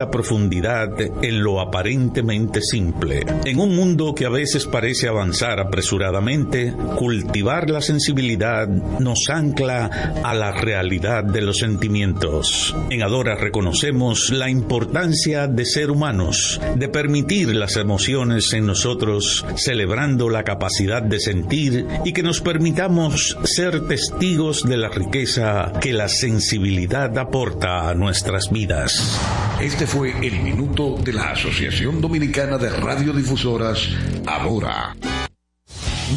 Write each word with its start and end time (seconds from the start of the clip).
la 0.00 0.12
profundidad 0.12 0.92
en 1.00 1.42
lo 1.42 1.60
aparentemente 1.60 2.62
simple. 2.62 3.26
En 3.44 3.58
un 3.58 3.74
mundo 3.74 4.14
que 4.14 4.26
a 4.26 4.28
veces 4.28 4.64
parece 4.64 5.08
avanzar 5.08 5.58
apresuradamente, 5.58 6.72
cultivar 6.94 7.68
la 7.68 7.80
sensibilidad 7.80 8.68
nos 8.68 9.28
ancla 9.28 9.86
a 10.22 10.34
la 10.34 10.52
realidad 10.52 11.24
de 11.24 11.40
los 11.40 11.58
sentimientos. 11.58 12.76
En 12.90 13.02
Adora 13.02 13.34
reconocemos 13.34 14.30
la 14.30 14.48
importancia 14.48 15.48
de 15.48 15.64
ser 15.64 15.90
humanos, 15.90 16.60
de 16.76 16.88
permitir 16.88 17.52
las 17.56 17.74
emociones 17.74 18.52
en 18.52 18.66
nosotros, 18.66 19.44
celebrando 19.56 20.30
la 20.30 20.44
capacidad 20.44 21.02
de 21.02 21.18
sentir 21.18 21.88
y 22.04 22.12
que 22.12 22.22
nos 22.22 22.40
permitamos 22.40 23.36
ser 23.42 23.88
testigos 23.88 24.62
de 24.62 24.76
la 24.76 24.90
riqueza 24.90 25.72
que 25.80 25.92
la 25.92 26.08
sensibilidad 26.08 27.18
aporta 27.18 27.90
a 27.90 27.94
nuestras 27.94 28.48
vidas. 28.52 29.18
Este 29.60 29.87
fue 29.88 30.10
el 30.10 30.42
minuto 30.42 30.96
de 31.02 31.14
la 31.14 31.30
Asociación 31.30 32.02
Dominicana 32.02 32.58
de 32.58 32.68
Radiodifusoras, 32.68 33.88
Ahora. 34.26 34.94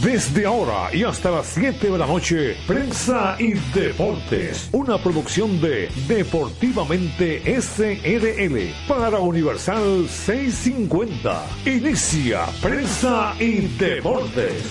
Desde 0.04 0.46
ahora 0.46 0.94
y 0.94 1.04
hasta 1.04 1.32
las 1.32 1.46
7 1.48 1.90
de 1.90 1.98
la 1.98 2.06
noche, 2.06 2.58
Prensa 2.68 3.38
y 3.40 3.54
Deportes, 3.74 4.68
una 4.74 4.98
producción 4.98 5.62
de 5.62 5.90
Deportivamente 6.06 7.42
SRL 7.62 8.74
para 8.90 9.20
Universal 9.20 10.06
650. 10.10 11.46
Inicia 11.66 12.48
Prensa 12.62 13.36
y 13.40 13.68
Deportes. 13.78 14.64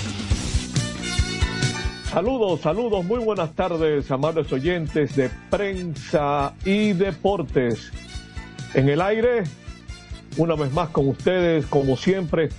Saludos, 2.12 2.60
saludos, 2.60 3.02
muy 3.06 3.20
buenas 3.20 3.54
tardes, 3.54 4.10
amables 4.10 4.52
oyentes 4.52 5.16
de 5.16 5.30
Prensa 5.48 6.52
y 6.66 6.92
Deportes 6.92 7.90
en 8.74 8.88
el 8.88 9.02
aire, 9.02 9.42
una 10.36 10.54
vez 10.54 10.72
más 10.72 10.90
con 10.90 11.08
ustedes, 11.08 11.66
como 11.66 11.96
siempre, 11.96 12.50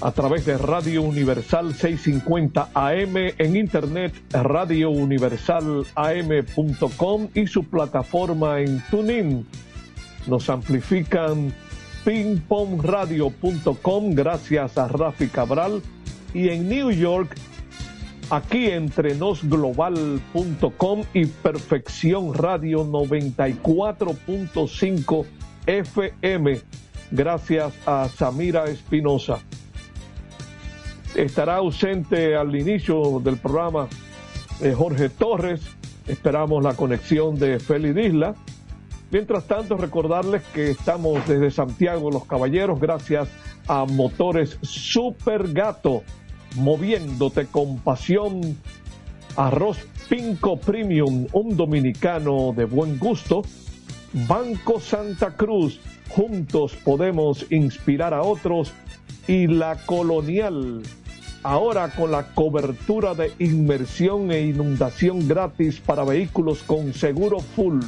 a 0.00 0.10
través 0.12 0.44
de 0.44 0.58
Radio 0.58 1.02
Universal 1.02 1.72
650 1.74 2.70
AM, 2.74 3.16
en 3.16 3.56
internet 3.56 4.12
radiouniversalam.com 4.32 7.28
y 7.34 7.46
su 7.46 7.62
plataforma 7.64 8.60
en 8.60 8.82
TuneIn. 8.90 9.46
Nos 10.26 10.50
amplifican 10.50 11.54
pingpongradio.com 12.04 14.10
gracias 14.10 14.76
a 14.76 14.88
Rafi 14.88 15.28
Cabral 15.28 15.80
y 16.34 16.48
en 16.48 16.68
New 16.68 16.90
York 16.90 17.36
aquí 18.32 18.70
entre 18.70 19.14
nosglobal.com 19.14 21.02
y 21.12 21.26
Perfección 21.26 22.32
Radio 22.32 22.86
94.5 22.86 25.26
FM. 25.66 26.60
Gracias 27.10 27.74
a 27.86 28.08
Samira 28.08 28.64
Espinosa. 28.64 29.40
Estará 31.14 31.56
ausente 31.56 32.34
al 32.34 32.56
inicio 32.56 33.20
del 33.22 33.36
programa 33.36 33.88
eh, 34.62 34.72
Jorge 34.72 35.10
Torres. 35.10 35.60
Esperamos 36.06 36.64
la 36.64 36.72
conexión 36.72 37.38
de 37.38 37.60
Félix 37.60 37.98
Isla. 37.98 38.34
Mientras 39.10 39.46
tanto, 39.46 39.76
recordarles 39.76 40.42
que 40.54 40.70
estamos 40.70 41.28
desde 41.28 41.50
Santiago 41.50 42.10
los 42.10 42.24
Caballeros 42.24 42.80
gracias 42.80 43.28
a 43.68 43.84
Motores 43.84 44.56
Super 44.62 45.52
Gato 45.52 46.02
moviéndote 46.56 47.46
con 47.46 47.78
pasión. 47.78 48.56
Arroz 49.36 49.78
Pinco 50.08 50.58
Premium, 50.58 51.26
un 51.32 51.56
dominicano 51.56 52.52
de 52.54 52.66
buen 52.66 52.98
gusto. 52.98 53.42
Banco 54.28 54.78
Santa 54.78 55.36
Cruz, 55.36 55.80
juntos 56.10 56.76
podemos 56.84 57.46
inspirar 57.50 58.12
a 58.12 58.22
otros. 58.22 58.72
Y 59.26 59.46
la 59.46 59.76
colonial, 59.86 60.82
ahora 61.42 61.90
con 61.94 62.10
la 62.10 62.34
cobertura 62.34 63.14
de 63.14 63.32
inmersión 63.38 64.30
e 64.30 64.42
inundación 64.42 65.28
gratis 65.28 65.80
para 65.80 66.04
vehículos 66.04 66.62
con 66.62 66.92
seguro 66.92 67.40
full. 67.40 67.80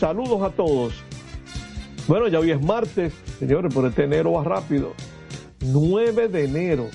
Saludos 0.00 0.42
a 0.42 0.50
todos. 0.50 0.94
Bueno, 2.08 2.26
ya 2.26 2.40
hoy 2.40 2.50
es 2.50 2.60
martes, 2.60 3.12
señores, 3.38 3.72
por 3.72 3.86
este 3.86 4.04
enero 4.04 4.32
va 4.32 4.42
rápido. 4.42 4.94
9 5.60 6.26
de 6.26 6.44
enero 6.44 6.88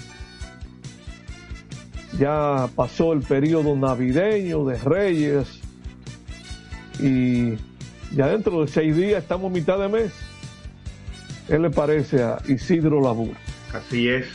ya 2.18 2.70
pasó 2.76 3.14
el 3.14 3.22
periodo 3.22 3.76
navideño 3.76 4.66
de 4.66 4.78
Reyes 4.78 5.60
y 7.00 7.56
ya 8.16 8.28
dentro 8.28 8.62
de 8.62 8.68
seis 8.68 8.96
días 8.96 9.22
estamos 9.24 9.52
mitad 9.52 9.80
de 9.80 9.90
mes. 9.90 10.14
¿Qué 11.48 11.60
le 11.60 11.70
parece 11.70 12.24
a 12.24 12.40
Isidro 12.48 13.02
Labur? 13.02 13.36
Así 13.74 14.10
es. 14.10 14.28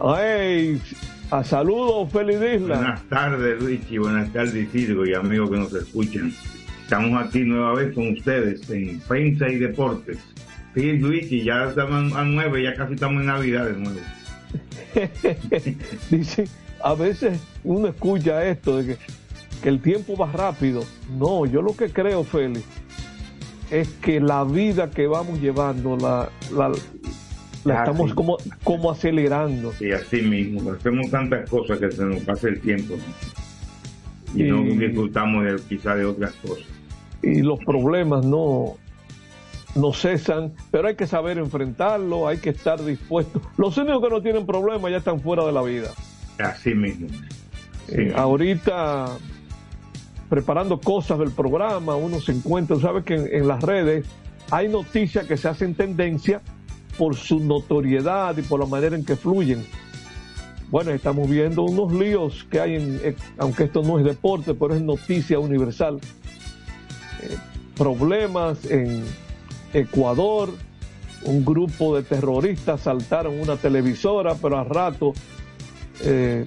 ¡Ay! 0.00 0.80
A 1.30 1.44
saludos, 1.44 2.12
feliz 2.12 2.36
Isla. 2.36 2.76
Buenas 2.76 3.08
tardes, 3.08 3.62
Richie. 3.62 3.98
Buenas 3.98 4.32
tardes, 4.32 4.54
Isidro 4.54 5.06
y 5.06 5.14
amigos 5.14 5.50
que 5.50 5.56
nos 5.56 5.72
escuchan. 5.74 6.32
Estamos 6.82 7.24
aquí 7.24 7.40
nueva 7.40 7.74
vez 7.74 7.94
con 7.94 8.08
ustedes 8.08 8.68
en 8.70 9.00
Prensa 9.00 9.48
y 9.48 9.56
Deportes. 9.56 10.18
Sí, 10.74 10.92
Luigi, 10.98 11.44
ya 11.44 11.68
estamos 11.68 12.12
a 12.14 12.24
nueve, 12.24 12.62
ya 12.62 12.74
casi 12.74 12.94
estamos 12.94 13.20
en 13.20 13.26
Navidad 13.26 13.66
de 13.66 13.72
nuevo. 13.72 14.00
Dice, 16.10 16.48
a 16.82 16.94
veces 16.94 17.40
uno 17.64 17.88
escucha 17.88 18.44
esto 18.44 18.78
de 18.78 18.96
que, 18.96 19.68
el 19.68 19.80
tiempo 19.80 20.16
va 20.16 20.30
rápido. 20.32 20.82
No, 21.16 21.46
yo 21.46 21.62
lo 21.62 21.76
que 21.76 21.88
creo, 21.88 22.24
Félix, 22.24 22.64
es 23.70 23.88
que 23.88 24.20
la 24.20 24.42
vida 24.42 24.90
que 24.90 25.06
vamos 25.06 25.40
llevando 25.40 25.96
la, 25.96 26.28
la, 26.52 26.72
estamos 27.78 28.12
como, 28.12 28.38
como 28.64 28.90
acelerando. 28.90 29.72
Sí, 29.72 29.92
así 29.92 30.20
mismo. 30.22 30.72
Hacemos 30.72 31.08
tantas 31.10 31.48
cosas 31.48 31.78
que 31.78 31.92
se 31.92 32.04
nos 32.04 32.20
pasa 32.22 32.48
el 32.48 32.60
tiempo. 32.60 32.94
Y, 34.34 34.42
no 34.44 34.62
disfrutamos 34.64 35.44
de, 35.44 35.56
quizá 35.68 35.94
de 35.94 36.06
otras 36.06 36.32
cosas. 36.46 36.66
Y 37.22 37.42
los 37.42 37.60
problemas 37.64 38.24
no, 38.26 38.78
no 39.76 39.92
cesan, 39.92 40.54
pero 40.72 40.88
hay 40.88 40.96
que 40.96 41.06
saber 41.06 41.38
enfrentarlo, 41.38 42.26
hay 42.26 42.38
que 42.38 42.50
estar 42.50 42.84
dispuesto. 42.84 43.40
Los 43.56 43.76
únicos 43.76 44.02
que 44.02 44.10
no 44.10 44.22
tienen 44.22 44.44
problemas 44.44 44.90
ya 44.90 44.96
están 44.96 45.20
fuera 45.20 45.44
de 45.44 45.52
la 45.52 45.62
vida. 45.62 45.90
Así 46.38 46.74
mismo. 46.74 47.08
Eh, 47.88 48.12
ahorita, 48.14 49.18
preparando 50.28 50.80
cosas 50.80 51.18
del 51.18 51.30
programa, 51.30 51.96
uno 51.96 52.20
se 52.20 52.32
encuentra, 52.32 52.78
sabe 52.78 53.02
que 53.02 53.14
en, 53.14 53.48
las 53.48 53.62
redes 53.62 54.06
hay 54.50 54.68
noticias 54.68 55.26
que 55.26 55.36
se 55.36 55.48
hacen 55.48 55.74
tendencia 55.74 56.40
por 56.96 57.16
su 57.16 57.40
notoriedad 57.40 58.36
y 58.36 58.42
por 58.42 58.60
la 58.60 58.66
manera 58.66 58.96
en 58.96 59.04
que 59.04 59.16
fluyen. 59.16 59.64
Bueno, 60.70 60.90
estamos 60.90 61.28
viendo 61.28 61.64
unos 61.64 61.92
líos 61.92 62.46
que 62.50 62.60
hay, 62.60 62.76
en, 62.76 63.00
eh, 63.02 63.14
aunque 63.36 63.64
esto 63.64 63.82
no 63.82 63.98
es 63.98 64.04
deporte, 64.04 64.54
pero 64.54 64.74
es 64.74 64.80
noticia 64.80 65.38
universal. 65.38 66.00
Eh, 67.22 67.36
problemas 67.76 68.64
en 68.70 69.04
Ecuador, 69.74 70.50
un 71.24 71.44
grupo 71.44 71.96
de 71.96 72.02
terroristas 72.02 72.80
saltaron 72.80 73.38
una 73.38 73.56
televisora, 73.56 74.34
pero 74.34 74.58
a 74.58 74.64
rato 74.64 75.12
eh, 76.02 76.44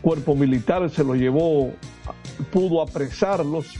cuerpo 0.00 0.34
militar 0.34 0.88
se 0.90 1.04
lo 1.04 1.14
llevó, 1.14 1.72
pudo 2.52 2.82
apresarlos, 2.82 3.74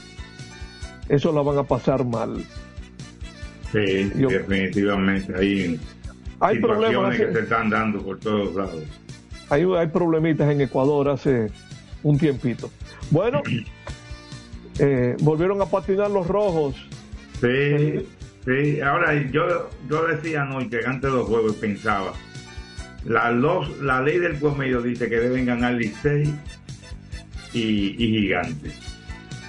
eso 1.09 1.33
la 1.33 1.43
van 1.43 1.59
a 1.59 1.65
pasar 1.65 2.05
mal. 2.05 2.45
Sí, 3.73 4.11
definitivamente. 4.15 5.33
Hay, 5.37 5.81
hay 6.41 6.59
problemas 6.59 7.17
que 7.17 7.33
se 7.33 7.41
están 7.41 7.71
dando 7.71 8.03
por 8.03 8.19
todos 8.19 8.55
lados. 8.55 8.83
Hay, 9.49 9.65
hay 9.65 9.87
problemitas 9.89 10.51
en 10.51 10.61
Ecuador 10.61 11.09
hace 11.09 11.51
un 12.03 12.19
tiempito. 12.19 12.71
Bueno, 13.11 13.43
eh, 14.79 15.17
volvieron 15.21 15.61
a 15.63 15.67
patinar 15.67 16.11
los 16.11 16.27
rojos. 16.27 16.75
Sí, 17.41 18.07
sí. 18.45 18.81
Ahora, 18.81 19.15
yo, 19.31 19.71
yo 19.89 20.07
decía 20.07 20.43
anoche, 20.43 20.81
antes 20.85 21.11
de 21.11 21.17
los 21.17 21.27
juegos, 21.27 21.57
pensaba 21.57 22.13
la, 23.05 23.31
la 23.33 24.03
ley 24.03 24.19
del 24.19 24.37
promedio 24.37 24.83
dice 24.83 25.09
que 25.09 25.19
deben 25.19 25.47
ganar 25.47 25.75
Licey 25.75 26.35
y, 27.53 27.93
Gigantes. 27.97 28.75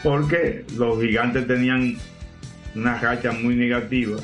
Porque 0.04 0.66
los 0.78 1.02
Gigantes 1.02 1.48
tenían 1.48 1.98
una 2.76 2.98
racha 3.00 3.32
muy 3.32 3.56
negativa 3.56 4.18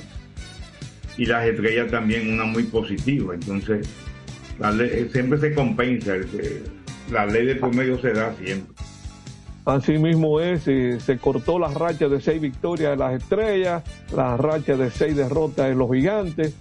y 1.17 1.25
las 1.25 1.45
estrellas 1.45 1.91
también 1.91 2.31
una 2.33 2.45
muy 2.45 2.63
positiva. 2.63 3.33
Entonces, 3.33 3.87
siempre 5.11 5.39
se 5.39 5.53
compensa. 5.53 6.15
La 7.11 7.25
ley 7.25 7.45
del 7.45 7.59
promedio 7.59 7.99
se 7.99 8.13
da 8.13 8.33
siempre. 8.35 8.75
Así 9.65 9.97
mismo 9.97 10.39
es, 10.39 10.63
se 10.63 11.17
cortó 11.17 11.59
la 11.59 11.67
racha 11.67 12.07
de 12.07 12.21
seis 12.21 12.39
victorias 12.39 12.91
de 12.91 12.97
las 12.97 13.21
estrellas, 13.21 13.83
la 14.15 14.37
racha 14.37 14.77
de 14.77 14.89
seis 14.89 15.17
derrotas 15.17 15.67
de 15.67 15.75
los 15.75 15.91
gigantes. 15.91 16.55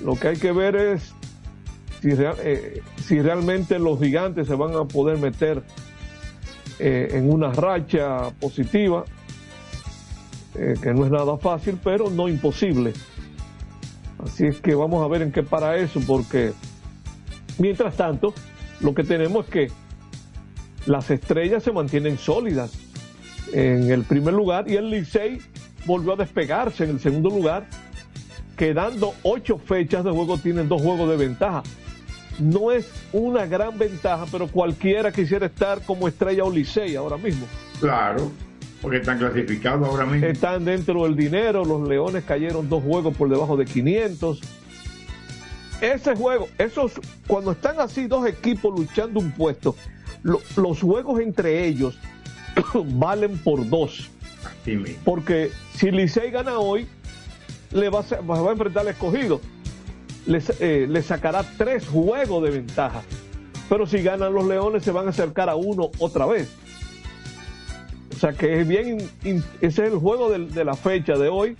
Lo 0.00 0.14
que 0.14 0.28
hay 0.28 0.36
que 0.36 0.52
ver 0.52 0.76
es 0.76 1.12
eh, 2.04 2.82
si, 3.04 3.20
realmente 3.20 3.78
los 3.78 3.98
gigantes 3.98 4.46
se 4.46 4.54
van 4.54 4.74
a 4.74 4.84
poder 4.84 5.18
meter 5.18 5.62
eh, 6.78 7.08
en 7.12 7.32
una 7.32 7.52
racha 7.52 8.30
positiva. 8.40 9.04
eh, 10.54 10.74
que 10.82 10.92
no 10.92 11.06
es 11.06 11.10
nada 11.10 11.38
fácil, 11.38 11.78
pero 11.82 12.10
no 12.10 12.28
imposible. 12.28 12.92
Así 14.22 14.46
es 14.46 14.60
que 14.60 14.74
vamos 14.74 15.02
a 15.02 15.08
ver 15.08 15.22
en 15.22 15.32
qué 15.32 15.42
para 15.42 15.76
eso, 15.78 16.00
porque 16.06 16.52
mientras 17.58 17.96
tanto, 17.96 18.34
lo 18.80 18.94
que 18.94 19.02
tenemos 19.02 19.46
es 19.46 19.50
que 19.50 19.70
las 20.86 21.10
estrellas 21.10 21.62
se 21.62 21.72
mantienen 21.72 22.18
sólidas 22.18 22.72
en 23.52 23.90
el 23.90 24.04
primer 24.04 24.34
lugar 24.34 24.70
y 24.70 24.76
el 24.76 24.90
Licey 24.90 25.40
volvió 25.86 26.12
a 26.12 26.16
despegarse 26.16 26.84
en 26.84 26.90
el 26.90 27.00
segundo 27.00 27.30
lugar, 27.30 27.66
quedando 28.56 29.14
ocho 29.22 29.58
fechas 29.58 30.04
de 30.04 30.10
juego, 30.10 30.38
tienen 30.38 30.68
dos 30.68 30.82
juegos 30.82 31.08
de 31.08 31.16
ventaja. 31.16 31.62
No 32.42 32.72
es 32.72 32.90
una 33.12 33.46
gran 33.46 33.78
ventaja, 33.78 34.26
pero 34.30 34.48
cualquiera 34.48 35.12
quisiera 35.12 35.46
estar 35.46 35.80
como 35.82 36.08
estrella 36.08 36.42
o 36.44 36.50
Licey 36.50 36.96
ahora 36.96 37.16
mismo. 37.16 37.46
Claro, 37.80 38.32
porque 38.80 38.96
están 38.96 39.18
clasificados 39.18 39.88
ahora 39.88 40.04
mismo. 40.06 40.26
Están 40.26 40.64
dentro 40.64 41.04
del 41.04 41.14
dinero, 41.14 41.64
los 41.64 41.88
Leones 41.88 42.24
cayeron 42.24 42.68
dos 42.68 42.82
juegos 42.82 43.16
por 43.16 43.28
debajo 43.28 43.56
de 43.56 43.64
500. 43.64 44.40
Ese 45.80 46.16
juego, 46.16 46.48
esos, 46.58 46.92
cuando 47.28 47.52
están 47.52 47.80
así 47.80 48.08
dos 48.08 48.26
equipos 48.26 48.76
luchando 48.76 49.20
un 49.20 49.30
puesto, 49.30 49.76
los 50.22 50.80
juegos 50.80 51.20
entre 51.20 51.64
ellos 51.64 51.96
valen 52.74 53.38
por 53.38 53.68
dos. 53.68 54.10
Porque 55.04 55.50
si 55.76 55.92
Licey 55.92 56.30
gana 56.32 56.58
hoy, 56.58 56.88
le 57.70 57.88
va 57.88 58.00
a, 58.00 58.20
va 58.20 58.48
a 58.48 58.52
enfrentar 58.52 58.82
al 58.82 58.88
escogido. 58.88 59.40
Eh, 60.26 60.86
le, 60.88 61.02
sacará 61.02 61.44
tres 61.56 61.86
juegos 61.86 62.42
de 62.44 62.50
ventaja. 62.50 63.02
Pero 63.68 63.86
si 63.86 64.02
ganan 64.02 64.32
los 64.32 64.46
Leones, 64.46 64.82
se 64.82 64.90
van 64.90 65.06
a 65.06 65.10
acercar 65.10 65.48
a 65.48 65.56
uno 65.56 65.90
otra 65.98 66.26
vez. 66.26 66.50
O 68.14 68.18
sea 68.18 68.32
que 68.32 68.60
es 68.60 68.68
bien, 68.68 68.98
ese 69.24 69.42
es 69.60 69.78
el 69.78 69.98
juego 69.98 70.30
de, 70.30 70.46
de 70.46 70.64
la 70.64 70.74
fecha 70.74 71.16
de 71.16 71.28
hoy. 71.28 71.56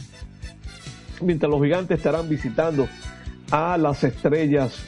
Mientras 1.21 1.51
los 1.51 1.63
gigantes 1.63 1.99
estarán 1.99 2.29
visitando 2.29 2.89
a 3.51 3.77
las 3.79 4.05
estrellas 4.05 4.79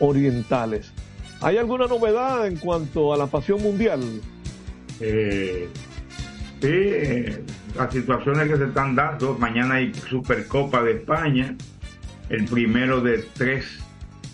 orientales. 0.00 0.92
¿Hay 1.40 1.58
alguna 1.58 1.86
novedad 1.86 2.46
en 2.46 2.56
cuanto 2.56 3.12
a 3.12 3.16
la 3.16 3.26
pasión 3.26 3.62
mundial? 3.62 4.00
Eh, 5.00 5.68
sí, 6.60 6.68
eh, 6.70 7.42
las 7.76 7.92
situaciones 7.92 8.48
que 8.48 8.56
se 8.56 8.64
están 8.64 8.94
dando. 8.94 9.34
Mañana 9.38 9.74
hay 9.74 9.92
Supercopa 9.94 10.82
de 10.82 10.92
España, 10.92 11.54
el 12.28 12.44
primero 12.46 13.00
de 13.00 13.24
tres 13.34 13.64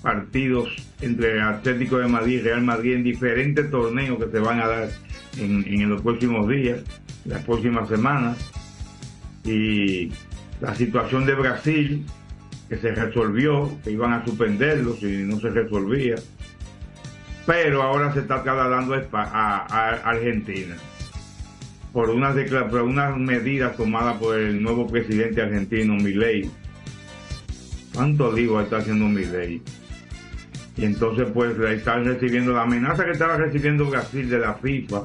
partidos 0.02 0.68
entre 1.00 1.40
Atlético 1.40 1.98
de 1.98 2.08
Madrid 2.08 2.40
y 2.40 2.42
Real 2.42 2.62
Madrid 2.62 2.94
en 2.94 3.04
diferentes 3.04 3.70
torneos 3.70 4.18
que 4.22 4.30
se 4.30 4.38
van 4.38 4.60
a 4.60 4.66
dar 4.66 4.88
en, 5.38 5.64
en 5.66 5.88
los 5.88 6.02
próximos 6.02 6.48
días, 6.48 6.80
las 7.24 7.44
próximas 7.44 7.88
semanas. 7.88 8.38
Y 9.44 10.12
la 10.60 10.74
situación 10.74 11.26
de 11.26 11.34
Brasil, 11.34 12.06
que 12.68 12.76
se 12.76 12.92
resolvió, 12.92 13.70
que 13.82 13.90
iban 13.90 14.12
a 14.12 14.24
suspenderlo 14.24 14.94
si 14.96 15.24
no 15.24 15.40
se 15.40 15.50
resolvía 15.50 16.16
pero 17.46 17.82
ahora 17.82 18.12
se 18.12 18.20
está 18.20 18.42
trasladando 18.42 18.94
a, 19.12 20.00
Argentina 20.04 20.76
por 21.92 22.10
unas, 22.10 22.36
por 22.70 22.82
unas 22.82 23.16
medidas 23.16 23.76
tomadas 23.76 24.16
por 24.16 24.38
el 24.38 24.62
nuevo 24.62 24.86
presidente 24.86 25.42
argentino, 25.42 25.94
Milei. 25.94 26.50
¿Cuánto 27.94 28.32
digo 28.32 28.60
está 28.60 28.78
haciendo 28.78 29.06
Milei? 29.06 29.62
Y 30.76 30.84
entonces 30.84 31.28
pues 31.34 31.58
están 31.58 32.04
recibiendo 32.04 32.52
la 32.52 32.62
amenaza 32.62 33.04
que 33.04 33.10
estaba 33.10 33.36
recibiendo 33.36 33.84
Brasil 33.86 34.28
de 34.28 34.38
la 34.38 34.54
FIFA, 34.54 35.02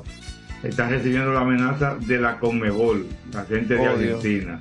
está 0.64 0.88
recibiendo 0.88 1.34
la 1.34 1.42
amenaza 1.42 1.96
de 1.96 2.20
la 2.20 2.40
Conmebol, 2.40 3.06
la 3.34 3.44
gente 3.44 3.76
de 3.76 3.86
Argentina. 3.86 4.60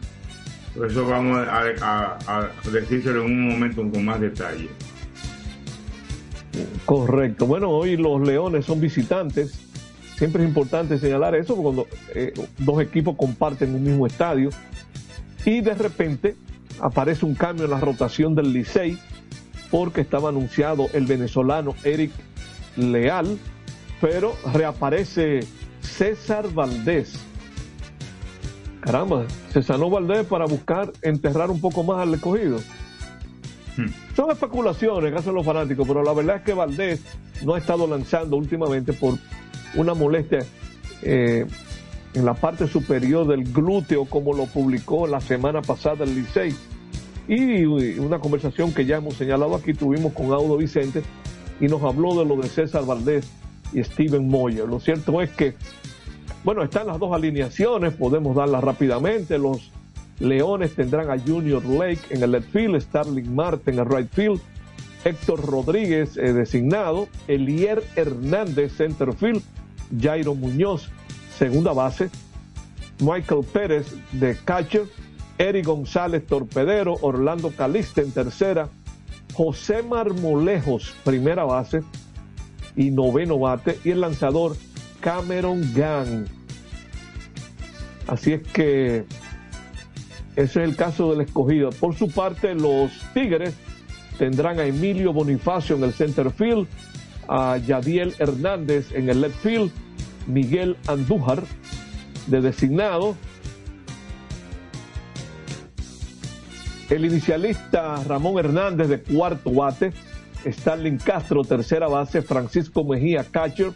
Por 0.75 0.90
eso 0.90 1.06
vamos 1.06 1.38
a, 1.49 2.19
a 2.26 2.50
decírselo 2.70 3.25
en 3.25 3.32
un 3.32 3.49
momento 3.49 3.88
con 3.88 4.05
más 4.05 4.20
detalle. 4.20 4.69
Correcto. 6.84 7.46
Bueno, 7.46 7.70
hoy 7.70 7.96
los 7.96 8.26
Leones 8.26 8.64
son 8.64 8.81
visitantes. 8.81 9.58
Siempre 10.17 10.43
es 10.43 10.49
importante 10.49 10.99
señalar 10.99 11.34
eso 11.34 11.56
cuando 11.56 11.87
eh, 12.14 12.32
dos 12.58 12.81
equipos 12.81 13.17
comparten 13.17 13.75
un 13.75 13.84
mismo 13.84 14.06
estadio. 14.06 14.50
Y 15.44 15.61
de 15.61 15.75
repente 15.75 16.37
aparece 16.81 17.25
un 17.25 17.34
cambio 17.34 17.64
en 17.64 17.70
la 17.70 17.81
rotación 17.81 18.34
del 18.34 18.52
Licey 18.52 18.99
porque 19.70 20.00
estaba 20.00 20.28
anunciado 20.28 20.88
el 20.93 21.06
venezolano 21.06 21.75
Eric 21.84 22.12
Leal, 22.76 23.38
pero 24.00 24.34
reaparece 24.52 25.40
César 25.81 26.52
Valdés. 26.52 27.19
Caramba, 28.81 29.25
César 29.52 29.78
Valdés 29.78 30.26
para 30.26 30.44
buscar 30.46 30.93
enterrar 31.02 31.50
un 31.50 31.61
poco 31.61 31.82
más 31.82 31.99
al 31.99 32.14
escogido. 32.14 32.58
Son 34.14 34.31
especulaciones 34.31 35.12
que 35.12 35.19
hacen 35.19 35.34
los 35.34 35.44
fanáticos, 35.44 35.87
pero 35.87 36.02
la 36.02 36.14
verdad 36.14 36.37
es 36.37 36.43
que 36.43 36.55
Valdés 36.55 37.02
no 37.43 37.55
ha 37.55 37.58
estado 37.58 37.87
lanzando 37.87 38.37
últimamente 38.37 38.93
por 38.94 39.19
una 39.75 39.93
molestia 39.93 40.38
eh, 41.02 41.46
en 42.16 42.24
la 42.24 42.32
parte 42.32 42.66
superior 42.66 43.26
del 43.26 43.44
glúteo, 43.44 44.06
como 44.06 44.32
lo 44.32 44.46
publicó 44.46 45.06
la 45.06 45.20
semana 45.20 45.60
pasada 45.60 46.04
el 46.04 46.14
Licey. 46.14 46.54
Y 47.28 47.64
una 47.66 48.18
conversación 48.20 48.72
que 48.72 48.86
ya 48.86 48.96
hemos 48.96 49.14
señalado 49.14 49.54
aquí 49.54 49.74
tuvimos 49.74 50.14
con 50.14 50.32
Audo 50.32 50.56
Vicente 50.56 51.02
y 51.60 51.66
nos 51.66 51.82
habló 51.82 52.18
de 52.18 52.24
lo 52.24 52.36
de 52.40 52.48
César 52.48 52.86
Valdés 52.86 53.28
y 53.74 53.84
Steven 53.84 54.26
Moyer. 54.28 54.66
Lo 54.66 54.80
cierto 54.80 55.20
es 55.20 55.28
que, 55.30 55.56
bueno, 56.42 56.62
están 56.62 56.86
las 56.86 56.98
dos 56.98 57.12
alineaciones, 57.12 57.92
podemos 57.92 58.34
darlas 58.34 58.64
rápidamente. 58.64 59.38
Los 59.38 59.70
Leones 60.18 60.74
tendrán 60.74 61.10
a 61.10 61.18
Junior 61.18 61.62
Lake 61.66 62.00
en 62.08 62.22
el 62.22 62.30
left 62.30 62.50
field, 62.50 62.80
Starling 62.80 63.34
Marte 63.34 63.72
en 63.72 63.78
el 63.78 63.84
right 63.84 64.10
field, 64.10 64.40
Héctor 65.04 65.44
Rodríguez 65.44 66.16
eh, 66.16 66.32
designado, 66.32 67.08
Elier 67.28 67.84
Hernández 67.94 68.72
center 68.74 69.12
field, 69.12 69.42
Jairo 70.00 70.34
Muñoz 70.34 70.90
segunda 71.38 71.72
base, 71.72 72.10
Michael 73.00 73.44
Pérez 73.52 73.94
de 74.12 74.36
catcher, 74.36 74.84
Eric 75.38 75.66
González 75.66 76.26
torpedero, 76.26 76.94
Orlando 77.02 77.50
Caliste 77.50 78.00
en 78.00 78.12
tercera, 78.12 78.68
José 79.34 79.82
Marmolejos 79.82 80.94
primera 81.04 81.44
base 81.44 81.80
y 82.74 82.90
noveno 82.90 83.38
bate 83.38 83.78
y 83.84 83.90
el 83.90 84.00
lanzador 84.00 84.56
Cameron 85.00 85.62
Gang. 85.74 86.26
Así 88.06 88.32
es 88.32 88.42
que 88.48 89.04
ese 90.36 90.62
es 90.62 90.68
el 90.68 90.76
caso 90.76 91.10
del 91.10 91.22
escogido. 91.22 91.70
Por 91.70 91.94
su 91.94 92.10
parte, 92.10 92.54
los 92.54 92.92
Tigres 93.12 93.54
tendrán 94.18 94.58
a 94.58 94.64
Emilio 94.64 95.12
Bonifacio 95.12 95.76
en 95.76 95.84
el 95.84 95.92
center 95.92 96.30
field, 96.30 96.66
a 97.28 97.58
Yadiel 97.58 98.14
Hernández 98.18 98.92
en 98.92 99.08
el 99.08 99.20
left 99.20 99.37
field, 99.42 99.72
Miguel 100.26 100.76
Andújar 100.87 101.42
de 102.26 102.40
designado, 102.40 103.16
el 106.90 107.04
inicialista 107.04 108.02
Ramón 108.04 108.38
Hernández 108.38 108.88
de 108.88 109.00
cuarto 109.02 109.52
bate, 109.52 109.92
Starling 110.45 110.99
Castro 110.99 111.45
tercera 111.45 111.88
base, 111.88 112.23
Francisco 112.23 112.85
Mejía 112.85 113.25
catcher, 113.25 113.73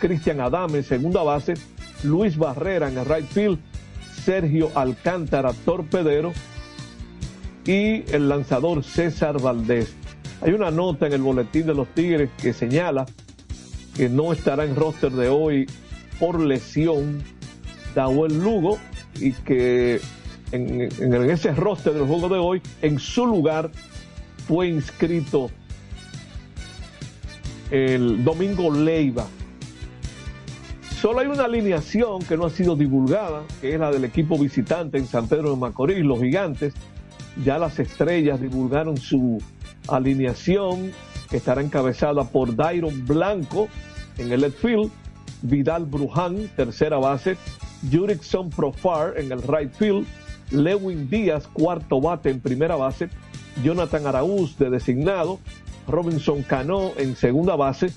Cristian 0.00 0.40
Adame 0.40 0.82
segunda 0.82 1.22
base, 1.22 1.54
Luis 2.04 2.36
Barrera 2.36 2.88
en 2.88 2.98
el 2.98 3.04
right 3.04 3.26
field, 3.26 3.58
Sergio 4.24 4.70
Alcántara 4.74 5.52
Torpedero 5.64 6.32
y 7.64 8.04
el 8.12 8.28
lanzador 8.28 8.82
César 8.84 9.40
Valdés. 9.40 9.94
Hay 10.40 10.52
una 10.52 10.70
nota 10.70 11.06
en 11.06 11.12
el 11.12 11.22
boletín 11.22 11.66
de 11.66 11.74
los 11.74 11.88
Tigres 11.88 12.30
que 12.40 12.52
señala 12.52 13.06
que 13.96 14.08
no 14.08 14.32
estará 14.32 14.64
en 14.64 14.74
roster 14.74 15.12
de 15.12 15.28
hoy 15.28 15.66
por 16.22 16.38
lesión 16.38 17.20
Dahuel 17.96 18.38
Lugo 18.38 18.78
y 19.16 19.32
que 19.32 20.00
en, 20.52 20.82
en, 20.82 21.30
ese 21.30 21.50
roster 21.50 21.94
del 21.94 22.06
juego 22.06 22.28
de 22.28 22.38
hoy, 22.38 22.62
en 22.80 23.00
su 23.00 23.26
lugar, 23.26 23.72
fue 24.46 24.68
inscrito 24.68 25.50
el 27.72 28.22
Domingo 28.22 28.72
Leiva, 28.72 29.26
Solo 31.00 31.18
hay 31.18 31.26
una 31.26 31.46
alineación 31.46 32.22
que 32.22 32.36
no 32.36 32.46
ha 32.46 32.50
sido 32.50 32.76
divulgada, 32.76 33.42
que 33.60 33.74
es 33.74 33.80
la 33.80 33.90
del 33.90 34.04
equipo 34.04 34.38
visitante 34.38 34.98
en 34.98 35.06
San 35.08 35.26
Pedro 35.26 35.50
de 35.50 35.56
Macorís, 35.56 36.04
los 36.04 36.20
gigantes. 36.20 36.74
Ya 37.44 37.58
las 37.58 37.80
estrellas 37.80 38.40
divulgaron 38.40 38.96
su 38.96 39.42
alineación, 39.88 40.92
que 41.28 41.38
estará 41.38 41.60
encabezada 41.60 42.22
por 42.22 42.54
Dairon 42.54 43.04
Blanco 43.04 43.66
en 44.16 44.30
el 44.30 44.42
left 44.42 44.60
field, 44.60 44.92
Vidal 45.42 45.86
Bruján, 45.86 46.48
tercera 46.56 46.98
base, 46.98 47.36
Jurickson 47.90 48.50
Profar 48.50 49.14
en 49.16 49.32
el 49.32 49.42
right 49.42 49.72
field, 49.72 50.06
Lewin 50.50 51.08
Díaz, 51.10 51.46
cuarto 51.52 52.00
bate 52.00 52.30
en 52.30 52.40
primera 52.40 52.76
base, 52.76 53.08
Jonathan 53.62 54.06
Araúz 54.06 54.56
de 54.58 54.70
designado, 54.70 55.38
Robinson 55.88 56.42
Cano 56.42 56.92
en 56.96 57.16
segunda 57.16 57.56
base, 57.56 57.92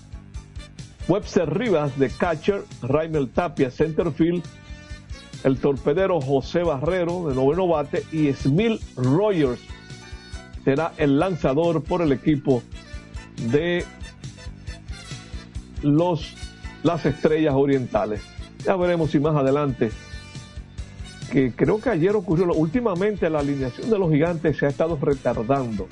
Webster 1.07 1.53
Rivas 1.53 1.97
de 1.99 2.09
catcher, 2.09 2.63
Raimel 2.81 3.29
Tapia 3.29 3.69
centerfield, 3.69 4.43
el 5.43 5.59
torpedero 5.59 6.19
José 6.19 6.63
Barrero 6.63 7.29
de 7.29 7.35
noveno 7.35 7.67
bate. 7.67 8.03
Y 8.11 8.33
Smil 8.33 8.79
Rogers 8.95 9.61
será 10.63 10.93
el 10.97 11.19
lanzador 11.19 11.83
por 11.83 12.01
el 12.01 12.11
equipo 12.11 12.63
de 13.51 13.85
los 15.83 16.33
las 16.85 17.03
estrellas 17.03 17.55
orientales. 17.55 18.21
Ya 18.63 18.75
veremos 18.75 19.09
si 19.09 19.19
más 19.19 19.35
adelante, 19.35 19.89
que 21.31 21.51
creo 21.51 21.81
que 21.81 21.89
ayer 21.89 22.15
ocurrió, 22.15 22.45
últimamente 22.53 23.27
la 23.27 23.39
alineación 23.39 23.89
de 23.89 23.97
los 23.97 24.11
gigantes 24.11 24.57
se 24.57 24.67
ha 24.67 24.69
estado 24.69 24.95
retardando. 25.01 25.87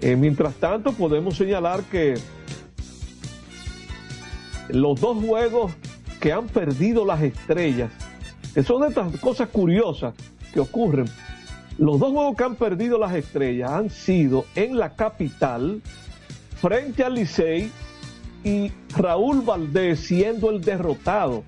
Eh, 0.00 0.14
mientras 0.14 0.54
tanto, 0.54 0.92
podemos 0.92 1.36
señalar 1.36 1.82
que 1.90 2.14
los 4.68 5.00
dos 5.00 5.24
juegos 5.24 5.72
que 6.20 6.32
han 6.32 6.46
perdido 6.46 7.04
las 7.04 7.20
estrellas, 7.20 7.90
que 8.54 8.62
son 8.62 8.84
estas 8.84 9.16
cosas 9.18 9.48
curiosas 9.48 10.14
que 10.54 10.60
ocurren, 10.60 11.06
los 11.78 11.98
dos 11.98 12.12
juegos 12.12 12.36
que 12.36 12.44
han 12.44 12.54
perdido 12.54 12.96
las 12.96 13.12
estrellas 13.16 13.72
han 13.72 13.90
sido 13.90 14.44
en 14.54 14.78
la 14.78 14.94
capital, 14.94 15.82
frente 16.60 17.02
al 17.02 17.14
Licey 17.14 17.72
y 18.44 18.72
Raúl 18.96 19.42
Valdés 19.42 20.00
siendo 20.00 20.50
el 20.50 20.60
derrotado, 20.60 21.44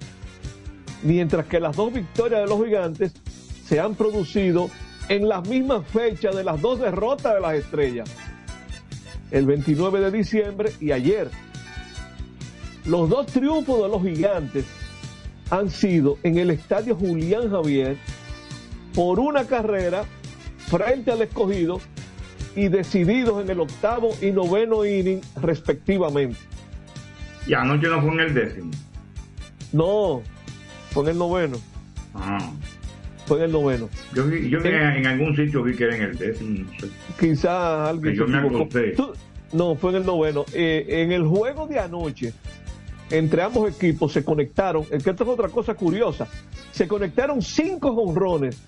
mientras 1.03 1.47
que 1.47 1.61
las 1.61 1.77
dos 1.77 1.93
victorias 1.93 2.43
de 2.43 2.47
los 2.47 2.65
gigantes 2.65 3.13
se 3.65 3.81
han 3.81 3.95
producido 3.95 4.71
en 5.09 5.29
las 5.29 5.47
mismas 5.49 5.87
fechas 5.87 6.35
de 6.35 6.45
las 6.45 6.61
dos 6.61 6.81
derrotas 6.81 7.35
de 7.35 7.41
las 7.41 7.55
estrellas, 7.55 8.11
el 9.31 9.47
29 9.47 10.01
de 10.01 10.11
diciembre 10.11 10.73
y 10.81 10.93
ayer. 10.93 11.31
Los 12.85 13.09
dos 13.09 13.27
triunfos 13.27 13.83
de 13.83 13.89
los 13.89 14.03
gigantes 14.03 14.65
han 15.51 15.71
sido 15.71 16.19
en 16.23 16.39
el 16.39 16.51
estadio 16.51 16.97
Julián 16.97 17.51
Javier 17.51 17.97
por 18.95 19.21
una 19.21 19.45
carrera 19.45 20.05
frente 20.67 21.11
al 21.11 21.23
escogido 21.23 21.81
y 22.57 22.69
decididos 22.69 23.43
en 23.43 23.51
el 23.51 23.61
octavo 23.61 24.11
y 24.21 24.31
noveno 24.31 24.85
inning 24.85 25.21
respectivamente. 25.41 26.50
Y 27.50 27.54
anoche 27.54 27.88
no 27.88 28.00
fue 28.00 28.12
en 28.12 28.21
el 28.21 28.33
décimo. 28.33 28.71
No, 29.73 30.23
fue 30.92 31.02
en 31.02 31.09
el 31.09 31.19
noveno. 31.19 31.57
Ah. 32.14 32.49
Fue 33.26 33.38
en 33.38 33.45
el 33.47 33.50
noveno. 33.50 33.88
Yo, 34.14 34.28
yo 34.28 34.61
en, 34.61 35.04
algún 35.04 35.35
sitio 35.35 35.64
vi 35.64 35.75
que 35.75 35.83
era 35.83 35.97
en 35.97 36.02
el 36.02 36.16
décimo. 36.16 36.61
No 36.61 36.78
sé. 36.78 36.87
Quizás 37.19 37.88
alguien. 37.88 38.14
yo 38.14 38.28
me 38.28 38.38
acosté. 38.38 38.95
No, 39.52 39.75
fue 39.75 39.90
en 39.90 39.97
el 39.97 40.07
noveno. 40.07 40.45
Eh, 40.52 40.85
en 41.02 41.11
el 41.11 41.25
juego 41.25 41.66
de 41.66 41.80
anoche, 41.80 42.33
entre 43.11 43.42
ambos 43.42 43.69
equipos 43.75 44.12
se 44.12 44.25
conectaron. 44.25 44.85
Es 44.88 45.02
que 45.02 45.11
esto 45.11 45.25
es 45.25 45.30
otra 45.30 45.49
cosa 45.49 45.75
curiosa. 45.75 46.28
Se 46.71 46.87
conectaron 46.87 47.42
cinco 47.42 47.92
jonrones 47.92 48.62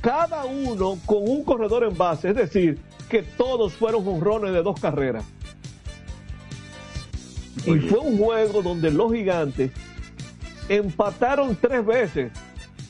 cada 0.00 0.46
uno 0.46 0.96
con 1.04 1.18
un 1.28 1.44
corredor 1.44 1.84
en 1.84 1.98
base, 1.98 2.30
es 2.30 2.36
decir, 2.36 2.78
que 3.10 3.22
todos 3.22 3.74
fueron 3.74 4.02
jonrones 4.04 4.54
de 4.54 4.62
dos 4.62 4.80
carreras. 4.80 5.22
Y 7.66 7.78
fue 7.80 7.98
un 7.98 8.18
juego 8.18 8.62
donde 8.62 8.90
los 8.90 9.12
gigantes 9.12 9.70
empataron 10.68 11.56
tres 11.60 11.84
veces. 11.84 12.32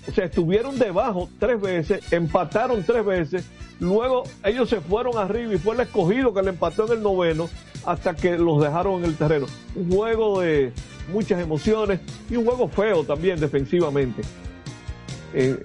O 0.08 0.12
sea, 0.12 0.24
estuvieron 0.24 0.78
debajo 0.78 1.28
tres 1.38 1.60
veces, 1.60 2.12
empataron 2.12 2.82
tres 2.82 3.04
veces. 3.04 3.44
Luego 3.80 4.24
ellos 4.44 4.68
se 4.68 4.80
fueron 4.80 5.18
arriba 5.18 5.54
y 5.54 5.58
fue 5.58 5.74
el 5.74 5.80
escogido 5.80 6.32
que 6.32 6.42
le 6.42 6.50
empató 6.50 6.86
en 6.86 6.98
el 6.98 7.02
noveno 7.02 7.48
hasta 7.84 8.14
que 8.14 8.38
los 8.38 8.62
dejaron 8.62 9.00
en 9.00 9.10
el 9.10 9.16
terreno. 9.16 9.46
Un 9.74 9.90
juego 9.90 10.40
de 10.40 10.72
muchas 11.12 11.40
emociones 11.40 12.00
y 12.30 12.36
un 12.36 12.44
juego 12.44 12.68
feo 12.68 13.04
también 13.04 13.38
defensivamente. 13.40 14.22
Eh, 15.34 15.58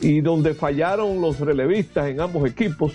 y 0.00 0.20
donde 0.20 0.54
fallaron 0.54 1.20
los 1.20 1.40
relevistas 1.40 2.08
en 2.08 2.20
ambos 2.20 2.48
equipos. 2.48 2.92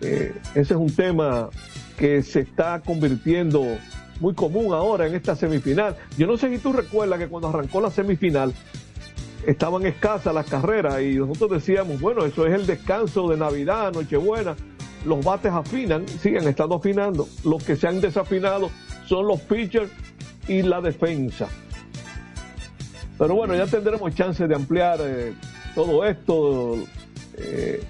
Eh, 0.00 0.34
ese 0.54 0.74
es 0.74 0.80
un 0.80 0.94
tema 0.94 1.48
que 1.96 2.22
se 2.22 2.40
está 2.40 2.80
convirtiendo 2.84 3.78
muy 4.24 4.34
común 4.34 4.72
ahora 4.72 5.06
en 5.06 5.14
esta 5.14 5.36
semifinal. 5.36 5.96
Yo 6.16 6.26
no 6.26 6.38
sé 6.38 6.48
si 6.48 6.56
tú 6.56 6.72
recuerdas 6.72 7.18
que 7.18 7.28
cuando 7.28 7.48
arrancó 7.48 7.78
la 7.82 7.90
semifinal 7.90 8.54
estaban 9.46 9.84
escasas 9.84 10.32
las 10.32 10.46
carreras 10.46 11.02
y 11.02 11.16
nosotros 11.16 11.50
decíamos, 11.50 12.00
bueno, 12.00 12.24
eso 12.24 12.46
es 12.46 12.54
el 12.54 12.66
descanso 12.66 13.28
de 13.28 13.36
Navidad, 13.36 13.92
Nochebuena, 13.92 14.56
los 15.04 15.22
bates 15.22 15.52
afinan, 15.52 16.08
siguen 16.08 16.48
estando 16.48 16.76
afinando, 16.76 17.28
los 17.44 17.62
que 17.62 17.76
se 17.76 17.86
han 17.86 18.00
desafinado 18.00 18.70
son 19.06 19.26
los 19.26 19.42
pitchers 19.42 19.90
y 20.48 20.62
la 20.62 20.80
defensa. 20.80 21.46
Pero 23.18 23.34
bueno, 23.34 23.54
ya 23.54 23.66
tendremos 23.66 24.14
chance 24.14 24.48
de 24.48 24.54
ampliar 24.54 25.00
eh, 25.02 25.34
todo 25.74 26.02
esto, 26.06 26.78
eh, 27.36 27.84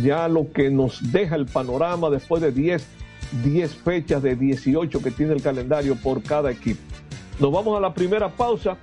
ya 0.00 0.28
lo 0.28 0.52
que 0.52 0.70
nos 0.70 1.10
deja 1.10 1.34
el 1.34 1.46
panorama 1.46 2.08
después 2.08 2.40
de 2.40 2.52
10, 2.52 2.99
10 3.44 3.74
fechas 3.76 4.22
de 4.22 4.36
18 4.36 5.02
que 5.02 5.10
tiene 5.10 5.34
el 5.34 5.42
calendario 5.42 5.96
por 5.96 6.22
cada 6.22 6.50
equipo. 6.50 6.80
Nos 7.38 7.52
vamos 7.52 7.76
a 7.76 7.80
la 7.80 7.94
primera 7.94 8.28
pausa 8.28 8.76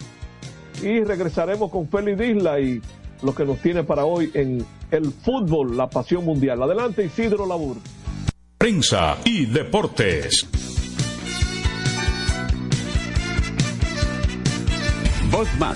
y 0.82 1.04
regresaremos 1.04 1.72
con 1.72 1.88
Félix 1.89 2.22
Isla 2.22 2.60
y 2.60 2.82
lo 3.22 3.34
que 3.34 3.46
nos 3.46 3.60
tiene 3.60 3.84
para 3.84 4.06
hoy 4.06 4.32
en 4.34 4.66
el 4.92 5.12
fútbol, 5.12 5.75
la 5.75 5.89
pasión 5.89 6.24
mundial. 6.25 6.62
Adelante 6.62 7.06
Isidro 7.06 7.46
Labur. 7.46 7.77
Prensa 8.58 9.18
y 9.25 9.46
deportes. 9.46 10.48
Botman, 15.32 15.75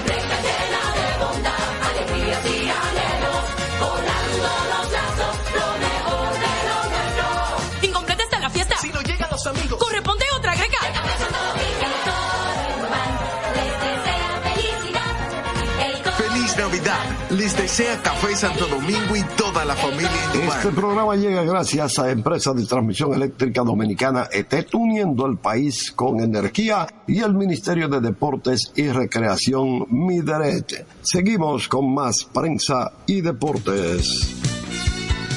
Les 17.37 17.55
desea 17.55 17.97
Café 18.03 18.35
Santo 18.35 18.67
Domingo 18.67 19.15
y 19.15 19.23
toda 19.37 19.63
la 19.63 19.73
familia. 19.73 20.11
Este 20.33 20.69
programa 20.69 21.15
llega 21.15 21.43
gracias 21.43 21.97
a 21.97 22.11
Empresa 22.11 22.53
de 22.53 22.65
Transmisión 22.65 23.13
Eléctrica 23.13 23.63
Dominicana 23.63 24.27
ETET, 24.29 24.75
uniendo 24.75 25.25
el 25.27 25.37
país 25.37 25.93
con 25.93 26.19
energía 26.19 26.87
y 27.07 27.19
el 27.19 27.33
Ministerio 27.33 27.87
de 27.87 28.01
Deportes 28.01 28.73
y 28.75 28.89
Recreación 28.89 29.85
Mideret. 29.89 30.85
Seguimos 31.01 31.69
con 31.69 31.93
más 31.93 32.25
prensa 32.25 32.91
y 33.07 33.21
deportes. 33.21 34.35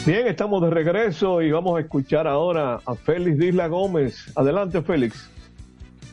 Bien, 0.05 0.27
estamos 0.27 0.63
de 0.63 0.71
regreso 0.71 1.43
y 1.43 1.53
vamos 1.53 1.79
a 1.79 1.83
escuchar 1.83 2.27
ahora 2.27 2.81
a 2.85 2.95
Félix 2.97 3.39
Disla 3.39 3.69
Gómez. 3.69 4.33
Adelante, 4.35 4.83
Félix. 4.83 5.31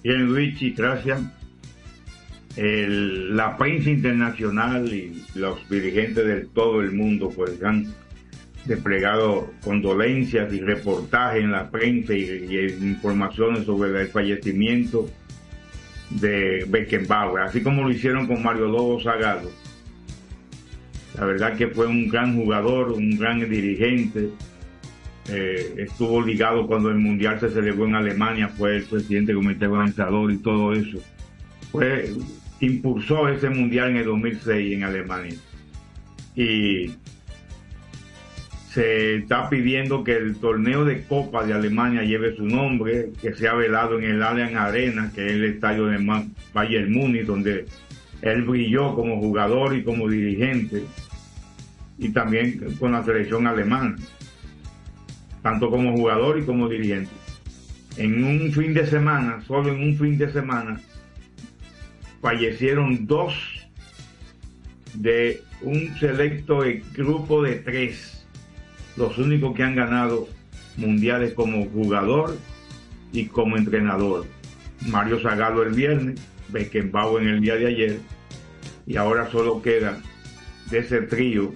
Bien, 0.03 0.25
Luigi, 0.25 0.73
gracias. 0.73 1.40
El- 2.57 3.35
la 3.37 3.57
prensa 3.57 3.89
internacional 3.89 4.91
y 4.93 5.23
los 5.35 5.67
dirigentes 5.69 6.25
de 6.25 6.41
todo 6.53 6.81
el 6.81 6.91
mundo 6.91 7.29
pues 7.35 7.61
han 7.63 7.87
desplegado 8.65 9.51
condolencias 9.63 10.53
y 10.53 10.59
reportajes 10.59 11.43
en 11.43 11.51
la 11.51 11.71
prensa 11.71 12.13
y, 12.13 12.21
y 12.49 12.85
informaciones 12.85 13.65
sobre 13.65 13.99
el 14.01 14.07
fallecimiento 14.09 15.09
de 16.11 16.65
Beckenbauer, 16.67 17.43
así 17.43 17.61
como 17.61 17.83
lo 17.83 17.89
hicieron 17.91 18.27
con 18.27 18.43
Mario 18.43 18.65
Lobo 18.67 18.99
Zagalo. 19.01 19.49
La 21.17 21.25
verdad 21.25 21.55
que 21.57 21.67
fue 21.67 21.87
un 21.87 22.07
gran 22.09 22.35
jugador, 22.35 22.91
un 22.91 23.17
gran 23.17 23.39
dirigente 23.49 24.29
eh, 25.29 25.73
estuvo 25.77 26.21
ligado 26.21 26.67
cuando 26.67 26.89
el 26.89 26.97
Mundial 26.97 27.39
se 27.39 27.49
celebró 27.49 27.85
en 27.85 27.95
Alemania, 27.95 28.49
fue 28.49 28.77
el 28.77 28.83
presidente 28.83 29.31
del 29.33 29.41
comité 29.41 29.67
organizador 29.67 30.31
y 30.31 30.37
todo 30.37 30.73
eso. 30.73 30.97
Fue, 31.71 32.09
impulsó 32.61 33.27
ese 33.27 33.49
Mundial 33.49 33.89
en 33.91 33.97
el 33.97 34.05
2006 34.05 34.73
en 34.73 34.83
Alemania. 34.83 35.35
Y 36.35 36.91
se 38.71 39.15
está 39.15 39.49
pidiendo 39.49 40.03
que 40.03 40.15
el 40.15 40.37
torneo 40.37 40.85
de 40.85 41.03
Copa 41.03 41.43
de 41.43 41.53
Alemania 41.53 42.03
lleve 42.03 42.35
su 42.37 42.45
nombre, 42.45 43.09
que 43.21 43.33
sea 43.33 43.53
velado 43.53 43.99
en 43.99 44.05
el 44.05 44.23
Allianz 44.23 44.55
Arena, 44.55 45.11
que 45.13 45.25
es 45.25 45.33
el 45.33 45.43
estadio 45.43 45.87
de 45.87 45.97
Bayern 46.53 46.93
Múnich, 46.93 47.25
donde 47.25 47.65
él 48.21 48.43
brilló 48.43 48.95
como 48.95 49.19
jugador 49.19 49.75
y 49.75 49.83
como 49.83 50.07
dirigente, 50.07 50.83
y 51.97 52.09
también 52.09 52.75
con 52.79 52.93
la 52.93 53.03
selección 53.03 53.45
alemana, 53.45 53.97
tanto 55.41 55.69
como 55.69 55.91
jugador 55.93 56.39
y 56.39 56.43
como 56.43 56.69
dirigente. 56.69 57.11
En 57.97 58.23
un 58.23 58.53
fin 58.53 58.73
de 58.73 58.85
semana, 58.85 59.41
solo 59.45 59.73
en 59.73 59.83
un 59.83 59.97
fin 59.97 60.17
de 60.17 60.31
semana, 60.31 60.79
fallecieron 62.21 63.07
dos 63.07 63.33
de 64.93 65.41
un 65.61 65.95
selecto 65.99 66.59
grupo 66.95 67.41
de 67.43 67.55
tres 67.55 68.25
los 68.97 69.17
únicos 69.17 69.55
que 69.55 69.63
han 69.63 69.75
ganado 69.75 70.27
mundiales 70.77 71.33
como 71.33 71.65
jugador 71.69 72.37
y 73.13 73.25
como 73.25 73.57
entrenador. 73.57 74.25
Mario 74.87 75.19
Zagallo 75.19 75.63
el 75.63 75.73
viernes, 75.73 76.19
Beckenbauer 76.49 77.23
en 77.23 77.29
el 77.29 77.41
día 77.41 77.55
de 77.55 77.67
ayer, 77.67 77.99
y 78.85 78.97
ahora 78.97 79.29
solo 79.31 79.61
queda 79.61 79.97
de 80.69 80.79
ese 80.79 81.01
trío 81.01 81.53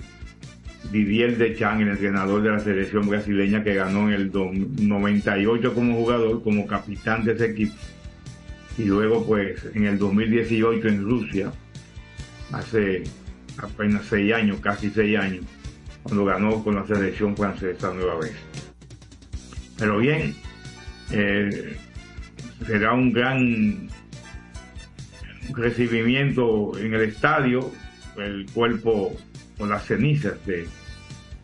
Didier 0.91 1.37
Deschamps, 1.37 1.81
el 1.81 1.89
entrenador 1.89 2.43
de 2.43 2.51
la 2.51 2.59
selección 2.59 3.07
brasileña 3.09 3.63
que 3.63 3.73
ganó 3.73 4.07
en 4.07 4.13
el 4.13 4.31
do- 4.31 4.51
98 4.53 5.73
como 5.73 5.95
jugador, 5.95 6.43
como 6.43 6.67
capitán 6.67 7.23
de 7.25 7.33
ese 7.33 7.45
equipo. 7.47 7.73
Y 8.77 8.83
luego 8.83 9.25
pues 9.25 9.63
en 9.73 9.85
el 9.85 9.97
2018 9.97 10.87
en 10.87 11.03
Rusia, 11.03 11.51
hace 12.51 13.03
apenas 13.57 14.05
seis 14.05 14.33
años, 14.33 14.59
casi 14.59 14.89
seis 14.89 15.17
años, 15.17 15.45
cuando 16.03 16.25
ganó 16.25 16.63
con 16.63 16.75
la 16.75 16.85
selección 16.85 17.35
francesa 17.35 17.93
nueva 17.93 18.19
vez. 18.19 18.35
Pero 19.77 19.97
bien, 19.97 20.35
eh, 21.11 21.77
será 22.65 22.93
un 22.93 23.11
gran 23.11 23.89
recibimiento 25.53 26.77
en 26.77 26.93
el 26.93 27.01
estadio, 27.01 27.71
el 28.17 28.45
cuerpo 28.53 29.15
con 29.57 29.69
las 29.69 29.85
cenizas 29.85 30.43
de, 30.45 30.67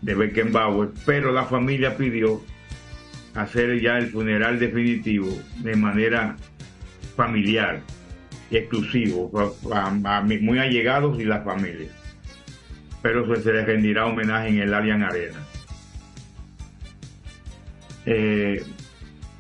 de 0.02 0.16
Beckenbauer, 0.16 0.90
pero 1.06 1.32
la 1.32 1.46
familia 1.46 1.98
pidió 1.98 2.42
hacer 3.36 3.80
ya 3.80 3.98
el 3.98 4.08
funeral 4.08 4.60
definitivo 4.60 5.30
de 5.60 5.76
manera 5.76 6.36
familiar 7.26 7.82
y 8.50 8.58
exclusivo, 8.58 9.32
muy 10.42 10.60
allegados 10.60 11.20
y 11.20 11.26
la 11.26 11.42
familia 11.42 11.88
pero 13.02 13.26
se, 13.28 13.42
se 13.42 13.54
le 13.54 13.66
rendirá 13.66 14.06
homenaje 14.06 14.50
en 14.50 14.60
el 14.60 14.74
Allianz 14.74 15.04
Arena. 15.04 15.40
Eh, 18.06 18.64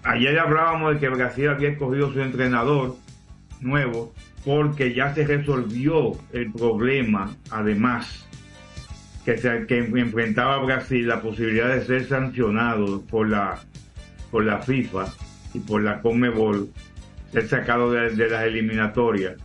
ayer 0.04 0.40
hablábamos 0.40 0.94
de 0.94 1.00
que 1.00 1.10
Brasil 1.10 1.50
había 1.50 1.70
escogido 1.70 2.12
su 2.12 2.22
entrenador 2.22 2.98
nuevo 3.60 4.14
porque 4.44 4.94
ya 4.94 5.14
se 5.14 5.26
resolvió 5.26 6.14
el 6.34 6.52
problema, 6.52 7.36
además, 7.52 8.28
que, 9.26 9.38
se, 9.38 9.68
que 9.68 9.78
enfrentaba 9.78 10.58
Brasil 10.64 11.08
la 11.08 11.22
posibilidad 11.22 11.70
de 11.70 11.86
ser 11.86 12.08
sancionado 12.08 13.02
por 13.04 13.30
la, 13.30 13.60
por 14.32 14.44
la 14.44 14.60
FIFA 14.60 15.06
y 15.54 15.60
por 15.60 15.84
la 15.84 16.02
Conmebol, 16.02 16.70
ser 17.32 17.48
sacado 17.48 17.92
de, 17.92 18.30
las 18.30 18.44
eliminatorias 18.44 19.36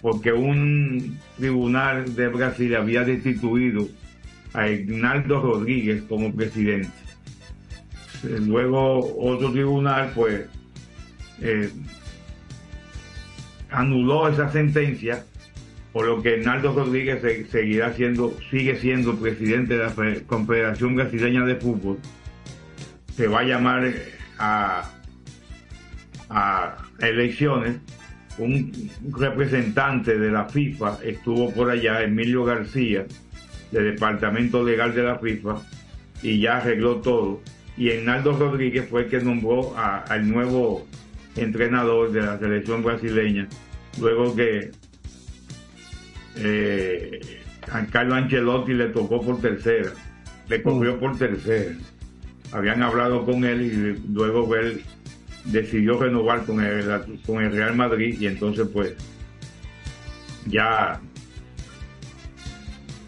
porque 0.00 0.32
un 0.32 1.18
tribunal 1.36 2.14
de 2.14 2.28
Brasil 2.28 2.74
había 2.76 3.02
destituido 3.04 3.88
a 4.54 4.68
Ignaldo 4.68 5.40
Rodríguez 5.42 6.02
como 6.08 6.32
presidente. 6.34 6.88
Luego 8.22 9.16
otro 9.18 9.50
tribunal 9.52 10.12
pues 10.14 10.46
eh, 11.40 11.70
anuló 13.70 14.28
esa 14.28 14.50
sentencia, 14.50 15.24
por 15.92 16.06
lo 16.06 16.22
que 16.22 16.38
Ignaldo 16.38 16.72
Rodríguez 16.74 17.20
se- 17.20 17.46
seguirá 17.46 17.92
siendo, 17.94 18.34
sigue 18.50 18.76
siendo 18.76 19.16
presidente 19.16 19.76
de 19.76 19.82
la 19.84 19.90
Fe- 19.90 20.22
Confederación 20.26 20.94
Brasileña 20.94 21.44
de 21.44 21.56
Fútbol. 21.56 21.98
Se 23.16 23.26
va 23.26 23.40
a 23.40 23.44
llamar 23.44 23.92
a, 24.38 24.90
a 26.30 26.76
elecciones 27.00 27.76
un 28.38 28.90
representante 29.16 30.16
de 30.16 30.30
la 30.30 30.44
FIFA 30.44 30.98
estuvo 31.04 31.52
por 31.52 31.70
allá, 31.70 32.02
Emilio 32.02 32.44
García, 32.44 33.04
del 33.72 33.94
Departamento 33.94 34.62
Legal 34.64 34.94
de 34.94 35.02
la 35.02 35.18
FIFA, 35.18 35.56
y 36.22 36.38
ya 36.40 36.58
arregló 36.58 36.96
todo. 36.96 37.40
Y 37.76 37.88
Hernaldo 37.90 38.32
Rodríguez 38.38 38.88
fue 38.88 39.02
el 39.02 39.08
que 39.08 39.20
nombró 39.20 39.76
a- 39.76 39.98
al 40.02 40.28
nuevo 40.30 40.86
entrenador 41.36 42.12
de 42.12 42.22
la 42.22 42.38
selección 42.38 42.82
brasileña, 42.84 43.48
luego 44.00 44.34
que 44.36 44.70
eh, 46.36 47.20
a 47.72 47.84
Carlo 47.86 48.14
Ancelotti 48.14 48.72
le 48.72 48.88
tocó 48.88 49.20
por 49.20 49.40
tercera, 49.40 49.90
le 50.48 50.62
cogió 50.62 50.98
por 50.98 51.18
tercera. 51.18 51.74
Habían 52.52 52.82
hablado 52.82 53.24
con 53.24 53.44
él 53.44 53.62
y 53.62 54.12
luego 54.12 54.54
él 54.56 54.82
decidió 55.44 55.98
renovar 55.98 56.44
con 56.44 56.60
el, 56.60 57.20
con 57.26 57.42
el 57.42 57.52
Real 57.52 57.74
Madrid 57.76 58.16
y 58.20 58.26
entonces 58.26 58.68
pues 58.72 58.94
ya 60.46 61.00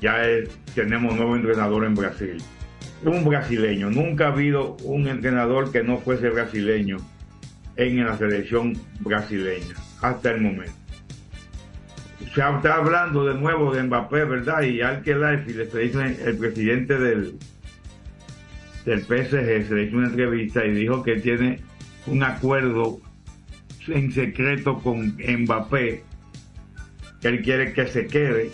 ya 0.00 0.22
tenemos 0.74 1.14
nuevo 1.14 1.36
entrenador 1.36 1.84
en 1.84 1.94
Brasil. 1.94 2.42
Un 3.04 3.24
brasileño, 3.24 3.90
nunca 3.90 4.26
ha 4.26 4.32
habido 4.32 4.76
un 4.84 5.08
entrenador 5.08 5.72
que 5.72 5.82
no 5.82 5.98
fuese 5.98 6.28
brasileño 6.30 6.98
en 7.76 8.04
la 8.04 8.16
selección 8.16 8.74
brasileña 9.00 9.74
hasta 10.02 10.32
el 10.32 10.40
momento. 10.40 10.72
Se 12.34 12.40
está 12.40 12.74
hablando 12.74 13.24
de 13.24 13.34
nuevo 13.34 13.74
de 13.74 13.82
Mbappé, 13.82 14.24
¿verdad? 14.24 14.62
Y 14.62 14.82
al 14.82 15.02
que 15.02 15.14
le 15.14 15.38
dice 15.38 16.18
el 16.24 16.36
presidente 16.36 16.98
del, 16.98 17.34
del 18.84 19.00
PSG, 19.00 19.68
se 19.68 19.74
le 19.74 19.82
hizo 19.84 19.96
una 19.96 20.08
entrevista 20.08 20.64
y 20.64 20.72
dijo 20.72 21.02
que 21.02 21.16
tiene 21.16 21.60
un 22.06 22.22
acuerdo 22.22 23.00
en 23.88 24.12
secreto 24.12 24.78
con 24.78 25.16
Mbappé, 25.18 26.02
que 27.20 27.28
él 27.28 27.42
quiere 27.42 27.72
que 27.72 27.86
se 27.86 28.06
quede. 28.06 28.50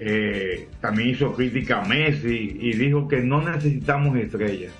Eh, 0.00 0.68
también 0.80 1.10
hizo 1.10 1.34
crítica 1.34 1.82
a 1.82 1.84
Messi 1.84 2.56
y 2.60 2.72
dijo 2.74 3.08
que 3.08 3.20
no 3.20 3.42
necesitamos 3.42 4.16
estrellas. 4.16 4.72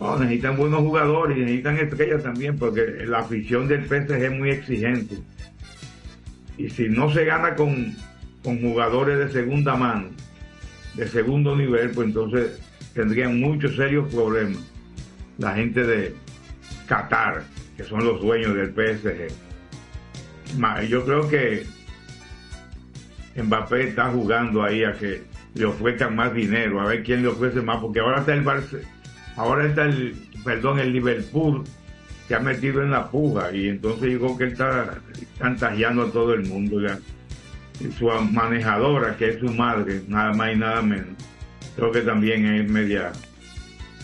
No, 0.00 0.18
necesitan 0.18 0.56
buenos 0.56 0.80
jugadores 0.80 1.36
y 1.36 1.40
necesitan 1.40 1.76
estrellas 1.78 2.22
también 2.22 2.56
porque 2.56 3.04
la 3.06 3.20
afición 3.20 3.68
del 3.68 3.84
PSG 3.84 4.12
es 4.12 4.32
muy 4.32 4.50
exigente. 4.50 5.18
Y 6.56 6.70
si 6.70 6.88
no 6.88 7.12
se 7.12 7.24
gana 7.24 7.54
con, 7.54 7.94
con 8.42 8.60
jugadores 8.60 9.18
de 9.18 9.30
segunda 9.30 9.76
mano, 9.76 10.08
de 10.94 11.06
segundo 11.06 11.56
nivel, 11.56 11.90
pues 11.90 12.08
entonces 12.08 12.60
tendrían 12.94 13.40
muchos 13.40 13.76
serios 13.76 14.12
problemas 14.12 14.64
la 15.38 15.54
gente 15.54 15.82
de 15.82 16.14
Qatar, 16.86 17.44
que 17.76 17.84
son 17.84 18.04
los 18.04 18.20
dueños 18.20 18.54
del 18.54 18.74
PSG. 18.74 19.28
Yo 20.88 21.04
creo 21.04 21.28
que 21.28 21.66
Mbappé 23.36 23.88
está 23.88 24.10
jugando 24.10 24.62
ahí 24.64 24.84
a 24.84 24.92
que 24.92 25.22
le 25.54 25.64
ofrezcan 25.64 26.16
más 26.16 26.34
dinero, 26.34 26.80
a 26.80 26.86
ver 26.86 27.02
quién 27.02 27.22
le 27.22 27.28
ofrece 27.28 27.62
más, 27.62 27.78
porque 27.78 28.00
ahora 28.00 28.20
está 28.20 28.34
el 28.34 28.42
Barce, 28.42 28.82
ahora 29.36 29.66
está 29.66 29.84
el, 29.84 30.14
perdón, 30.44 30.78
el 30.78 30.92
Liverpool 30.92 31.64
se 32.26 32.34
ha 32.34 32.40
metido 32.40 32.82
en 32.82 32.90
la 32.90 33.10
puja 33.10 33.52
y 33.52 33.68
entonces 33.68 34.18
creo 34.18 34.36
que 34.36 34.44
él 34.44 34.52
está 34.52 34.98
chantajeando 35.38 36.02
a 36.02 36.12
todo 36.12 36.34
el 36.34 36.46
mundo 36.46 36.80
ya. 36.80 36.98
Su 37.96 38.06
manejadora, 38.06 39.16
que 39.16 39.30
es 39.30 39.38
su 39.38 39.48
madre, 39.52 40.02
nada 40.08 40.32
más 40.32 40.52
y 40.52 40.56
nada 40.56 40.82
menos, 40.82 41.14
creo 41.76 41.92
que 41.92 42.00
también 42.00 42.44
es 42.44 42.68
media, 42.68 43.12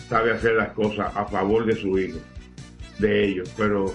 sabe 0.09 0.31
hacer 0.33 0.53
las 0.53 0.69
cosas 0.69 1.15
a 1.15 1.25
favor 1.25 1.65
de 1.65 1.75
su 1.75 1.97
hijo, 1.97 2.19
de 2.99 3.25
ellos, 3.25 3.51
pero 3.57 3.93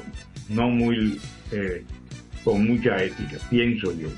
no 0.49 0.69
muy 0.69 1.21
eh, 1.53 1.85
con 2.45 2.67
mucha 2.67 3.03
ética, 3.03 3.37
pienso 3.49 3.93
yo. 3.97 4.09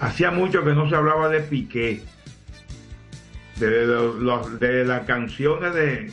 Hacía 0.00 0.30
mucho 0.30 0.64
que 0.64 0.72
no 0.74 0.88
se 0.88 0.96
hablaba 0.96 1.28
de 1.28 1.40
Piqué, 1.40 2.02
de, 3.58 3.86
los- 3.86 4.58
de 4.60 4.84
las 4.84 5.04
canciones 5.06 5.72
de, 5.74 6.10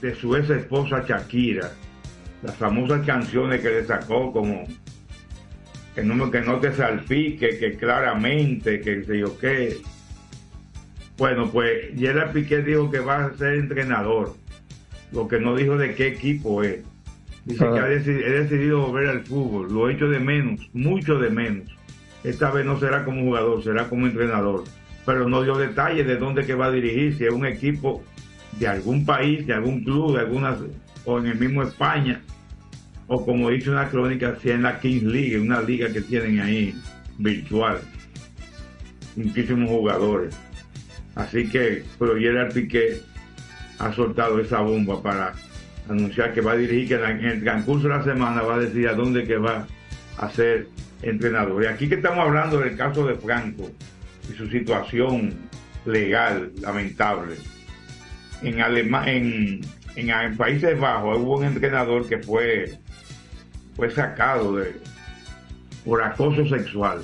de 0.00 0.14
su 0.14 0.36
ex 0.36 0.50
esposa 0.50 1.04
Shakira, 1.06 1.72
las 2.42 2.54
famosas 2.56 3.04
canciones 3.06 3.60
que 3.60 3.70
le 3.70 3.86
sacó 3.86 4.32
como 4.32 4.64
que 5.94 6.02
no, 6.02 6.30
que 6.30 6.40
no 6.42 6.58
te 6.58 6.72
salpique, 6.74 7.58
que 7.58 7.76
claramente, 7.76 8.80
que 8.80 9.04
sé 9.04 9.18
yo 9.20 9.38
qué. 9.38 9.78
Bueno, 11.16 11.48
pues 11.50 11.96
Gerard 11.96 12.32
Piqué 12.32 12.62
dijo 12.62 12.90
que 12.90 12.98
va 12.98 13.26
a 13.26 13.34
ser 13.34 13.54
entrenador. 13.54 14.34
Lo 15.12 15.28
que 15.28 15.38
no 15.38 15.54
dijo 15.54 15.76
de 15.76 15.94
qué 15.94 16.08
equipo 16.08 16.62
es. 16.64 16.78
Dice 17.44 17.64
Ah. 17.64 17.72
que 17.72 17.78
ha 17.80 17.88
deci- 17.88 18.22
he 18.24 18.30
decidido 18.42 18.86
volver 18.86 19.08
al 19.08 19.20
fútbol. 19.24 19.72
Lo 19.72 19.88
he 19.88 19.92
hecho 19.94 20.08
de 20.08 20.18
menos, 20.18 20.68
mucho 20.72 21.18
de 21.18 21.30
menos. 21.30 21.68
Esta 22.24 22.50
vez 22.50 22.64
no 22.66 22.80
será 22.80 23.04
como 23.04 23.22
jugador, 23.22 23.62
será 23.62 23.88
como 23.88 24.06
entrenador. 24.06 24.64
Pero 25.06 25.28
no 25.28 25.42
dio 25.42 25.56
detalles 25.56 26.06
de 26.06 26.16
dónde 26.16 26.46
que 26.46 26.54
va 26.54 26.66
a 26.66 26.70
dirigir, 26.72 27.16
si 27.16 27.24
es 27.26 27.32
un 27.32 27.44
equipo 27.46 28.02
de 28.58 28.66
algún 28.66 29.04
país, 29.04 29.46
de 29.46 29.52
algún 29.52 29.84
club, 29.84 30.14
de 30.14 30.20
alguna, 30.20 30.56
o 31.04 31.18
en 31.18 31.26
el 31.26 31.38
mismo 31.38 31.62
España, 31.62 32.22
o 33.06 33.24
como 33.24 33.50
dice 33.50 33.70
una 33.70 33.88
crónica, 33.90 34.36
si 34.40 34.48
es 34.48 34.54
en 34.54 34.62
la 34.62 34.80
Kings 34.80 35.02
League, 35.02 35.38
una 35.38 35.60
liga 35.60 35.92
que 35.92 36.00
tienen 36.00 36.40
ahí 36.40 36.74
virtual. 37.18 37.80
Muchísimos 39.16 39.68
jugadores. 39.68 40.34
Así 41.14 41.48
que, 41.48 41.84
pero 41.98 42.16
Gerard 42.18 42.52
Piqué 42.52 43.00
ha 43.78 43.92
soltado 43.92 44.40
esa 44.40 44.60
bomba 44.60 45.02
para 45.02 45.32
anunciar 45.88 46.32
que 46.32 46.40
va 46.40 46.52
a 46.52 46.56
dirigir, 46.56 46.88
que 46.88 46.94
en 46.94 47.24
el 47.24 47.42
transcurso 47.42 47.88
de 47.88 47.94
la 47.96 48.04
semana 48.04 48.42
va 48.42 48.56
a 48.56 48.58
decir 48.58 48.88
a 48.88 48.94
dónde 48.94 49.24
que 49.24 49.36
va 49.36 49.66
a 50.18 50.30
ser 50.30 50.68
entrenador. 51.02 51.62
Y 51.62 51.66
aquí 51.66 51.88
que 51.88 51.96
estamos 51.96 52.18
hablando 52.20 52.58
del 52.58 52.76
caso 52.76 53.06
de 53.06 53.14
Franco 53.16 53.70
y 54.28 54.34
su 54.34 54.48
situación 54.48 55.34
legal 55.84 56.50
lamentable. 56.60 57.36
En, 58.42 58.60
Alema- 58.60 59.06
en, 59.06 59.60
en, 59.96 60.36
Países 60.36 60.78
Bajos 60.78 61.18
hubo 61.18 61.38
un 61.38 61.44
entrenador 61.44 62.08
que 62.08 62.18
fue, 62.18 62.72
fue 63.76 63.90
sacado 63.90 64.58
por 65.84 66.02
acoso 66.02 66.46
sexual. 66.48 67.02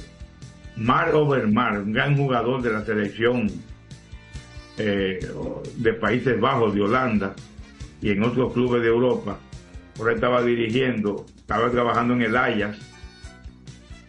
Mar 0.76 1.14
Overmar, 1.14 1.78
un 1.80 1.92
gran 1.92 2.16
jugador 2.16 2.62
de 2.62 2.72
la 2.72 2.84
selección 2.84 3.50
eh, 4.78 5.18
de 5.76 5.92
Países 5.94 6.40
Bajos, 6.40 6.74
de 6.74 6.82
Holanda 6.82 7.34
y 8.00 8.10
en 8.10 8.22
otros 8.22 8.52
clubes 8.52 8.82
de 8.82 8.88
Europa. 8.88 9.38
Por 9.96 10.08
ahí 10.08 10.14
estaba 10.14 10.42
dirigiendo, 10.42 11.26
estaba 11.36 11.70
trabajando 11.70 12.14
en 12.14 12.22
el 12.22 12.36
Ajax, 12.36 12.78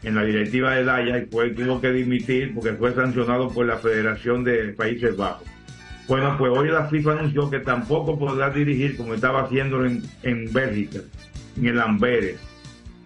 en 0.04 0.16
la 0.16 0.24
directiva 0.24 0.76
del 0.76 0.90
Ajax, 0.90 1.28
y 1.28 1.32
fue, 1.32 1.50
tuvo 1.52 1.82
que 1.82 1.92
dimitir 1.92 2.54
porque 2.54 2.74
fue 2.74 2.94
sancionado 2.94 3.50
por 3.50 3.66
la 3.66 3.78
Federación 3.78 4.44
de 4.44 4.70
Países 4.70 5.16
Bajos. 5.18 5.48
Bueno, 6.08 6.36
pues 6.38 6.52
hoy 6.52 6.70
la 6.70 6.88
FIFA 6.88 7.12
anunció 7.14 7.50
que 7.50 7.60
tampoco 7.60 8.18
podrá 8.18 8.50
dirigir 8.50 8.98
como 8.98 9.14
estaba 9.14 9.44
haciendo 9.44 9.86
en, 9.86 10.02
en 10.24 10.52
Bélgica, 10.52 11.00
en 11.58 11.68
el 11.68 11.80
Amberes. 11.80 12.40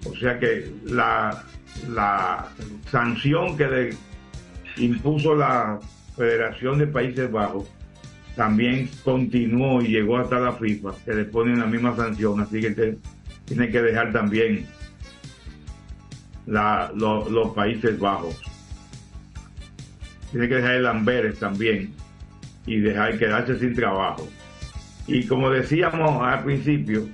O 0.06 0.16
sea 0.16 0.40
que 0.40 0.72
la, 0.86 1.44
la 1.90 2.48
sanción 2.90 3.58
que 3.58 3.68
le 3.68 3.90
impuso 4.78 5.36
la 5.36 5.80
Federación 6.16 6.80
de 6.80 6.88
Países 6.88 7.32
Bajos 7.32 7.68
también 8.36 8.90
continuó 9.04 9.82
y 9.82 9.88
llegó 9.88 10.18
hasta 10.18 10.40
la 10.40 10.54
FIFA, 10.54 10.92
que 11.06 11.14
le 11.14 11.26
ponen 11.26 11.60
la 11.60 11.66
misma 11.66 11.96
sanción, 11.96 12.40
así 12.42 12.60
que 12.62 12.72
te- 12.72 12.98
tiene 13.46 13.70
que 13.70 13.82
dejar 13.82 14.12
también 14.12 14.66
la- 16.46 16.92
lo- 16.96 17.30
los 17.30 17.54
Países 17.54 17.98
Bajos. 18.00 18.42
Tiene 20.32 20.48
que 20.50 20.56
dejar 20.56 20.76
el 20.76 20.86
Amberes 20.88 21.40
también 21.40 21.94
y 22.66 22.80
dejar 22.80 23.18
quedarse 23.18 23.58
sin 23.58 23.74
trabajo. 23.74 24.28
Y 25.08 25.26
como 25.28 25.50
decíamos 25.50 26.22
al 26.22 26.44
principio, 26.44 27.08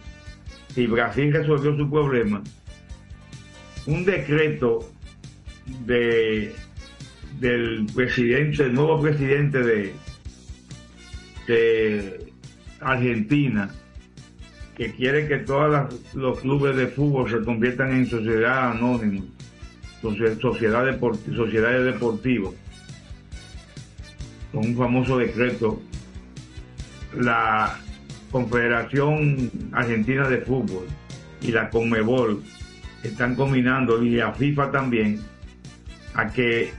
si 0.74 0.88
Brasil 0.88 1.32
resolvió 1.34 1.76
su 1.76 1.90
problema, 1.90 2.42
un 3.86 4.06
decreto 4.06 4.90
de 5.86 6.56
del 7.42 7.88
presidente, 7.96 8.64
el 8.66 8.74
nuevo 8.76 9.02
presidente 9.02 9.60
de, 9.64 9.94
Argentina, 12.80 13.72
que 14.78 14.92
quiere 14.94 15.28
que 15.28 15.38
todos 15.38 15.92
los 16.14 16.40
clubes 16.40 16.76
de 16.76 16.86
fútbol 16.88 17.30
se 17.32 17.44
conviertan 17.44 17.94
en 17.94 18.06
sociedad 18.06 18.72
anónima, 18.72 19.26
socie- 20.04 20.40
sociedad 20.40 20.86
sociedades 21.36 21.94
deportivas, 21.94 22.54
con 24.52 24.68
un 24.68 24.78
famoso 24.78 25.18
decreto, 25.18 25.82
la 27.18 27.76
Confederación 28.32 29.50
Argentina 29.72 30.30
de 30.30 30.38
Fútbol 30.38 30.86
y 31.42 31.52
la 31.52 31.70
Conmebol 31.72 32.44
están 33.04 33.34
combinando, 33.36 34.04
y 34.04 34.12
la 34.12 34.32
FIFA 34.32 34.72
también, 34.72 35.20
a 36.14 36.32
que 36.32 36.72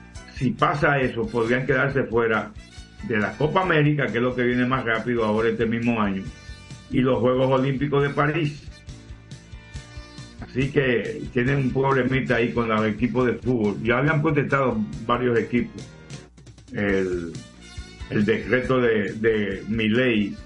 si 0.42 0.50
pasa 0.50 0.98
eso, 0.98 1.24
podrían 1.28 1.64
quedarse 1.64 2.02
fuera 2.02 2.50
de 3.06 3.16
la 3.18 3.32
Copa 3.36 3.62
América, 3.62 4.08
que 4.08 4.18
es 4.18 4.22
lo 4.22 4.34
que 4.34 4.42
viene 4.42 4.66
más 4.66 4.84
rápido 4.84 5.24
ahora 5.24 5.50
este 5.50 5.66
mismo 5.66 6.00
año, 6.00 6.24
y 6.90 7.00
los 7.00 7.20
Juegos 7.20 7.60
Olímpicos 7.60 8.02
de 8.02 8.10
París. 8.10 8.68
Así 10.40 10.70
que 10.72 11.22
tienen 11.32 11.58
un 11.58 11.70
problemita 11.70 12.36
ahí 12.36 12.52
con 12.52 12.68
los 12.68 12.84
equipos 12.86 13.26
de 13.26 13.34
fútbol. 13.34 13.76
Ya 13.84 13.98
habían 13.98 14.20
protestado 14.20 14.76
varios 15.06 15.38
equipos. 15.38 15.88
El, 16.72 17.32
decreto 18.10 18.80
de, 18.80 19.12
de 19.12 19.62
Milei, 19.68 20.36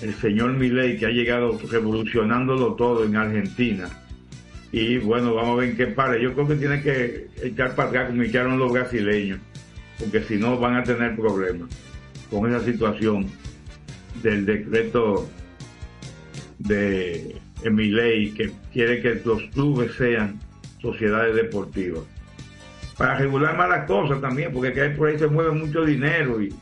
el 0.00 0.14
señor 0.14 0.52
Milei, 0.52 0.96
que 0.96 1.06
ha 1.06 1.10
llegado 1.10 1.58
revolucionándolo 1.70 2.74
todo 2.74 3.04
en 3.04 3.16
Argentina. 3.16 3.90
Y 4.72 4.98
bueno, 4.98 5.34
vamos 5.34 5.58
a 5.58 5.60
ver 5.60 5.70
en 5.70 5.76
qué 5.76 5.86
para. 5.88 6.16
Yo 6.18 6.32
creo 6.34 6.48
que 6.48 6.54
tiene 6.56 6.82
que 6.82 7.28
echar 7.42 7.74
para 7.74 7.88
atrás 7.88 8.08
como 8.10 8.22
echaron 8.22 8.58
los 8.58 8.72
brasileños, 8.72 9.40
porque 9.98 10.22
si 10.22 10.36
no 10.36 10.58
van 10.58 10.76
a 10.76 10.84
tener 10.84 11.16
problemas 11.16 11.68
con 12.30 12.48
esa 12.48 12.64
situación 12.64 13.26
del 14.22 14.46
decreto 14.46 15.28
de 16.58 17.36
Emilei 17.64 18.32
que 18.32 18.52
quiere 18.72 19.00
que 19.00 19.20
los 19.24 19.42
clubes 19.52 19.94
sean 19.94 20.38
sociedades 20.80 21.34
deportivas. 21.34 22.04
Para 22.96 23.18
regular 23.18 23.56
más 23.56 23.68
las 23.68 23.86
cosas 23.86 24.20
también, 24.20 24.52
porque 24.52 24.72
que 24.72 24.90
por 24.90 25.08
ahí 25.08 25.18
se 25.18 25.26
mueve 25.26 25.52
mucho 25.52 25.84
dinero 25.84 26.40
y 26.40 26.54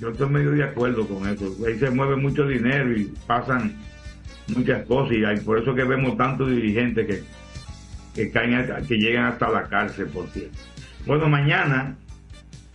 yo 0.00 0.10
estoy 0.10 0.30
medio 0.30 0.52
de 0.52 0.64
acuerdo 0.64 1.06
con 1.06 1.28
eso. 1.28 1.54
Ahí 1.66 1.78
se 1.78 1.90
mueve 1.90 2.16
mucho 2.16 2.46
dinero 2.46 2.96
y 2.96 3.12
pasan 3.26 3.74
muchas 4.56 4.84
cosas 4.86 5.16
y 5.16 5.24
hay, 5.24 5.38
por 5.40 5.58
eso 5.58 5.74
que 5.74 5.84
vemos 5.84 6.16
tantos 6.16 6.50
dirigentes 6.50 7.24
que, 8.14 8.30
caen 8.30 8.54
hasta- 8.54 8.82
que 8.82 8.96
llegan 8.98 9.24
hasta 9.26 9.48
la 9.50 9.68
cárcel 9.68 10.06
por 10.06 10.28
cierto. 10.28 10.56
Bueno, 11.06 11.28
mañana 11.28 11.96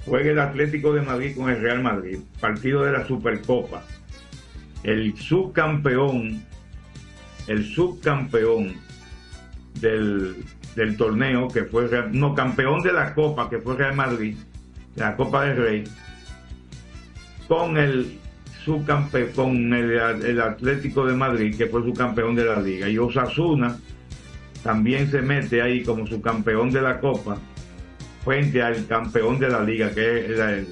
juega 0.06 0.32
el 0.32 0.40
Atlético 0.40 0.94
de 0.94 1.02
Madrid 1.02 1.36
con 1.36 1.50
el 1.50 1.62
Real 1.62 1.82
Madrid, 1.84 2.20
partido 2.40 2.84
de 2.84 2.92
la 2.92 3.06
Supercopa. 3.08 3.84
El 4.84 5.16
subcampeón, 5.18 6.44
el 7.48 7.66
subcampeón 7.66 8.76
del, 9.80 10.36
del 10.76 10.96
torneo 10.98 11.48
que 11.48 11.64
fue 11.64 11.90
no 12.12 12.34
campeón 12.36 12.82
de 12.82 12.94
la 12.94 13.14
Copa 13.14 13.50
que 13.50 13.60
fue 13.60 13.76
Real 13.76 13.96
Madrid, 13.96 14.36
la 14.96 15.16
Copa 15.16 15.44
del 15.46 15.58
Rey, 15.58 15.84
con 17.48 17.78
el 17.78 18.20
subcampeón, 18.66 19.32
con 19.34 19.74
el, 19.74 19.92
el 19.92 20.42
Atlético 20.42 21.06
de 21.06 21.14
Madrid, 21.14 21.56
que 21.56 21.68
fue 21.68 21.84
su 21.84 21.94
campeón 21.94 22.36
de 22.36 22.46
la 22.46 22.60
liga. 22.60 22.90
Y 22.90 22.98
Osasuna 22.98 23.78
también 24.64 25.10
se 25.10 25.22
mete 25.22 25.62
ahí 25.62 25.84
como 25.84 26.08
su 26.08 26.20
campeón 26.20 26.72
de 26.72 26.82
la 26.82 27.00
Copa, 27.00 27.38
frente 28.24 28.62
al 28.64 28.88
campeón 28.88 29.38
de 29.38 29.50
la 29.50 29.64
liga, 29.64 29.92
que 29.92 30.20
es 30.20 30.40
el, 30.40 30.68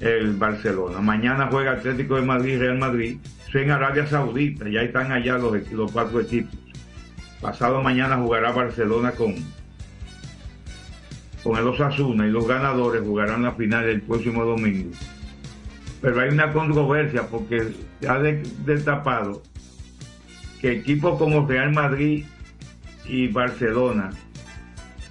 el 0.00 0.32
Barcelona. 0.36 1.00
Mañana 1.00 1.48
juega 1.50 1.72
Atlético 1.72 2.16
de 2.16 2.22
Madrid, 2.22 2.58
Real 2.58 2.78
Madrid, 2.78 3.18
eso 3.46 3.58
en 3.58 3.70
Arabia 3.70 4.06
Saudita, 4.06 4.68
ya 4.68 4.80
están 4.80 5.12
allá 5.12 5.36
los, 5.36 5.70
los 5.72 5.92
cuatro 5.92 6.20
equipos. 6.20 6.58
Pasado 7.40 7.82
mañana 7.82 8.16
jugará 8.16 8.52
Barcelona 8.52 9.12
con, 9.12 9.34
con 11.42 11.58
el 11.58 11.66
Osasuna 11.66 12.26
y 12.26 12.30
los 12.30 12.46
ganadores 12.46 13.02
jugarán 13.02 13.42
la 13.42 13.52
final 13.52 13.84
el 13.86 14.02
próximo 14.02 14.44
domingo 14.44 14.90
pero 16.00 16.20
hay 16.20 16.30
una 16.30 16.52
controversia 16.52 17.26
porque 17.28 17.72
se 18.00 18.08
ha 18.08 18.18
de- 18.18 18.42
destapado 18.64 19.42
que 20.60 20.72
equipos 20.72 21.18
como 21.18 21.46
Real 21.46 21.72
Madrid 21.72 22.24
y 23.06 23.28
Barcelona 23.28 24.10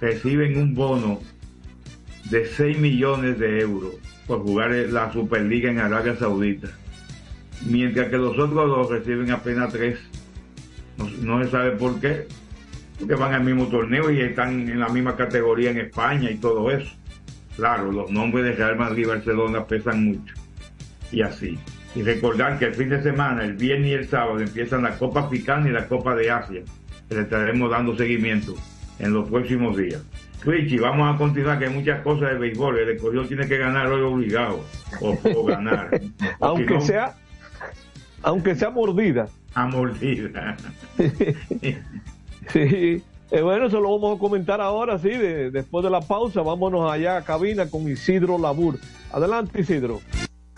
reciben 0.00 0.56
un 0.58 0.74
bono 0.74 1.20
de 2.30 2.46
6 2.46 2.78
millones 2.78 3.38
de 3.38 3.60
euros 3.60 3.94
por 4.26 4.40
jugar 4.42 4.70
la 4.70 5.12
Superliga 5.12 5.70
en 5.70 5.78
Arabia 5.80 6.16
Saudita, 6.16 6.68
mientras 7.66 8.08
que 8.08 8.16
los 8.16 8.38
otros 8.38 8.54
dos 8.54 8.90
reciben 8.90 9.30
apenas 9.32 9.72
3. 9.72 9.98
No, 10.96 11.08
no 11.38 11.44
se 11.44 11.50
sabe 11.50 11.72
por 11.72 11.98
qué, 12.00 12.28
porque 12.98 13.14
van 13.14 13.34
al 13.34 13.42
mismo 13.44 13.66
torneo 13.66 14.10
y 14.10 14.20
están 14.20 14.68
en 14.68 14.78
la 14.78 14.88
misma 14.88 15.16
categoría 15.16 15.70
en 15.70 15.78
España 15.78 16.30
y 16.30 16.36
todo 16.36 16.70
eso. 16.70 16.92
Claro, 17.56 17.90
los 17.90 18.10
nombres 18.10 18.44
de 18.44 18.52
Real 18.52 18.76
Madrid 18.76 19.02
y 19.02 19.06
Barcelona 19.06 19.64
pesan 19.66 20.04
mucho 20.04 20.34
y 21.12 21.22
así. 21.22 21.58
Y 21.94 22.02
recordar 22.02 22.58
que 22.58 22.66
el 22.66 22.74
fin 22.74 22.88
de 22.88 23.02
semana, 23.02 23.42
el 23.44 23.54
viernes 23.54 23.88
y 23.88 23.92
el 23.94 24.08
sábado, 24.08 24.38
empiezan 24.40 24.82
la 24.82 24.96
Copa 24.96 25.20
Africana 25.20 25.68
y 25.68 25.72
la 25.72 25.86
Copa 25.88 26.14
de 26.14 26.30
Asia, 26.30 26.62
que 27.08 27.14
le 27.14 27.22
estaremos 27.22 27.70
dando 27.70 27.96
seguimiento 27.96 28.54
en 28.98 29.12
los 29.12 29.28
próximos 29.28 29.76
días. 29.76 30.02
Richie, 30.44 30.78
vamos 30.80 31.12
a 31.14 31.18
continuar, 31.18 31.58
que 31.58 31.66
hay 31.66 31.74
muchas 31.74 32.00
cosas 32.02 32.30
de 32.30 32.38
béisbol. 32.38 32.78
El 32.78 32.90
escogido 32.90 33.24
tiene 33.26 33.46
que 33.46 33.58
ganar 33.58 33.88
hoy 33.88 34.00
obligado, 34.02 34.64
o, 35.00 35.18
o 35.34 35.44
ganar. 35.44 36.00
O 36.40 36.46
aunque 36.46 36.66
si 36.68 36.74
no, 36.74 36.80
sea 36.80 37.14
aunque 38.22 38.54
sea 38.54 38.70
mordida. 38.70 39.28
A 39.54 39.66
mordida. 39.66 40.56
Sí. 42.52 43.02
Eh, 43.32 43.42
bueno, 43.42 43.66
eso 43.66 43.80
lo 43.80 43.92
vamos 43.96 44.16
a 44.16 44.18
comentar 44.18 44.60
ahora, 44.60 44.98
sí, 44.98 45.08
de- 45.10 45.50
después 45.52 45.84
de 45.84 45.90
la 45.90 46.00
pausa. 46.00 46.42
Vámonos 46.42 46.90
allá 46.90 47.16
a 47.18 47.22
cabina 47.22 47.68
con 47.70 47.88
Isidro 47.88 48.38
Labur. 48.38 48.78
Adelante, 49.12 49.60
Isidro. 49.60 50.00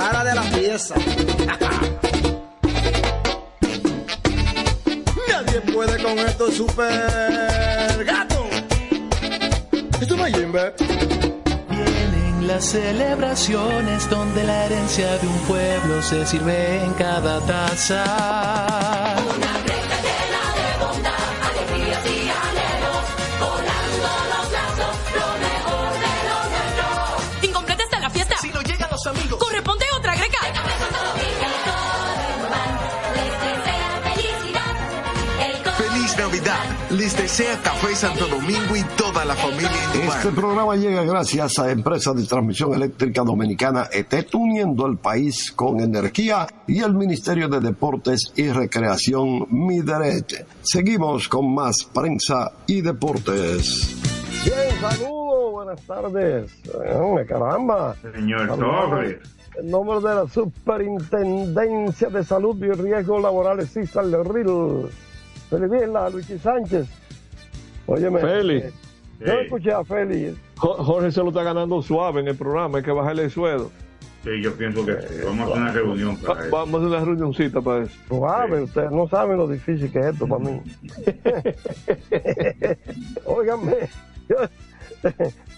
para 0.00 0.24
de 0.24 0.34
la 0.34 0.42
pieza. 0.42 0.94
Nadie 5.28 5.60
puede 5.72 6.02
con 6.02 6.18
esto 6.18 6.50
super 6.50 8.02
gato. 8.04 8.48
Esto 10.00 10.16
no 10.16 10.24
es 10.26 10.34
Jimbe. 10.34 10.72
Vienen 11.68 12.46
las 12.46 12.64
celebraciones 12.64 14.08
donde 14.08 14.42
la 14.44 14.64
herencia 14.64 15.18
de 15.18 15.26
un 15.26 15.38
pueblo 15.40 16.00
se 16.02 16.24
sirve 16.26 16.82
en 16.82 16.94
cada 16.94 17.40
taza. 17.40 19.09
Desea 37.30 37.62
Café 37.62 37.94
Santo 37.94 38.26
Domingo 38.26 38.74
y 38.74 38.82
toda 38.96 39.24
la 39.24 39.36
familia. 39.36 39.70
Este 39.94 40.32
programa 40.32 40.74
llega 40.74 41.04
gracias 41.04 41.60
a 41.60 41.70
Empresa 41.70 42.12
de 42.12 42.24
Transmisión 42.24 42.74
Eléctrica 42.74 43.22
Dominicana 43.22 43.88
ET, 43.92 44.12
uniendo 44.34 44.84
el 44.86 44.96
país 44.96 45.52
con 45.52 45.78
energía 45.78 46.48
y 46.66 46.80
el 46.80 46.92
Ministerio 46.94 47.48
de 47.48 47.60
Deportes 47.60 48.32
y 48.34 48.48
Recreación 48.48 49.46
Mideret. 49.48 50.44
Seguimos 50.62 51.28
con 51.28 51.54
más 51.54 51.84
prensa 51.94 52.50
y 52.66 52.80
deportes. 52.80 53.96
Bien, 54.44 54.80
saludos, 54.80 55.52
buenas 55.52 55.80
tardes. 55.82 56.52
Hombre, 56.96 57.26
caramba. 57.26 57.94
Señor. 58.12 58.58
Torres. 58.58 59.18
En 59.56 59.70
nombre 59.70 59.98
de 59.98 60.14
la 60.16 60.26
Superintendencia 60.26 62.08
de 62.08 62.24
Salud 62.24 62.60
y 62.60 62.72
Riesgos 62.72 63.22
Laborales, 63.22 63.70
César 63.70 64.04
Lerril. 64.04 64.88
Feliz 65.48 65.70
Luigi 66.12 66.38
Sánchez. 66.38 66.99
Óyeme. 67.94 68.20
Feli. 68.20 68.56
eh, 68.58 68.72
Yo 69.20 69.32
escuché 69.32 69.72
a 69.72 69.84
Feli. 69.84 70.34
Jo- 70.56 70.74
Jorge 70.84 71.10
se 71.12 71.20
lo 71.22 71.28
está 71.28 71.42
ganando 71.42 71.80
suave 71.82 72.20
en 72.20 72.28
el 72.28 72.36
programa, 72.36 72.78
hay 72.78 72.84
que 72.84 72.92
bajarle 72.92 73.24
el 73.24 73.30
sueldo. 73.30 73.70
Sí, 74.24 74.30
yo 74.42 74.52
pienso 74.54 74.84
que 74.84 74.92
sí. 75.00 75.14
Vamos 75.24 75.48
a 75.48 75.52
hacer 75.52 75.62
una 75.62 75.72
reunión 75.72 76.16
para 76.18 76.40
eso. 76.42 76.50
Vamos 76.50 76.74
a 76.74 76.76
hacer 76.86 76.96
una 76.98 77.04
reunioncita 77.06 77.60
para 77.62 77.84
eso. 77.84 77.94
Suave, 78.08 78.62
ustedes 78.62 78.90
no 78.90 79.08
saben 79.08 79.38
lo 79.38 79.48
difícil 79.48 79.90
que 79.90 79.98
es 79.98 80.06
esto 80.06 80.26
para 80.26 80.44
mí. 80.44 80.60
Óigame, 83.24 83.74
yo- 84.28 84.36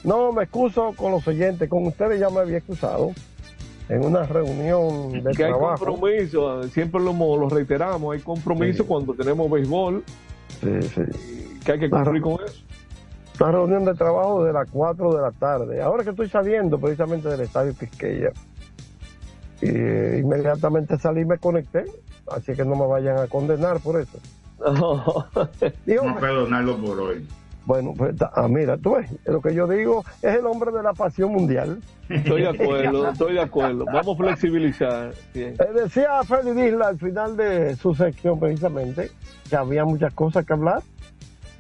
no 0.05 0.33
me 0.33 0.45
excuso 0.45 0.93
con 0.97 1.13
los 1.13 1.27
oyentes, 1.27 1.69
con 1.69 1.87
ustedes 1.87 2.21
ya 2.21 2.31
me 2.31 2.41
había 2.41 2.59
excusado 2.59 3.11
en 3.89 4.05
una 4.05 4.23
reunión 4.25 5.13
de 5.25 5.33
que 5.33 5.45
hay 5.45 5.51
trabajo. 5.51 5.85
compromiso, 5.85 6.63
siempre 6.69 7.01
lo, 7.01 7.11
hemos- 7.11 7.39
lo 7.39 7.49
reiteramos, 7.49 8.15
hay 8.15 8.21
compromiso 8.23 8.87
cuando 8.87 9.15
tenemos 9.15 9.51
béisbol, 9.51 10.05
Sí, 10.61 10.83
sí. 10.95 11.03
Que 11.63 11.73
hay 11.73 11.79
que 11.79 11.91
cumplir 11.91 12.23
con 12.23 12.35
eso. 12.45 12.63
Una 13.41 13.53
reunión 13.53 13.85
de 13.85 13.95
trabajo 13.95 14.45
de 14.45 14.53
las 14.53 14.71
4 14.71 15.15
de 15.15 15.23
la 15.23 15.31
tarde. 15.33 15.83
Ahora 15.83 16.05
que 16.05 16.11
estoy 16.11 16.29
saliendo 16.29 16.79
precisamente 16.79 17.29
del 17.29 17.41
estadio 17.41 17.75
Quisqueya, 17.75 18.31
y 19.63 19.69
eh, 19.69 20.19
inmediatamente 20.23 20.99
salí 20.99 21.23
y 21.23 21.25
me 21.25 21.39
conecté, 21.39 21.85
así 22.31 22.53
que 22.53 22.65
no 22.65 22.75
me 22.75 22.87
vayan 22.87 23.19
a 23.19 23.29
condenar 23.29 23.81
por 23.81 24.01
eso. 24.01 24.19
Digo, 25.87 26.09
a 26.09 26.17
perdonarlo 26.19 26.77
por 26.79 27.01
hoy. 27.01 27.27
Bueno, 27.65 27.95
pues, 27.97 28.17
ah, 28.21 28.49
mira, 28.49 28.77
tú 28.77 28.97
ves, 28.97 29.09
lo 29.25 29.41
que 29.41 29.55
yo 29.55 29.69
digo 29.69 30.05
es 30.21 30.35
el 30.35 30.47
hombre 30.47 30.73
de 30.73 30.83
la 30.83 30.93
pasión 30.95 31.31
mundial. 31.31 31.81
Estoy 32.09 32.43
de 32.43 32.49
acuerdo, 32.49 33.09
estoy 33.09 33.35
de 33.35 33.41
acuerdo. 33.41 33.85
Vamos 33.85 34.19
a 34.19 34.23
flexibilizar. 34.25 35.13
Bien. 35.33 35.55
Eh, 35.55 35.73
decía 35.73 36.23
Freddy 36.25 36.61
Disla 36.61 36.89
al 36.89 36.99
final 36.99 37.37
de 37.37 37.77
su 37.77 37.95
sección 37.95 38.41
precisamente 38.41 39.11
que 39.49 39.57
había 39.57 39.85
muchas 39.85 40.13
cosas 40.13 40.45
que 40.45 40.53
hablar 40.53 40.83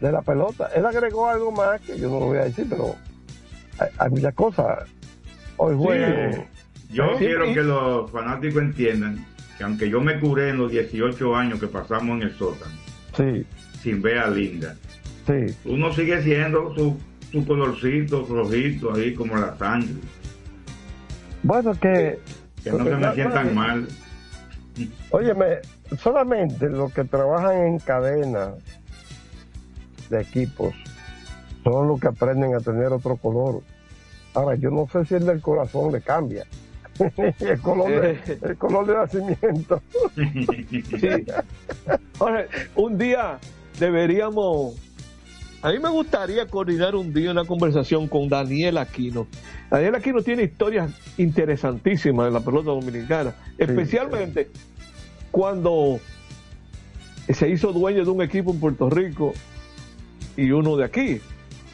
de 0.02 0.12
la 0.12 0.20
pelota. 0.20 0.68
Él 0.74 0.84
agregó 0.84 1.28
algo 1.28 1.52
más 1.52 1.80
que 1.80 1.98
yo 1.98 2.08
no 2.10 2.20
lo 2.20 2.26
voy 2.26 2.38
a 2.38 2.44
decir, 2.44 2.66
pero 2.68 2.96
hay, 3.78 3.88
hay 3.96 4.10
muchas 4.10 4.34
cosas. 4.34 4.88
Hoy 5.56 5.74
juega. 5.78 6.32
Sí. 6.32 6.40
Yo 6.90 7.16
quiero 7.16 7.44
que 7.54 7.62
los 7.62 8.10
fanáticos 8.10 8.62
entiendan 8.62 9.24
que 9.56 9.64
aunque 9.64 9.88
yo 9.88 10.00
me 10.00 10.18
curé 10.20 10.50
en 10.50 10.58
los 10.58 10.70
18 10.70 11.36
años 11.36 11.60
que 11.60 11.68
pasamos 11.68 12.16
en 12.16 12.22
el 12.22 12.34
sótano, 12.36 12.72
Sí, 13.16 13.46
sin 13.82 14.00
ver 14.02 14.18
a 14.18 14.28
Linda, 14.28 14.74
sí. 15.26 15.54
uno 15.66 15.92
sigue 15.92 16.22
siendo 16.22 16.74
su, 16.74 16.98
su 17.30 17.46
colorcito 17.46 18.26
rojito 18.28 18.94
ahí 18.94 19.14
como 19.14 19.36
la 19.36 19.56
sangre. 19.56 19.94
Bueno, 21.42 21.72
que... 21.78 22.18
Que 22.64 22.70
no 22.70 22.84
se 22.84 22.96
me 22.96 23.14
sientan 23.14 23.54
mal. 23.54 23.86
Óyeme, 25.10 25.58
solamente 25.98 26.68
los 26.70 26.92
que 26.92 27.04
trabajan 27.04 27.66
en 27.66 27.78
cadena 27.80 28.54
de 30.12 30.22
equipos 30.22 30.74
son 31.64 31.88
los 31.88 32.00
que 32.00 32.08
aprenden 32.08 32.54
a 32.54 32.60
tener 32.60 32.92
otro 32.92 33.16
color. 33.16 33.62
Ahora, 34.34 34.56
yo 34.56 34.70
no 34.70 34.88
sé 34.90 35.04
si 35.04 35.14
el 35.14 35.26
del 35.26 35.40
corazón 35.40 35.92
le 35.92 36.00
cambia. 36.00 36.46
el, 37.40 37.60
color 37.60 37.90
de, 37.90 38.38
el 38.42 38.56
color 38.56 38.86
de 38.86 38.94
nacimiento. 38.94 39.82
Sí. 41.00 41.24
Jorge, 42.18 42.46
un 42.76 42.98
día 42.98 43.38
deberíamos. 43.78 44.74
A 45.62 45.70
mí 45.70 45.78
me 45.78 45.90
gustaría 45.90 46.46
coordinar 46.46 46.96
un 46.96 47.14
día 47.14 47.30
una 47.30 47.44
conversación 47.44 48.08
con 48.08 48.28
Daniel 48.28 48.78
Aquino. 48.78 49.28
Daniel 49.70 49.94
Aquino 49.94 50.20
tiene 50.20 50.42
historias 50.42 50.90
interesantísimas 51.18 52.26
en 52.26 52.34
la 52.34 52.40
pelota 52.40 52.70
dominicana, 52.70 53.34
especialmente 53.56 54.50
cuando 55.30 56.00
se 57.28 57.48
hizo 57.48 57.72
dueño 57.72 58.04
de 58.04 58.10
un 58.10 58.22
equipo 58.22 58.50
en 58.50 58.58
Puerto 58.58 58.90
Rico 58.90 59.32
y 60.36 60.50
uno 60.50 60.76
de 60.76 60.84
aquí. 60.84 61.20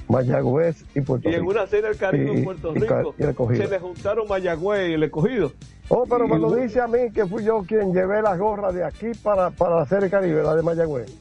Mayagüez 0.09 0.85
y 0.95 1.03
Puerto 1.03 1.29
Y 1.29 1.35
en 1.35 1.41
Rico. 1.41 1.53
una 1.53 1.67
serie 1.67 1.89
del 1.89 1.99
Caribe 1.99 2.33
en 2.39 2.45
Puerto 2.45 2.73
Rico 2.73 3.53
y 3.53 3.57
se 3.57 3.69
le 3.69 3.79
juntaron 3.79 4.27
Mayagüez 4.27 4.89
y 4.89 4.93
el 4.95 5.03
escogido. 5.03 5.53
Oh, 5.89 6.07
pero 6.09 6.25
Y 6.25 6.31
me 6.31 6.39
lo 6.39 6.55
dice 6.55 6.81
a 6.81 6.87
mí 6.87 7.11
que 7.15 7.27
fui 7.27 7.45
yo 7.45 7.63
quien 7.69 7.93
llevé 7.93 8.23
las 8.23 8.39
gorras 8.39 8.75
de 8.75 8.85
aquí 8.85 9.09
para, 9.23 9.51
para 9.51 9.77
la 9.81 9.87
serie 9.87 10.09
Caribe, 10.09 10.43
la 10.43 10.57
de 10.57 10.63
Mayagüez. 10.63 11.13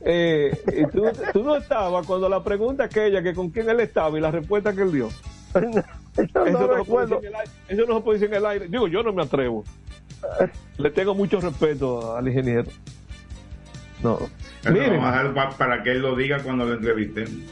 Eh, 0.00 0.50
y 0.76 0.84
tú, 0.88 1.04
tú 1.32 1.44
no 1.44 1.56
estabas 1.56 2.04
cuando 2.04 2.28
la 2.28 2.42
pregunta 2.42 2.82
aquella 2.84 3.22
que 3.22 3.32
con 3.32 3.50
quién 3.50 3.70
él 3.70 3.78
estaba 3.78 4.18
y 4.18 4.20
la 4.20 4.32
respuesta 4.32 4.72
que 4.72 4.82
él 4.82 4.90
dio. 4.92 5.08
Yo 5.54 6.24
eso, 6.24 6.50
no 6.50 6.66
no 6.66 6.74
recuerdo. 6.74 7.18
en 7.20 7.26
el 7.26 7.34
aire, 7.36 7.50
eso 7.68 7.86
no 7.86 7.96
se 7.98 8.00
puede 8.02 8.18
decir 8.18 8.34
en 8.34 8.40
el 8.40 8.46
aire. 8.46 8.68
Digo, 8.68 8.86
yo 8.88 9.02
no 9.02 9.12
me 9.14 9.22
atrevo. 9.22 9.64
Le 10.78 10.90
tengo 10.90 11.14
mucho 11.14 11.40
respeto 11.40 12.16
al 12.16 12.26
ingeniero. 12.28 12.64
No. 14.02 14.18
Miren, 14.70 14.90
vamos 14.90 15.06
a 15.06 15.10
dejar 15.22 15.34
pa- 15.34 15.50
para 15.56 15.82
que 15.82 15.92
él 15.92 16.02
lo 16.02 16.14
diga 16.16 16.38
cuando 16.42 16.64
lo 16.64 16.74
entrevisten. 16.74 17.44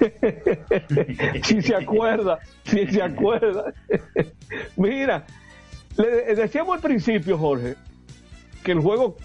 si 1.44 1.62
se 1.62 1.74
acuerda, 1.74 2.38
si 2.64 2.86
se 2.86 3.02
acuerda. 3.02 3.72
Mira, 4.76 5.24
le 5.96 6.34
decíamos 6.34 6.76
al 6.76 6.80
principio, 6.82 7.38
Jorge, 7.38 7.76
que 8.64 8.72
el 8.72 8.80
juego 8.80 9.16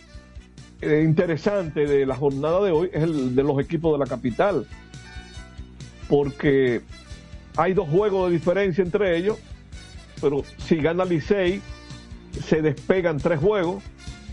eh, 0.81 1.01
interesante 1.03 1.85
de 1.87 2.05
la 2.05 2.15
jornada 2.15 2.61
de 2.63 2.71
hoy 2.71 2.89
es 2.93 3.03
el 3.03 3.35
de 3.35 3.43
los 3.43 3.59
equipos 3.59 3.93
de 3.93 3.99
la 4.05 4.09
capital. 4.09 4.67
Porque 6.07 6.81
hay 7.57 7.73
dos 7.73 7.87
juegos 7.89 8.29
de 8.29 8.37
diferencia 8.37 8.83
entre 8.83 9.17
ellos, 9.17 9.37
pero 10.21 10.43
si 10.57 10.77
gana 10.77 11.05
Licey, 11.05 11.61
se 12.43 12.61
despegan 12.61 13.17
tres 13.17 13.39
juegos, 13.39 13.83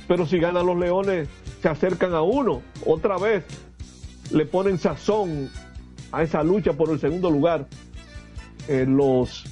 pero 0.09 0.27
si 0.27 0.39
ganan 0.39 0.67
los 0.67 0.79
Leones, 0.79 1.29
se 1.61 1.69
acercan 1.69 2.15
a 2.15 2.23
uno. 2.23 2.63
Otra 2.85 3.19
vez 3.19 3.45
le 4.31 4.47
ponen 4.47 4.79
sazón 4.79 5.51
a 6.13 6.23
esa 6.23 6.43
lucha 6.43 6.73
por 6.73 6.91
el 6.91 7.01
segundo 7.01 7.31
lugar 7.31 7.67
eh, 8.69 8.85
los 8.87 9.45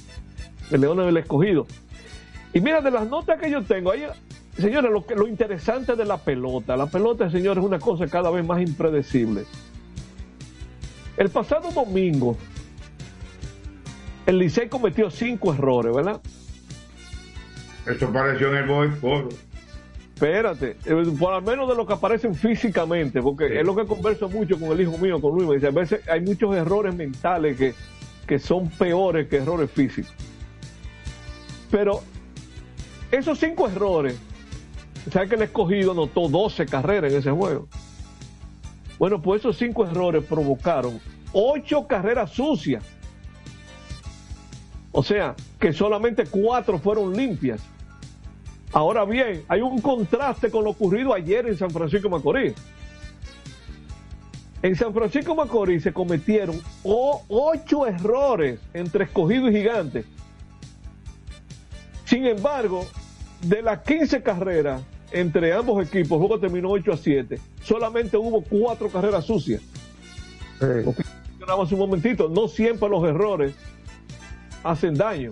Leones 0.71 1.05
del 1.05 1.17
Escogido. 1.17 1.67
Y 2.53 2.61
mira, 2.61 2.81
de 2.81 2.91
las 2.91 3.07
notas 3.07 3.39
que 3.39 3.51
yo 3.51 3.63
tengo, 3.63 3.91
ahí, 3.91 4.03
señores, 4.57 4.91
lo, 4.91 5.05
lo 5.15 5.27
interesante 5.27 5.95
de 5.95 6.05
la 6.05 6.17
pelota, 6.17 6.77
la 6.77 6.87
pelota, 6.87 7.29
señores, 7.29 7.63
es 7.63 7.67
una 7.67 7.79
cosa 7.79 8.07
cada 8.07 8.29
vez 8.31 8.45
más 8.45 8.61
impredecible. 8.61 9.43
El 11.17 11.29
pasado 11.29 11.71
domingo, 11.71 12.37
el 14.25 14.39
Licey 14.39 14.69
cometió 14.69 15.09
cinco 15.09 15.53
errores, 15.53 15.95
¿verdad? 15.95 16.21
Eso 17.85 18.07
apareció 18.07 18.49
en 18.49 18.57
el 18.57 18.65
Boy. 18.67 18.89
Espérate, 20.15 20.77
eh, 20.85 21.13
por 21.19 21.33
lo 21.33 21.41
menos 21.41 21.67
de 21.67 21.75
lo 21.75 21.85
que 21.85 21.91
aparecen 21.91 22.33
físicamente, 22.33 23.21
porque 23.21 23.59
es 23.59 23.65
lo 23.65 23.75
que 23.75 23.85
converso 23.85 24.29
mucho 24.29 24.57
con 24.57 24.71
el 24.71 24.79
hijo 24.79 24.97
mío, 24.97 25.19
con 25.19 25.33
Luis, 25.35 25.45
me 25.45 25.55
dice, 25.55 25.67
a 25.67 25.71
veces 25.71 26.07
hay 26.07 26.21
muchos 26.21 26.55
errores 26.55 26.95
mentales 26.95 27.57
que, 27.57 27.73
que 28.25 28.39
son 28.39 28.69
peores 28.69 29.27
que 29.27 29.35
errores 29.35 29.69
físicos. 29.69 30.13
Pero 31.69 32.01
esos 33.11 33.37
cinco 33.37 33.67
errores, 33.67 34.17
¿sabes 35.11 35.27
que 35.27 35.35
el 35.35 35.41
escogido 35.41 35.91
anotó 35.91 36.29
12 36.29 36.65
carreras 36.65 37.11
en 37.11 37.19
ese 37.19 37.31
juego? 37.31 37.67
Bueno, 38.97 39.21
pues 39.21 39.41
esos 39.41 39.57
cinco 39.57 39.85
errores 39.85 40.23
provocaron 40.23 41.01
ocho 41.33 41.85
carreras 41.87 42.31
sucias. 42.31 42.85
O 44.93 45.03
sea, 45.03 45.35
que 45.59 45.73
solamente 45.73 46.23
cuatro 46.25 46.79
fueron 46.79 47.13
limpias. 47.13 47.59
Ahora 48.71 49.05
bien, 49.05 49.43
hay 49.47 49.61
un 49.61 49.79
contraste 49.79 50.49
con 50.49 50.63
lo 50.63 50.71
ocurrido 50.71 51.13
ayer 51.13 51.47
en 51.47 51.57
San 51.57 51.69
Francisco 51.69 52.09
de 52.09 52.15
Macorís. 52.15 52.53
En 54.61 54.75
San 54.75 54.93
Francisco 54.93 55.31
de 55.31 55.37
Macorís 55.37 55.83
se 55.83 55.93
cometieron 55.93 56.59
ocho 56.83 57.85
errores 57.85 58.59
entre 58.73 59.05
escogido 59.05 59.49
y 59.49 59.53
gigante. 59.53 60.05
Sin 62.05 62.25
embargo, 62.25 62.85
de 63.41 63.61
las 63.61 63.79
15 63.81 64.21
carreras 64.23 64.81
entre 65.11 65.53
ambos 65.53 65.85
equipos, 65.85 66.13
el 66.13 66.27
juego 66.27 66.39
terminó 66.39 66.71
8 66.71 66.93
a 66.93 66.97
7. 66.97 67.39
Solamente 67.63 68.17
hubo 68.17 68.41
cuatro 68.41 68.89
carreras 68.89 69.25
sucias. 69.25 69.61
Sí. 70.59 71.73
un 71.73 71.79
momentito, 71.79 72.27
no 72.27 72.47
siempre 72.47 72.89
los 72.89 73.03
errores 73.03 73.53
hacen 74.63 74.95
daño. 74.95 75.31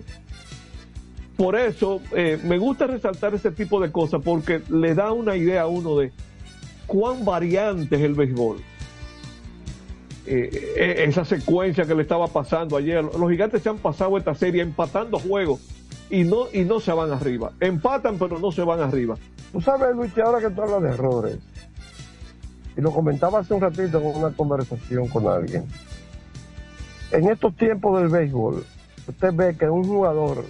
Por 1.36 1.56
eso 1.56 2.00
eh, 2.12 2.38
me 2.44 2.58
gusta 2.58 2.86
resaltar 2.86 3.34
ese 3.34 3.50
tipo 3.50 3.80
de 3.80 3.90
cosas 3.90 4.22
porque 4.22 4.62
le 4.68 4.94
da 4.94 5.12
una 5.12 5.36
idea 5.36 5.62
a 5.62 5.66
uno 5.66 5.98
de 5.98 6.12
cuán 6.86 7.24
variante 7.24 7.96
es 7.96 8.02
el 8.02 8.14
béisbol. 8.14 8.58
Eh, 10.26 10.74
eh, 10.76 11.04
esa 11.06 11.24
secuencia 11.24 11.84
que 11.84 11.94
le 11.94 12.02
estaba 12.02 12.28
pasando 12.28 12.76
ayer, 12.76 13.02
los 13.02 13.30
gigantes 13.30 13.62
se 13.62 13.68
han 13.68 13.78
pasado 13.78 14.16
esta 14.16 14.34
serie 14.34 14.62
empatando 14.62 15.18
juegos 15.18 15.60
y 16.08 16.24
no, 16.24 16.46
y 16.52 16.64
no 16.64 16.80
se 16.80 16.92
van 16.92 17.10
arriba. 17.10 17.52
Empatan, 17.60 18.16
pero 18.18 18.38
no 18.38 18.52
se 18.52 18.62
van 18.62 18.80
arriba. 18.80 19.16
Tú 19.52 19.60
sabes, 19.60 19.94
Luis, 19.94 20.16
ahora 20.18 20.40
que 20.40 20.54
tú 20.54 20.62
hablas 20.62 20.82
de 20.82 20.88
errores, 20.90 21.38
y 22.76 22.80
lo 22.80 22.90
comentaba 22.90 23.40
hace 23.40 23.54
un 23.54 23.60
ratito 23.60 23.98
en 23.98 24.06
una 24.06 24.30
conversación 24.30 25.08
con 25.08 25.26
alguien, 25.28 25.64
en 27.10 27.28
estos 27.28 27.54
tiempos 27.56 28.00
del 28.00 28.08
béisbol, 28.08 28.64
usted 29.06 29.34
ve 29.34 29.56
que 29.56 29.68
un 29.68 29.84
jugador 29.84 30.44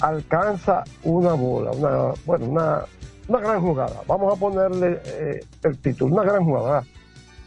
alcanza 0.00 0.84
una 1.02 1.32
bola, 1.32 1.70
una, 1.70 2.14
bueno, 2.24 2.46
una, 2.46 2.84
una 3.28 3.40
gran 3.40 3.60
jugada. 3.60 4.02
Vamos 4.06 4.36
a 4.36 4.40
ponerle 4.40 5.00
eh, 5.04 5.44
el 5.62 5.78
título, 5.78 6.14
una 6.14 6.24
gran 6.24 6.44
jugada. 6.44 6.84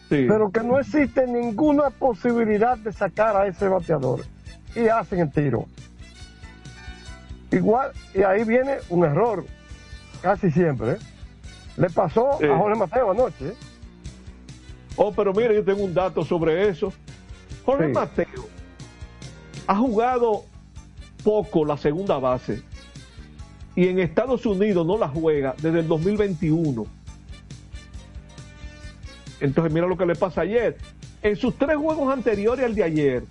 Pero 0.10 0.52
que 0.52 0.62
no 0.62 0.80
existe 0.80 1.28
ninguna 1.28 1.92
posibilidad 1.92 2.78
de 2.78 2.92
sacar 2.92 3.36
a 3.38 3.46
ese 3.46 3.68
bateador. 3.68 4.22
Y 4.76 4.88
hacen 4.88 5.20
el 5.20 5.32
tiro. 5.32 5.66
Igual, 7.52 7.92
y 8.16 8.24
ahí 8.24 8.44
viene 8.44 8.78
un 8.90 9.06
error, 9.06 9.46
casi 10.22 10.50
siempre. 10.50 10.94
¿eh? 10.94 10.98
Le 11.78 11.90
pasó 11.90 12.34
a 12.34 12.58
Jorge 12.58 12.78
Mateo 12.78 13.12
anoche. 13.12 13.54
Oh, 14.96 15.12
pero 15.12 15.32
mire, 15.32 15.56
yo 15.56 15.64
tengo 15.64 15.84
un 15.84 15.94
dato 15.94 16.24
sobre 16.26 16.70
eso. 16.70 16.92
Jorge 17.64 17.88
Mateo 17.88 18.48
ha 19.68 19.76
jugado 19.76 20.44
poco 21.24 21.66
la 21.66 21.78
segunda 21.78 22.18
base 22.18 22.62
y 23.76 23.88
en 23.88 24.00
Estados 24.00 24.46
Unidos 24.46 24.86
no 24.86 24.98
la 24.98 25.08
juega 25.08 25.56
desde 25.62 25.80
el 25.80 25.88
2021. 25.88 26.86
Entonces 29.40 29.74
mira 29.74 29.88
lo 29.88 29.98
que 29.98 30.06
le 30.06 30.16
pasa 30.16 30.42
ayer. 30.42 30.76
En 31.22 31.38
sus 31.38 31.56
tres 31.56 31.78
juegos 31.78 32.12
anteriores 32.12 32.66
al 32.66 32.76
de 32.76 32.84
ayer, 32.84 33.24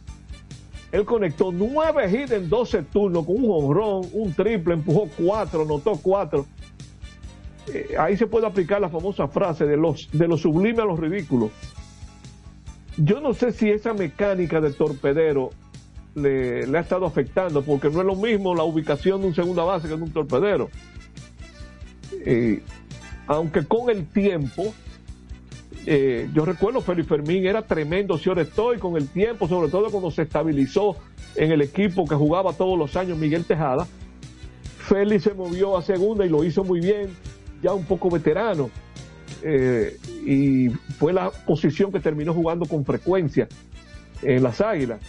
él 0.90 1.04
conectó 1.04 1.52
nueve 1.52 2.10
hits 2.10 2.32
en 2.32 2.48
12 2.48 2.82
turnos 2.84 3.26
con 3.26 3.36
un 3.44 3.50
honrón, 3.50 4.06
un 4.12 4.32
triple, 4.32 4.74
empujó 4.74 5.08
cuatro, 5.18 5.62
anotó 5.62 5.98
cuatro. 6.02 6.46
Eh, 7.72 7.94
ahí 7.98 8.16
se 8.16 8.26
puede 8.26 8.46
aplicar 8.46 8.80
la 8.80 8.88
famosa 8.88 9.28
frase 9.28 9.66
de, 9.66 9.76
los, 9.76 10.08
de 10.12 10.28
lo 10.28 10.38
sublime 10.38 10.80
a 10.80 10.86
lo 10.86 10.96
ridículo. 10.96 11.50
Yo 12.96 13.20
no 13.20 13.34
sé 13.34 13.52
si 13.52 13.70
esa 13.70 13.92
mecánica 13.92 14.62
de 14.62 14.72
torpedero 14.72 15.50
le, 16.22 16.76
ha 16.76 16.80
estado 16.80 17.06
afectando, 17.06 17.62
porque 17.62 17.90
no 17.90 18.00
es 18.00 18.06
lo 18.06 18.16
mismo 18.16 18.54
la 18.54 18.64
ubicación 18.64 19.20
de 19.20 19.28
un 19.28 19.34
segunda 19.34 19.64
base 19.64 19.88
que 19.88 19.96
de 19.96 20.02
un 20.02 20.10
torpedero. 20.10 20.68
Aunque 23.28 23.64
con 23.66 23.90
el 23.90 24.06
tiempo, 24.06 24.74
eh, 25.84 26.28
yo 26.34 26.46
recuerdo 26.46 26.80
Félix 26.80 27.08
Fermín 27.08 27.46
era 27.46 27.62
tremendo, 27.62 28.18
ahora 28.26 28.42
estoy 28.42 28.78
con 28.78 28.96
el 28.96 29.08
tiempo, 29.08 29.46
sobre 29.46 29.70
todo 29.70 29.90
cuando 29.90 30.10
se 30.10 30.22
estabilizó 30.22 30.96
en 31.34 31.52
el 31.52 31.60
equipo 31.60 32.06
que 32.06 32.14
jugaba 32.14 32.54
todos 32.54 32.78
los 32.78 32.96
años 32.96 33.18
Miguel 33.18 33.44
Tejada. 33.44 33.86
Félix 34.78 35.24
se 35.24 35.34
movió 35.34 35.76
a 35.76 35.82
segunda 35.82 36.24
y 36.24 36.30
lo 36.30 36.42
hizo 36.42 36.64
muy 36.64 36.80
bien, 36.80 37.10
ya 37.62 37.74
un 37.74 37.84
poco 37.84 38.08
veterano. 38.08 38.70
Eh, 39.42 39.98
y 40.24 40.70
fue 40.98 41.12
la 41.12 41.30
posición 41.30 41.92
que 41.92 42.00
terminó 42.00 42.32
jugando 42.32 42.64
con 42.64 42.84
frecuencia 42.84 43.46
en 44.22 44.42
las 44.42 44.62
Águilas 44.62 45.00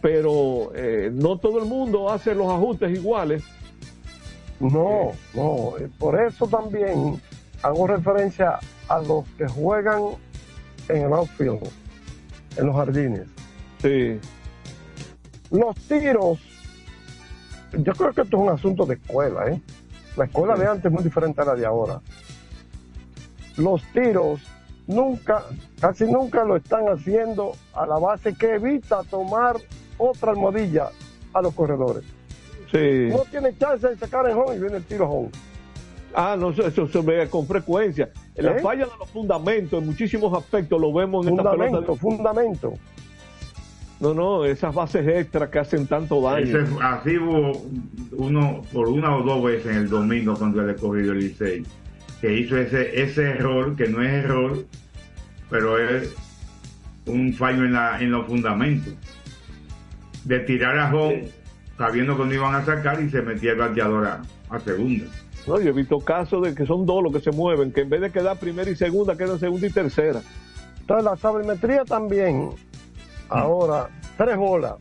pero 0.00 0.72
eh, 0.74 1.10
no 1.12 1.38
todo 1.38 1.58
el 1.58 1.66
mundo 1.66 2.10
hace 2.10 2.34
los 2.34 2.48
ajustes 2.48 2.90
iguales. 2.96 3.42
No, 4.58 5.12
no, 5.34 5.78
eh, 5.78 5.88
por 5.98 6.20
eso 6.22 6.46
también 6.46 7.20
hago 7.62 7.86
referencia 7.86 8.58
a 8.88 9.00
los 9.00 9.26
que 9.38 9.46
juegan 9.48 10.02
en 10.88 11.02
el 11.04 11.12
outfield, 11.12 11.68
en 12.56 12.66
los 12.66 12.76
jardines. 12.76 13.26
Sí. 13.80 14.18
Los 15.50 15.76
tiros, 15.76 16.38
yo 17.72 17.92
creo 17.94 18.12
que 18.12 18.22
esto 18.22 18.36
es 18.36 18.42
un 18.42 18.48
asunto 18.50 18.86
de 18.86 18.94
escuela, 18.94 19.48
¿eh? 19.48 19.60
La 20.16 20.24
escuela 20.24 20.54
de 20.56 20.66
antes 20.66 20.86
es 20.86 20.92
muy 20.92 21.02
diferente 21.02 21.40
a 21.40 21.44
la 21.44 21.54
de 21.54 21.64
ahora. 21.64 22.00
Los 23.56 23.82
tiros 23.92 24.40
nunca, 24.86 25.44
casi 25.80 26.04
nunca 26.04 26.44
lo 26.44 26.56
están 26.56 26.86
haciendo 26.88 27.52
a 27.72 27.86
la 27.86 27.98
base 27.98 28.34
que 28.34 28.54
evita 28.54 29.02
tomar 29.04 29.56
otra 30.00 30.32
almohadilla 30.32 30.88
a 31.32 31.42
los 31.42 31.54
corredores. 31.54 32.04
Sí. 32.72 33.08
No 33.10 33.24
tiene 33.30 33.56
chance 33.56 33.86
de 33.88 33.96
sacar 33.96 34.28
el 34.28 34.36
home 34.36 34.56
y 34.56 34.58
viene 34.60 34.76
el 34.78 34.84
tiro 34.84 35.08
home. 35.08 35.30
Ah, 36.14 36.36
no, 36.38 36.50
eso, 36.50 36.88
se 36.88 37.00
ve 37.02 37.28
con 37.28 37.46
frecuencia. 37.46 38.10
La 38.36 38.56
¿Eh? 38.56 38.60
falla 38.60 38.86
de 38.86 38.92
los 38.98 39.08
fundamentos, 39.10 39.80
en 39.80 39.86
muchísimos 39.86 40.36
aspectos 40.36 40.80
lo 40.80 40.92
vemos 40.92 41.26
en 41.26 41.36
fundamento, 41.36 41.64
esta 41.64 41.80
pelota. 41.80 42.00
Fundamento, 42.00 42.72
No, 44.00 44.14
no, 44.14 44.44
esas 44.44 44.74
bases 44.74 45.06
extras 45.06 45.50
que 45.50 45.58
hacen 45.60 45.86
tanto 45.86 46.20
daño. 46.22 46.78
así 46.82 47.16
hubo 47.18 47.52
uno, 48.12 48.62
por 48.72 48.88
una 48.88 49.16
o 49.16 49.22
dos 49.22 49.44
veces 49.44 49.66
en 49.66 49.76
el 49.76 49.88
domingo 49.88 50.34
cuando 50.36 50.62
el 50.62 50.70
escogido 50.70 51.12
el 51.12 51.20
Licey, 51.20 51.64
que 52.20 52.38
hizo 52.38 52.56
ese, 52.56 53.02
ese 53.02 53.22
error, 53.30 53.76
que 53.76 53.86
no 53.88 54.02
es 54.02 54.24
error, 54.24 54.64
pero 55.48 55.78
es 55.78 56.12
un 57.06 57.32
fallo 57.34 57.64
en, 57.64 57.72
la, 57.72 58.00
en 58.00 58.10
los 58.10 58.26
fundamentos 58.26 58.94
de 60.24 60.40
tirar 60.40 60.78
a 60.78 60.94
home 60.94 61.28
sabiendo 61.80 62.14
que 62.14 62.24
no 62.24 62.34
iban 62.34 62.54
a 62.54 62.62
sacar 62.62 63.00
y 63.00 63.08
se 63.08 63.22
metía 63.22 63.52
el 63.52 63.58
bateador 63.58 64.06
a, 64.06 64.60
segunda. 64.60 65.06
No, 65.46 65.58
yo 65.58 65.70
he 65.70 65.72
visto 65.72 65.98
casos 65.98 66.42
de 66.42 66.54
que 66.54 66.66
son 66.66 66.84
dos 66.84 67.02
los 67.02 67.10
que 67.10 67.20
se 67.20 67.30
mueven, 67.30 67.72
que 67.72 67.80
en 67.80 67.88
vez 67.88 68.02
de 68.02 68.10
quedar 68.10 68.36
primera 68.36 68.70
y 68.70 68.76
segunda, 68.76 69.16
quedan 69.16 69.38
segunda 69.38 69.66
y 69.66 69.70
tercera. 69.70 70.20
Entonces 70.80 71.04
la 71.04 71.16
sabermetría 71.16 71.86
también, 71.86 72.50
ahora, 73.30 73.88
tres 74.18 74.36
bolas, 74.36 74.74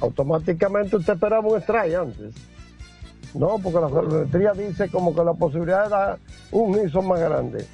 automáticamente 0.00 0.96
usted 0.96 1.14
esperaba 1.14 1.48
un 1.48 1.58
strike 1.58 1.94
antes. 1.94 2.34
No, 3.32 3.58
porque 3.58 3.80
la 3.80 3.88
sabermetría 3.88 4.52
dice 4.52 4.90
como 4.90 5.14
que 5.14 5.24
la 5.24 5.32
posibilidad 5.32 5.84
de 5.84 5.90
dar 5.90 6.18
un 6.50 6.74
hit 6.74 6.90
son 6.90 7.08
más 7.08 7.20
grandes. 7.20 7.66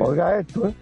Oiga 0.00 0.38
esto, 0.38 0.68
¿eh? 0.68 0.74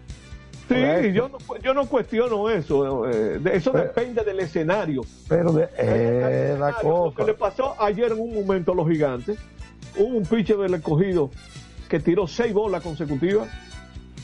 Sí, 0.69 1.13
yo 1.13 1.29
no, 1.29 1.39
yo 1.63 1.75
no 1.75 1.87
cuestiono 1.87 2.49
eso. 2.49 3.09
Eh, 3.09 3.41
eso 3.53 3.73
depende 3.73 4.25
del 4.25 4.41
escenario. 4.41 5.03
Pero 5.29 5.53
de, 5.53 5.69
eh, 5.77 6.57
la 6.59 6.73
cosa. 6.73 6.89
Lo 6.89 7.15
que 7.15 7.25
le 7.25 7.35
pasó 7.35 7.75
ayer 7.81 8.13
en 8.13 8.21
un 8.21 8.35
momento 8.35 8.73
a 8.73 8.75
los 8.75 8.89
gigantes, 8.89 9.39
hubo 9.97 10.17
un 10.17 10.25
pitcher 10.25 10.57
del 10.57 10.75
escogido 10.75 11.31
que 11.89 12.01
tiró 12.01 12.27
seis 12.27 12.55
bolas 12.55 12.83
consecutivas. 12.83 13.49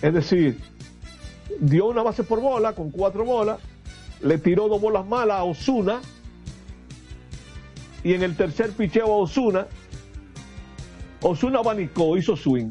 Es 0.00 0.14
decir, 0.14 0.58
dio 1.58 1.86
una 1.86 2.02
base 2.02 2.22
por 2.22 2.40
bola 2.40 2.72
con 2.72 2.90
cuatro 2.90 3.24
bolas, 3.24 3.58
le 4.22 4.38
tiró 4.38 4.68
dos 4.68 4.80
bolas 4.80 5.06
malas 5.06 5.38
a 5.38 5.44
Osuna 5.44 6.00
y 8.02 8.14
en 8.14 8.22
el 8.22 8.34
tercer 8.34 8.70
picheo 8.70 9.06
a 9.06 9.16
Osuna, 9.16 9.66
Osuna 11.20 11.58
abanicó, 11.58 12.16
hizo 12.16 12.34
swing 12.34 12.70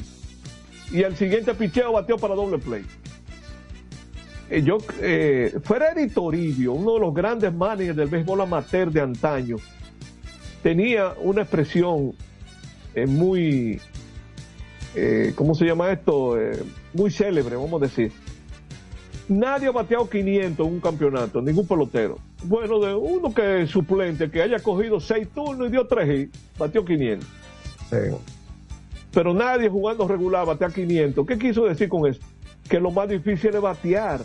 y 0.92 1.04
el 1.04 1.16
siguiente 1.16 1.54
picheo 1.54 1.92
bateó 1.92 2.18
para 2.18 2.34
doble 2.34 2.58
play. 2.58 2.84
Eh, 4.50 4.64
yo, 4.64 4.78
eh, 5.02 5.60
Freddy 5.64 6.10
Toribio, 6.10 6.74
uno 6.74 6.96
de 6.96 7.00
los 7.00 7.14
grandes 7.14 7.54
managers 7.54 7.96
del 7.96 8.08
béisbol 8.08 8.42
amateur 8.42 8.92
de 8.92 9.02
antaño, 9.02 9.58
tenía 10.64 11.14
una 11.22 11.42
expresión 11.42 12.14
eh, 12.96 13.06
muy, 13.06 13.80
eh, 14.96 15.34
¿cómo 15.36 15.54
se 15.54 15.66
llama 15.66 15.92
esto? 15.92 16.36
Muy 16.94 17.12
célebre, 17.12 17.56
vamos 17.56 17.82
a 17.82 17.86
decir. 17.86 18.12
Nadie 19.28 19.68
ha 19.68 19.72
bateado 19.72 20.10
500 20.10 20.66
en 20.66 20.74
un 20.74 20.80
campeonato, 20.80 21.40
ningún 21.40 21.68
pelotero. 21.68 22.18
Bueno, 22.44 22.80
de 22.80 22.96
uno 22.96 23.32
que 23.32 23.62
es 23.62 23.70
suplente, 23.70 24.32
que 24.32 24.42
haya 24.42 24.58
cogido 24.58 25.00
seis 25.00 25.28
turnos 25.30 25.68
y 25.68 25.72
dio 25.72 25.86
tres 25.86 26.10
y 26.32 26.58
bateó 26.58 26.84
500. 26.84 27.28
Pero 29.12 29.34
nadie 29.36 29.70
jugando 29.70 30.08
regular 30.08 30.48
batea 30.48 30.70
500. 30.70 31.28
¿Qué 31.28 31.38
quiso 31.38 31.66
decir 31.66 31.90
con 31.90 32.10
eso? 32.10 32.20
Que 32.68 32.80
lo 32.80 32.90
más 32.90 33.08
difícil 33.08 33.54
es 33.54 33.62
batear. 33.62 34.22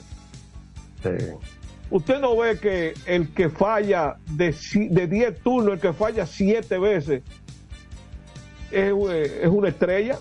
Usted 1.90 2.20
no 2.20 2.36
ve 2.36 2.58
que 2.58 2.94
el 3.06 3.28
que 3.34 3.50
falla 3.50 4.16
de, 4.30 4.54
de 4.90 5.06
10 5.06 5.40
turnos, 5.40 5.74
el 5.74 5.80
que 5.80 5.92
falla 5.92 6.26
7 6.26 6.78
veces, 6.78 7.22
es, 8.70 8.92
es 8.92 9.48
una 9.48 9.68
estrella, 9.68 10.18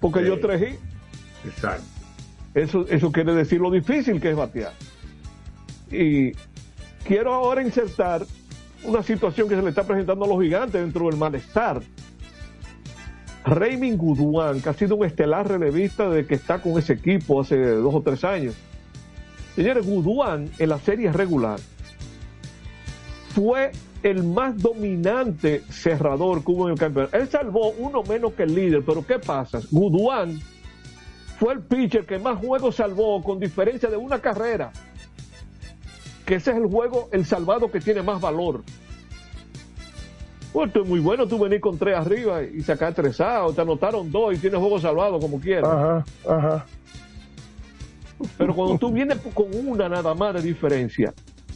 porque 0.00 0.20
Sí. 0.20 0.26
yo 0.26 0.34
hits. 0.34 0.78
Exacto. 1.44 1.84
Eso, 2.54 2.86
eso 2.88 3.12
quiere 3.12 3.34
decir 3.34 3.60
lo 3.60 3.70
difícil 3.70 4.20
que 4.20 4.30
es 4.30 4.36
batear. 4.36 4.72
Y 5.90 6.32
quiero 7.04 7.32
ahora 7.34 7.62
insertar 7.62 8.24
una 8.84 9.02
situación 9.02 9.48
que 9.48 9.56
se 9.56 9.62
le 9.62 9.68
está 9.68 9.84
presentando 9.84 10.24
a 10.24 10.28
los 10.28 10.40
gigantes 10.40 10.80
dentro 10.80 11.06
del 11.06 11.16
malestar. 11.16 11.82
Raymond 13.44 13.96
Guduan, 13.96 14.60
que 14.60 14.68
ha 14.68 14.74
sido 14.74 14.96
un 14.96 15.04
estelar 15.06 15.48
relevista 15.48 16.08
desde 16.08 16.26
que 16.26 16.34
está 16.34 16.60
con 16.60 16.78
ese 16.78 16.94
equipo 16.94 17.40
hace 17.40 17.56
dos 17.58 17.94
o 17.94 18.02
tres 18.02 18.22
años. 18.24 18.54
Señores, 19.60 19.84
Guduan 19.84 20.48
en 20.58 20.70
la 20.70 20.78
serie 20.78 21.12
regular 21.12 21.60
fue 23.34 23.72
el 24.02 24.24
más 24.24 24.56
dominante 24.56 25.60
cerrador 25.68 26.42
que 26.42 26.50
hubo 26.50 26.66
en 26.66 26.72
el 26.72 26.78
campeonato. 26.78 27.14
Él 27.18 27.28
salvó 27.28 27.72
uno 27.72 28.02
menos 28.02 28.32
que 28.32 28.44
el 28.44 28.54
líder, 28.54 28.82
pero 28.86 29.04
¿qué 29.06 29.18
pasa? 29.18 29.60
Guduan 29.70 30.40
fue 31.38 31.52
el 31.52 31.60
pitcher 31.60 32.06
que 32.06 32.18
más 32.18 32.38
juegos 32.38 32.76
salvó 32.76 33.22
con 33.22 33.38
diferencia 33.38 33.90
de 33.90 33.98
una 33.98 34.18
carrera. 34.18 34.72
Que 36.24 36.36
ese 36.36 36.52
es 36.52 36.56
el 36.56 36.64
juego, 36.64 37.10
el 37.12 37.26
salvado 37.26 37.70
que 37.70 37.80
tiene 37.80 38.00
más 38.00 38.18
valor. 38.18 38.62
Pues 40.54 40.72
tú 40.72 40.84
es 40.84 40.88
muy 40.88 41.00
bueno, 41.00 41.26
tú 41.26 41.38
venís 41.38 41.60
con 41.60 41.76
tres 41.76 41.98
arriba 41.98 42.42
y 42.42 42.62
sacar 42.62 42.94
tres 42.94 43.20
outs, 43.20 43.56
te 43.56 43.60
anotaron 43.60 44.10
dos 44.10 44.34
y 44.34 44.38
tienes 44.38 44.58
juego 44.58 44.80
salvado 44.80 45.20
como 45.20 45.38
quieras. 45.38 45.70
Ajá, 45.70 46.04
ajá. 46.26 46.66
Pero 48.38 48.54
cuando 48.54 48.78
tú 48.78 48.92
vienes 48.92 49.18
con 49.34 49.46
una 49.66 49.88
nada 49.88 50.14
más 50.14 50.34
de 50.34 50.42
diferencia, 50.42 51.12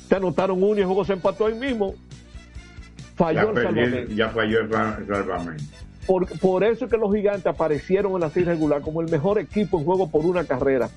te 0.09 0.17
anotaron 0.17 0.63
uno 0.63 0.77
y 0.77 0.81
el 0.81 0.87
juego 0.87 1.05
se 1.05 1.13
empató 1.15 1.47
ahí 1.47 1.55
mismo, 1.55 1.95
falló 3.17 3.53
Ya, 3.55 3.61
el 3.61 3.67
salvamento. 3.67 4.13
ya 4.15 4.29
falló 4.31 4.61
el 4.61 4.71
sa- 4.71 4.99
salvamento. 5.07 5.65
Por, 6.07 6.27
por 6.39 6.65
eso 6.65 6.85
es 6.85 6.91
que 6.91 6.97
los 6.99 7.15
gigantes 7.15 7.47
aparecieron 7.47 8.13
en 8.15 8.21
la 8.21 8.31
serie 8.31 8.51
regular 8.51 8.83
como 8.83 9.01
el 9.01 9.11
mejor 9.11 9.39
equipo 9.39 9.79
en 9.79 9.85
juego 9.85 10.11
por 10.11 10.27
una 10.27 10.45
carrera. 10.45 10.91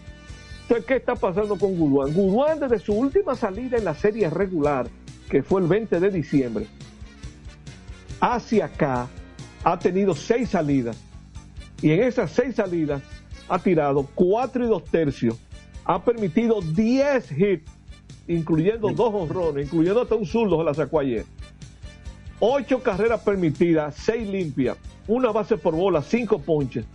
Entonces, 0.64 0.86
¿qué 0.86 0.96
está 0.98 1.16
pasando 1.16 1.58
con 1.58 1.76
Guduan? 1.78 2.14
Guduan 2.14 2.60
desde 2.60 2.80
su 2.80 2.94
última 2.94 3.36
salida 3.36 3.78
en 3.78 3.86
la 3.86 3.94
serie 3.96 4.30
regular, 4.30 4.88
que 5.30 5.42
fue 5.44 5.62
el 5.62 5.68
20 5.68 6.00
de 6.02 6.10
diciembre, 6.12 6.68
hacia 8.20 8.66
acá 8.66 9.08
ha 9.64 9.80
tenido 9.80 10.14
seis 10.14 10.50
salidas. 10.50 10.98
Y 11.82 11.92
en 11.92 12.04
esas 12.04 12.32
seis 12.32 12.56
salidas 12.56 13.02
ha 13.48 13.60
tirado 13.60 14.08
cuatro 14.16 14.66
y 14.66 14.68
dos 14.68 14.84
tercios. 14.86 15.38
Ha 15.90 16.04
permitido 16.04 16.60
10 16.62 17.32
hits, 17.32 17.72
incluyendo 18.28 18.90
dos 18.90 19.14
honrones, 19.14 19.68
incluyendo 19.68 20.02
hasta 20.02 20.16
un 20.16 20.26
zurdo 20.26 20.58
que 20.58 20.66
la 20.66 20.74
sacó 20.74 21.00
ayer. 21.00 21.26
Ocho 22.40 22.84
carreras 22.84 23.22
permitidas, 23.22 23.96
seis 23.96 24.28
limpias, 24.28 24.78
una 25.08 25.32
base 25.32 25.58
por 25.58 25.74
bola, 25.74 26.02
cinco 26.02 26.40
ponches, 26.40 26.86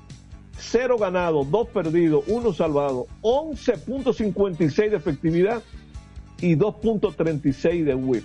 cero 0.58 0.98
ganados, 0.98 1.50
dos 1.50 1.68
perdidos, 1.68 2.24
uno 2.26 2.52
salvado, 2.52 3.06
11.56 3.22 4.90
de 4.90 4.96
efectividad 4.96 5.62
y 6.42 6.54
2.36 6.54 7.84
de 7.84 7.94
whip. 7.94 8.24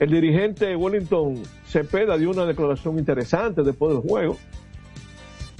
El 0.00 0.10
dirigente 0.10 0.74
Wellington 0.74 1.42
Cepeda 1.68 2.16
dio 2.16 2.30
una 2.30 2.46
declaración 2.46 2.98
interesante 2.98 3.62
después 3.62 3.92
del 3.92 4.02
juego, 4.02 4.38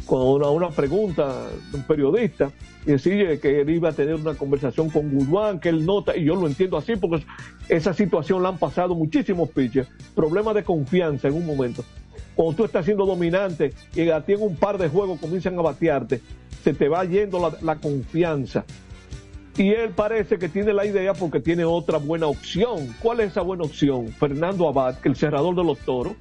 con 0.07 0.26
una, 0.26 0.49
una 0.49 0.70
pregunta 0.70 1.49
de 1.70 1.76
un 1.76 1.82
periodista, 1.85 2.51
y 2.87 2.93
decía 2.93 3.41
que 3.41 3.61
él 3.62 3.70
iba 3.70 3.91
a 3.91 3.93
tener 3.93 4.14
una 4.14 4.35
conversación 4.35 4.91
con 4.91 5.11
Guzmán, 5.11 5.59
que 5.59 5.70
él 5.70 5.87
nota, 5.87 6.16
y 6.16 6.24
yo 6.24 6.35
lo 6.35 6.47
entiendo 6.47 6.76
así, 6.76 6.97
porque 6.97 7.24
esa 7.68 7.95
situación 7.95 8.43
la 8.43 8.51
han 8.51 8.59
pasado 8.59 8.95
muchísimos 8.95 9.51
pitchers, 9.51 9.89
problemas 10.14 10.55
de 10.55 10.64
confianza 10.64 11.28
en 11.28 11.35
un 11.35 11.47
momento. 11.47 11.85
Cuando 12.35 12.57
tú 12.57 12.64
estás 12.64 12.85
siendo 12.85 13.07
dominante 13.07 13.72
y 13.95 14.09
a 14.11 14.20
ti 14.20 14.32
en 14.32 14.43
un 14.43 14.57
par 14.57 14.76
de 14.76 14.89
juegos 14.89 15.20
comienzan 15.20 15.59
a 15.59 15.62
batearte, 15.62 16.20
se 16.62 16.74
te 16.74 16.89
va 16.89 17.05
yendo 17.05 17.39
la, 17.39 17.57
la 17.62 17.76
confianza. 17.76 18.64
Y 19.57 19.70
él 19.70 19.91
parece 19.91 20.37
que 20.39 20.49
tiene 20.49 20.72
la 20.72 20.85
idea 20.85 21.14
porque 21.14 21.39
tiene 21.39 21.64
otra 21.64 21.99
buena 21.99 22.26
opción. 22.26 22.93
¿Cuál 23.01 23.20
es 23.20 23.30
esa 23.30 23.43
buena 23.43 23.62
opción? 23.62 24.09
Fernando 24.09 24.68
Abad, 24.68 24.99
que 24.99 25.09
el 25.09 25.14
cerrador 25.14 25.55
de 25.55 25.62
los 25.62 25.78
toros, 25.78 26.14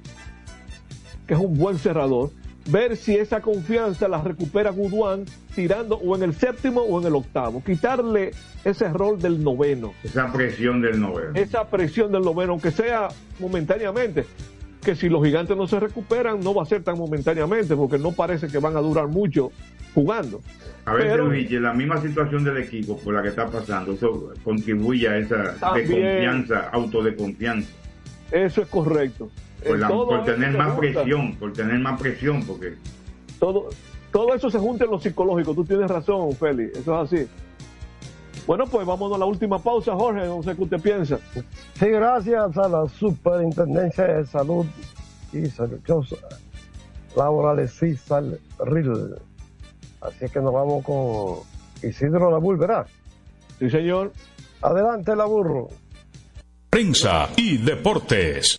que 1.26 1.34
es 1.34 1.40
un 1.40 1.58
buen 1.58 1.78
cerrador, 1.78 2.30
ver 2.66 2.96
si 2.96 3.14
esa 3.16 3.40
confianza 3.40 4.08
la 4.08 4.22
recupera 4.22 4.70
Guduán 4.70 5.24
tirando 5.54 5.96
o 5.96 6.16
en 6.16 6.22
el 6.22 6.34
séptimo 6.34 6.80
o 6.82 7.00
en 7.00 7.06
el 7.06 7.14
octavo. 7.14 7.62
Quitarle 7.64 8.30
ese 8.64 8.88
rol 8.88 9.20
del 9.20 9.42
noveno. 9.42 9.92
Esa 10.02 10.32
presión 10.32 10.80
del 10.80 11.00
noveno. 11.00 11.32
Esa 11.34 11.68
presión 11.68 12.10
del 12.12 12.22
noveno, 12.22 12.52
aunque 12.52 12.70
sea 12.70 13.08
momentáneamente. 13.38 14.24
Que 14.82 14.94
si 14.94 15.08
los 15.08 15.24
gigantes 15.24 15.56
no 15.56 15.66
se 15.66 15.80
recuperan, 15.80 16.40
no 16.40 16.52
va 16.54 16.62
a 16.62 16.66
ser 16.66 16.82
tan 16.82 16.98
momentáneamente, 16.98 17.74
porque 17.74 17.98
no 17.98 18.12
parece 18.12 18.48
que 18.48 18.58
van 18.58 18.76
a 18.76 18.80
durar 18.80 19.08
mucho 19.08 19.50
jugando. 19.94 20.40
A 20.84 20.92
veces, 20.92 21.12
Pero- 21.12 21.24
Luigi, 21.28 21.58
la 21.58 21.72
misma 21.72 22.00
situación 22.02 22.44
del 22.44 22.58
equipo 22.58 22.98
por 22.98 23.14
la 23.14 23.22
que 23.22 23.28
está 23.28 23.46
pasando, 23.46 23.92
eso 23.92 24.32
contribuye 24.42 25.08
a 25.08 25.16
esa 25.16 25.54
También. 25.58 25.88
desconfianza, 25.88 26.68
autodesconfianza. 26.70 27.68
Eso 28.30 28.60
es 28.60 28.68
correcto. 28.68 29.30
Por, 29.66 29.78
la- 29.78 30.24
tener 30.24 30.52
más 30.56 30.74
junta. 30.74 30.78
presión, 31.02 31.34
por 31.36 31.52
tener 31.52 31.78
más 31.78 32.00
presión, 32.00 32.42
porque 32.44 32.74
todo, 33.38 33.68
todo 34.12 34.34
eso 34.34 34.50
se 34.50 34.58
junta 34.58 34.84
en 34.84 34.90
lo 34.90 35.00
psicológico. 35.00 35.54
Tú 35.54 35.64
tienes 35.64 35.90
razón, 35.90 36.32
Félix. 36.32 36.78
Eso 36.78 37.02
es 37.02 37.12
así. 37.12 37.28
Bueno, 38.46 38.64
pues 38.66 38.86
vámonos 38.86 39.16
a 39.16 39.18
la 39.20 39.24
última 39.24 39.58
pausa, 39.58 39.94
Jorge. 39.94 40.26
No 40.26 40.42
sé 40.42 40.54
qué 40.54 40.62
usted 40.62 40.80
piensa. 40.80 41.18
Sí, 41.78 41.86
gracias 41.88 42.56
a 42.58 42.68
la 42.68 42.86
Superintendencia 42.88 44.04
de 44.04 44.26
Salud 44.26 44.66
y 45.32 45.46
Servicios 45.46 46.14
Laborales 47.16 47.72
CISAL 47.78 48.38
RIL. 48.66 49.14
Así 50.02 50.26
que 50.30 50.40
nos 50.40 50.52
vamos 50.52 50.84
con 50.84 51.38
Isidro 51.82 52.30
Labur, 52.30 52.58
¿verdad? 52.58 52.86
Sí, 53.58 53.70
señor. 53.70 54.12
Adelante, 54.60 55.16
Laburro. 55.16 55.68
Prensa 56.68 57.28
y 57.36 57.56
deportes. 57.58 58.58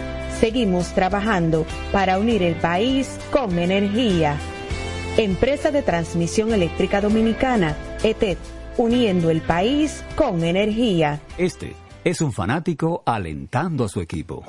Seguimos 0.41 0.87
trabajando 0.95 1.67
para 1.91 2.17
unir 2.17 2.41
el 2.41 2.55
país 2.55 3.19
con 3.31 3.59
energía. 3.59 4.37
Empresa 5.15 5.69
de 5.69 5.83
Transmisión 5.83 6.51
Eléctrica 6.51 6.99
Dominicana, 6.99 7.77
ETED, 8.01 8.39
uniendo 8.75 9.29
el 9.29 9.41
país 9.41 10.03
con 10.15 10.43
energía. 10.43 11.21
Este 11.37 11.75
es 12.03 12.21
un 12.21 12.33
fanático 12.33 13.03
alentando 13.05 13.85
a 13.85 13.87
su 13.87 14.01
equipo. 14.01 14.43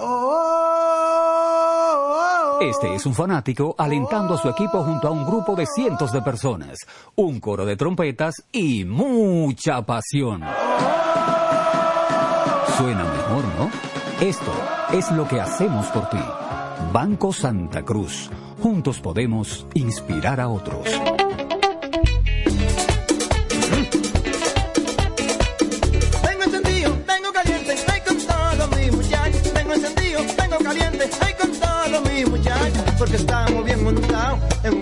Este 2.63 2.95
es 2.95 3.05
un 3.05 3.13
fanático 3.13 3.75
alentando 3.77 4.33
a 4.33 4.39
su 4.39 4.49
equipo 4.49 4.83
junto 4.83 5.09
a 5.09 5.11
un 5.11 5.27
grupo 5.27 5.55
de 5.55 5.67
cientos 5.67 6.11
de 6.11 6.23
personas, 6.23 6.79
un 7.17 7.39
coro 7.39 7.67
de 7.67 7.77
trompetas 7.77 8.43
y 8.51 8.87
mucha 8.87 9.83
pasión. 9.83 10.41
Suena 12.79 13.05
mejor, 13.05 13.45
¿no? 13.59 13.71
Esto 14.27 14.53
es 14.93 15.11
lo 15.11 15.27
que 15.27 15.41
hacemos 15.41 15.87
por 15.87 16.09
ti. 16.11 16.19
Banco 16.93 17.33
Santa 17.33 17.83
Cruz. 17.83 18.31
Juntos 18.63 19.01
podemos 19.01 19.67
inspirar 19.75 20.41
a 20.41 20.49
otros. 20.49 20.87
Porque 32.99 33.17
estamos 33.17 33.65
bien 33.65 33.83
montados 33.83 34.39
en 34.63 34.82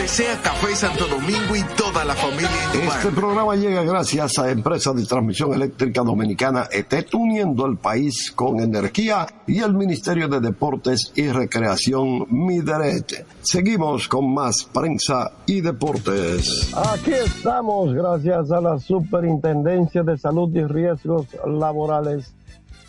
Desea 0.00 0.40
Café 0.40 0.74
Santo 0.74 1.06
Domingo 1.06 1.54
y 1.54 1.62
toda 1.76 2.06
la 2.06 2.14
familia 2.14 2.48
en 2.72 2.88
Este 2.88 3.10
programa 3.10 3.54
llega 3.54 3.82
gracias 3.82 4.38
a 4.38 4.50
Empresa 4.50 4.94
de 4.94 5.04
Transmisión 5.04 5.52
Eléctrica 5.52 6.02
Dominicana 6.02 6.68
ET, 6.72 7.12
uniendo 7.12 7.66
el 7.66 7.76
país 7.76 8.32
con 8.34 8.60
energía 8.60 9.26
y 9.46 9.58
el 9.58 9.74
Ministerio 9.74 10.26
de 10.28 10.40
Deportes 10.40 11.12
y 11.16 11.28
Recreación 11.28 12.26
Mideret. 12.30 13.26
Seguimos 13.42 14.08
con 14.08 14.32
más 14.32 14.64
prensa 14.72 15.32
y 15.44 15.60
deportes. 15.60 16.72
Aquí 16.74 17.12
estamos 17.12 17.92
gracias 17.92 18.50
a 18.52 18.60
la 18.62 18.78
Superintendencia 18.78 20.02
de 20.02 20.16
Salud 20.16 20.48
y 20.56 20.64
Riesgos 20.64 21.26
Laborales 21.46 22.32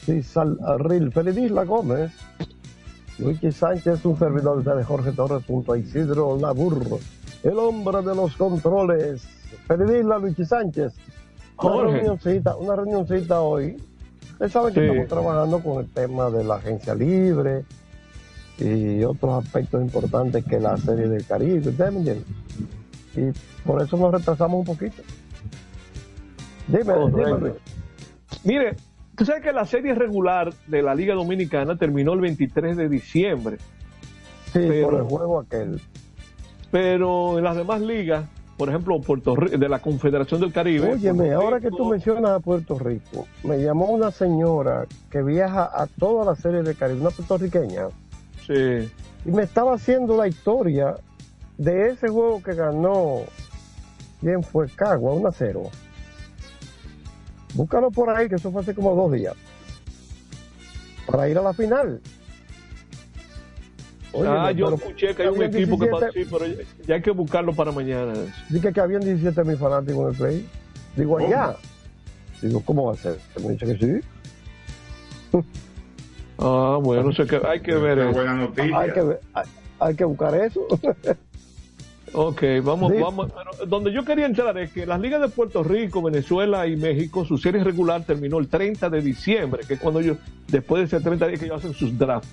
CISALRIL. 0.06 1.12
Feliz 1.12 1.38
Isla 1.38 1.66
Gómez. 1.66 2.12
Luigi 3.22 3.52
Sánchez, 3.52 4.04
un 4.06 4.18
servidor 4.18 4.64
de 4.64 4.84
Jorge 4.84 5.12
Torres 5.12 5.44
junto 5.46 5.74
a 5.74 5.78
Isidro 5.78 6.38
Laburro, 6.40 7.00
el 7.44 7.58
hombre 7.58 7.98
de 8.02 8.16
los 8.16 8.36
controles. 8.36 9.22
Feliz 9.68 10.00
Isla, 10.00 10.18
Luigi 10.18 10.44
Sánchez. 10.44 10.94
Una 11.62 11.72
Jorge. 11.72 11.94
reunioncita, 11.98 12.56
una 12.56 12.76
reunioncita 12.76 13.42
hoy. 13.42 13.78
Usted 14.34 14.50
sabe 14.50 14.74
que 14.74 14.80
Sí. 14.80 14.86
estamos 14.88 15.08
trabajando 15.08 15.60
con 15.60 15.84
el 15.84 15.90
tema 15.92 16.30
de 16.32 16.44
la 16.44 16.56
agencia 16.56 16.96
libre 16.96 17.64
y 18.58 19.04
otros 19.04 19.46
aspectos 19.46 19.82
importantes 19.82 20.44
que 20.46 20.60
la 20.60 20.76
serie 20.78 21.08
del 21.08 21.26
Caribe. 21.26 21.70
¿Usted 21.70 21.92
me 21.92 22.00
entiende? 22.00 22.26
Y 23.16 23.68
por 23.68 23.82
eso 23.84 23.98
nos 23.98 24.12
retrasamos 24.12 24.60
un 24.60 24.66
poquito. 24.66 25.04
Dime, 26.68 26.94
dime. 27.14 27.54
Mire, 28.44 28.76
tú 29.16 29.26
sabes 29.26 29.44
que 29.44 29.52
la 29.54 29.66
serie 29.66 29.94
regular 29.96 30.54
de 30.68 30.82
la 30.82 30.96
Liga 30.96 31.14
Dominicana 31.16 31.78
terminó 31.78 32.14
el 32.14 32.22
23 32.22 32.76
de 32.78 32.90
diciembre. 32.90 33.58
Sí, 34.54 34.60
Pero- 34.68 34.88
por 34.90 35.00
el 35.00 35.04
juego 35.04 35.40
aquel. 35.40 35.82
Pero 36.72 37.38
en 37.38 37.44
las 37.44 37.56
demás 37.56 37.82
ligas, 37.82 38.26
por 38.58 38.70
ejemplo, 38.70 39.00
Puerto 39.02 39.36
de 39.36 39.68
la 39.70 39.80
Confederación 39.80 40.40
del 40.42 40.54
Caribe. 40.54 40.94
Óyeme, 40.94 41.32
ahora 41.34 41.60
que 41.60 41.70
tú 41.70 41.86
mencionas 41.86 42.32
a 42.32 42.40
Puerto 42.40 42.78
Rico, 42.78 43.28
me 43.44 43.58
llamó 43.62 43.86
una 43.88 44.12
señora 44.12 44.86
que 45.10 45.22
viaja 45.24 45.64
a 45.74 45.88
toda 45.88 46.24
la 46.26 46.36
serie 46.36 46.62
de 46.62 46.76
Caribe, 46.76 47.02
una 47.02 47.10
puertorriqueña, 47.10 47.88
Sí. 48.46 48.90
y 49.26 49.32
me 49.32 49.44
estaba 49.44 49.74
haciendo 49.76 50.16
la 50.16 50.28
historia 50.28 50.96
de 51.58 51.90
ese 51.90 52.08
juego 52.08 52.42
que 52.44 52.54
ganó, 52.54 53.22
¿quién 54.22 54.44
fue? 54.44 54.68
Cagua, 54.70 55.14
1 55.14 55.28
a 55.28 55.32
0. 55.32 55.64
Búscalo 57.54 57.92
por 57.92 58.10
ahí, 58.10 58.30
que 58.30 58.36
eso 58.36 58.52
fue 58.52 58.62
hace 58.62 58.74
como 58.74 58.96
dos 58.96 59.12
días. 59.12 59.36
Para 61.06 61.28
ir 61.30 61.38
a 61.38 61.42
la 61.42 61.54
final. 61.54 62.00
Ah, 64.26 64.52
yo 64.52 64.74
escuché 64.76 65.16
que 65.16 65.24
hay 65.24 65.30
un 65.30 65.42
equipo 65.44 65.80
que 65.80 65.86
17 65.86 65.92
va 65.92 66.12
sí, 66.12 66.26
pero 66.30 66.46
ya, 66.86 66.96
hay 66.96 67.02
que 67.02 67.12
buscarlo 67.12 67.54
para 67.54 67.72
mañana. 67.72 68.14
Dije 68.50 68.74
que 68.74 68.80
habían 68.82 69.02
17 69.02 69.44
mil 69.46 69.58
fanáticos 69.58 70.02
en 70.04 70.10
el 70.10 70.16
play. 70.16 70.50
Digo, 70.98 71.18
allá. 71.18 71.56
Digo, 72.42 72.62
¿cómo 72.66 72.86
va 72.88 72.94
a 72.94 72.98
ser? 72.98 73.18
Me 73.42 73.52
dice 73.54 73.66
que 73.66 73.78
sí. 73.78 75.42
Ah, 76.40 76.78
bueno, 76.82 77.14
sé 77.14 77.26
que 77.26 77.40
hay 77.46 77.62
que 77.62 77.74
ver 77.76 78.00
eso. 78.00 78.20
Hay 78.76 78.92
que, 78.92 79.02
ver- 79.02 79.22
hay, 79.34 79.46
hay 79.80 79.96
que 79.96 80.04
buscar 80.06 80.36
eso. 80.36 80.68
Ok, 82.14 82.44
vamos, 82.64 82.92
Sí. 82.92 83.00
vamos. 83.00 83.32
pero 83.32 83.66
donde 83.68 83.94
yo 83.94 84.04
quería 84.04 84.26
entrar 84.26 84.58
es 84.58 84.72
que 84.72 84.86
las 84.86 85.00
ligas 85.00 85.22
de 85.22 85.30
Puerto 85.30 85.64
Rico, 85.64 86.02
Venezuela 86.02 86.68
y 86.68 86.76
México, 86.76 87.24
su 87.26 87.38
serie 87.38 87.64
regular 87.64 88.04
terminó 88.04 88.38
el 88.40 88.50
30 88.50 88.90
de 88.90 89.02
diciembre, 89.02 89.64
que 89.66 89.76
es 89.76 89.80
cuando 89.80 90.02
ellos, 90.02 90.18
después 90.48 90.82
de 90.82 90.98
ese 90.98 91.04
30 91.04 91.28
días 91.28 91.40
que 91.40 91.46
ellos 91.46 91.60
hacen 91.60 91.74
sus 91.74 91.98
drafts. 91.98 92.28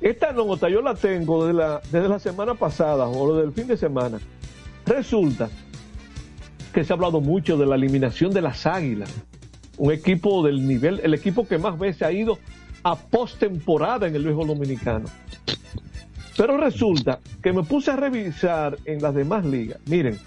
Esta 0.00 0.32
nota 0.32 0.68
yo 0.68 0.82
la 0.82 0.94
tengo 0.94 1.46
desde 1.46 1.58
la, 1.58 1.80
desde 1.90 2.08
la 2.08 2.18
semana 2.18 2.54
pasada 2.54 3.08
o 3.08 3.36
del 3.36 3.52
fin 3.52 3.66
de 3.66 3.76
semana. 3.76 4.18
Resulta 4.84 5.48
que 6.72 6.84
se 6.84 6.92
ha 6.92 6.96
hablado 6.96 7.20
mucho 7.20 7.56
de 7.56 7.66
la 7.66 7.76
eliminación 7.76 8.32
de 8.32 8.42
las 8.42 8.66
Águilas, 8.66 9.10
un 9.78 9.92
equipo 9.92 10.44
del 10.44 10.66
nivel, 10.66 11.00
el 11.02 11.14
equipo 11.14 11.46
que 11.46 11.56
más 11.56 11.78
veces 11.78 12.02
ha 12.02 12.12
ido 12.12 12.38
a 12.82 12.96
postemporada 12.96 14.06
en 14.06 14.14
el 14.16 14.24
béisbol 14.24 14.48
dominicano. 14.48 15.06
Pero 16.36 16.58
resulta 16.58 17.20
que 17.42 17.52
me 17.52 17.62
puse 17.62 17.90
a 17.90 17.96
revisar 17.96 18.78
en 18.84 19.00
las 19.00 19.14
demás 19.14 19.44
ligas. 19.44 19.78
Miren, 19.86 20.18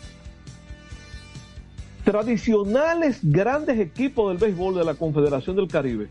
tradicionales 2.03 3.19
grandes 3.21 3.79
equipos 3.79 4.29
del 4.29 4.39
béisbol 4.39 4.75
de 4.75 4.85
la 4.85 4.95
Confederación 4.95 5.55
del 5.55 5.67
Caribe, 5.67 6.07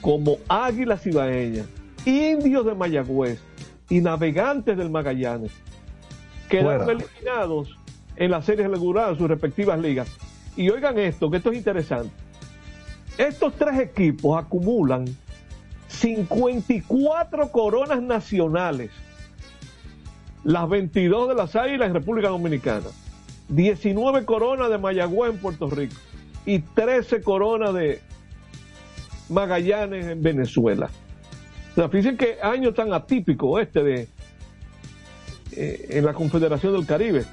como 0.00 0.36
Águilas 0.48 1.06
Ibaeñas, 1.06 1.66
Indios 2.04 2.66
de 2.66 2.74
Mayagüez 2.74 3.40
y 3.88 4.00
Navegantes 4.00 4.76
del 4.76 4.90
Magallanes, 4.90 5.52
quedaron 6.48 6.84
Fuera. 6.84 7.04
eliminados 7.04 7.78
en 8.16 8.30
las 8.30 8.44
series 8.44 8.68
regulares 8.68 9.14
de 9.14 9.18
sus 9.18 9.28
respectivas 9.28 9.80
ligas. 9.80 10.08
Y 10.54 10.68
oigan 10.68 10.98
esto, 10.98 11.30
que 11.30 11.38
esto 11.38 11.50
es 11.50 11.58
interesante. 11.58 12.12
Estos 13.16 13.54
tres 13.54 13.78
equipos 13.78 14.42
acumulan 14.42 15.04
54 15.92 17.52
coronas 17.52 18.02
nacionales. 18.02 18.90
Las 20.44 20.68
22 20.68 21.28
de 21.28 21.34
las 21.34 21.54
Águilas 21.54 21.88
en 21.88 21.94
República 21.94 22.28
Dominicana. 22.28 22.86
19 23.48 24.24
coronas 24.24 24.70
de 24.70 24.78
Mayagüez 24.78 25.32
en 25.32 25.38
Puerto 25.38 25.68
Rico. 25.70 25.94
Y 26.44 26.60
13 26.60 27.22
coronas 27.22 27.74
de 27.74 28.00
Magallanes 29.28 30.06
en 30.06 30.22
Venezuela. 30.22 30.90
O 31.72 31.74
sea, 31.74 31.88
fíjense 31.88 32.16
qué 32.16 32.38
año 32.42 32.74
tan 32.74 32.92
atípico 32.92 33.58
este 33.60 33.82
de 33.82 34.08
eh, 35.52 35.86
en 35.90 36.04
la 36.04 36.12
Confederación 36.12 36.72
del 36.72 36.86
Caribe. 36.86 37.24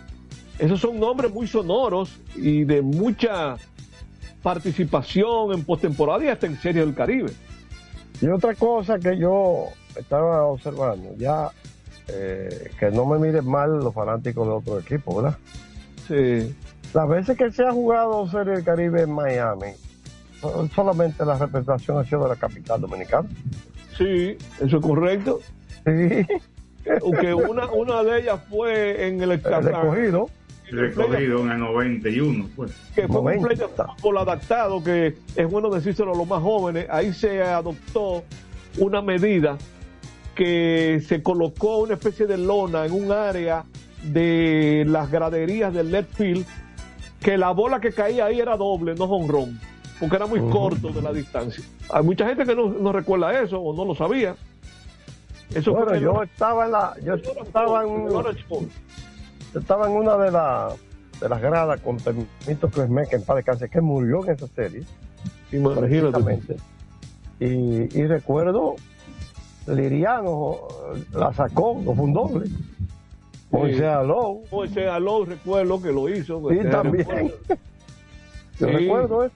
Esos 0.59 0.79
son 0.79 0.99
nombres 0.99 1.31
muy 1.31 1.47
sonoros 1.47 2.19
y 2.35 2.65
de 2.65 2.81
mucha 2.81 3.55
participación 4.43 5.53
en 5.53 5.63
postemporada 5.63 6.23
y 6.23 6.27
hasta 6.27 6.45
en 6.45 6.57
Serie 6.57 6.85
del 6.85 6.93
Caribe. 6.93 7.31
Y 8.21 8.27
otra 8.27 8.53
cosa 8.55 8.99
que 8.99 9.17
yo 9.17 9.67
estaba 9.95 10.45
observando, 10.45 11.15
ya 11.17 11.49
eh, 12.07 12.71
que 12.79 12.91
no 12.91 13.05
me 13.05 13.17
miren 13.19 13.45
mal 13.47 13.77
los 13.79 13.93
fanáticos 13.93 14.45
de 14.47 14.53
otro 14.53 14.79
equipo, 14.79 15.21
¿verdad? 15.21 15.37
Sí. 16.07 16.55
Las 16.93 17.07
veces 17.07 17.37
que 17.37 17.51
se 17.51 17.63
ha 17.63 17.71
jugado 17.71 18.27
Serie 18.29 18.53
del 18.55 18.63
Caribe 18.63 19.03
en 19.03 19.11
Miami, 19.11 19.73
so- 20.41 20.67
solamente 20.73 21.23
la 21.23 21.35
representación 21.37 21.97
ha 21.99 22.03
sido 22.03 22.23
de 22.23 22.29
la 22.29 22.35
capital 22.35 22.81
dominicana. 22.81 23.29
Sí, 23.97 24.37
eso 24.59 24.77
es 24.77 24.83
correcto. 24.83 25.39
Sí. 25.85 26.25
Aunque 27.01 27.33
una, 27.33 27.71
una 27.71 28.03
de 28.03 28.21
ellas 28.21 28.39
fue 28.49 29.07
en 29.07 29.21
el, 29.21 29.33
El 29.33 29.41
Recogido 30.71 31.41
en 31.41 31.51
el 31.51 31.59
91, 31.59 32.49
pues. 32.55 32.71
que 32.95 33.07
fue 33.07 33.37
un 33.37 33.43
play 33.43 33.57
de 33.57 33.67
fútbol 33.67 34.17
adaptado, 34.19 34.83
que 34.83 35.15
es 35.35 35.49
bueno 35.49 35.69
decírselo 35.69 36.13
a 36.13 36.17
los 36.17 36.27
más 36.27 36.41
jóvenes, 36.41 36.87
ahí 36.89 37.13
se 37.13 37.41
adoptó 37.41 38.23
una 38.77 39.01
medida 39.01 39.57
que 40.35 41.01
se 41.05 41.21
colocó 41.21 41.79
una 41.79 41.95
especie 41.95 42.25
de 42.25 42.37
lona 42.37 42.85
en 42.85 42.93
un 42.93 43.11
área 43.11 43.65
de 44.03 44.85
las 44.87 45.11
graderías 45.11 45.73
del 45.73 45.91
left 45.91 46.15
field, 46.15 46.45
que 47.19 47.37
la 47.37 47.51
bola 47.51 47.79
que 47.79 47.91
caía 47.91 48.25
ahí 48.25 48.39
era 48.39 48.55
doble, 48.55 48.95
no 48.95 49.05
honrón, 49.05 49.59
porque 49.99 50.15
era 50.15 50.27
muy 50.27 50.39
corto 50.49 50.89
de 50.89 51.01
la 51.01 51.11
distancia. 51.11 51.63
Hay 51.89 52.03
mucha 52.03 52.25
gente 52.27 52.45
que 52.45 52.55
no, 52.55 52.69
no 52.69 52.91
recuerda 52.91 53.41
eso 53.41 53.59
o 53.59 53.75
no 53.75 53.83
lo 53.83 53.95
sabía. 53.95 54.35
Eso 55.53 55.71
bueno, 55.71 55.89
fue 55.89 56.01
yo 56.01 56.23
estaba 56.23 56.65
en 56.65 56.71
la, 56.71 56.95
yo 57.03 57.15
estaba 57.15 57.83
en, 57.83 58.07
yo 59.53 59.59
estaba 59.59 59.87
en 59.87 59.93
una 59.93 60.17
de, 60.17 60.31
la- 60.31 60.73
de 61.19 61.29
las 61.29 61.41
gradas 61.41 61.81
con 61.81 61.97
Termito 61.97 62.69
Cresme, 62.69 63.07
que 63.07 63.15
en 63.17 63.23
paz 63.23 63.37
descanse, 63.37 63.69
que 63.69 63.81
murió 63.81 64.23
en 64.25 64.31
esa 64.35 64.47
serie. 64.47 64.83
precisamente. 65.49 66.57
Y, 67.39 67.45
y 67.99 68.07
recuerdo, 68.07 68.75
Liriano 69.67 70.57
eh, 70.95 71.03
la 71.13 71.33
sacó, 71.33 71.79
no 71.83 71.93
fue 71.93 72.05
un 72.05 72.13
doble. 72.13 72.49
Moisés 73.51 73.81
Alou. 73.83 74.43
Moisés 74.51 74.87
Alou, 74.87 75.25
recuerdo 75.25 75.81
que 75.81 75.91
lo 75.91 76.07
hizo. 76.09 76.41
Sí, 76.49 76.57
Eh, 76.59 76.65
también. 76.65 77.07
recuerdo. 77.07 77.37
Yo 78.59 78.67
Sí. 78.67 78.73
recuerdo 78.73 79.23
eso. 79.25 79.33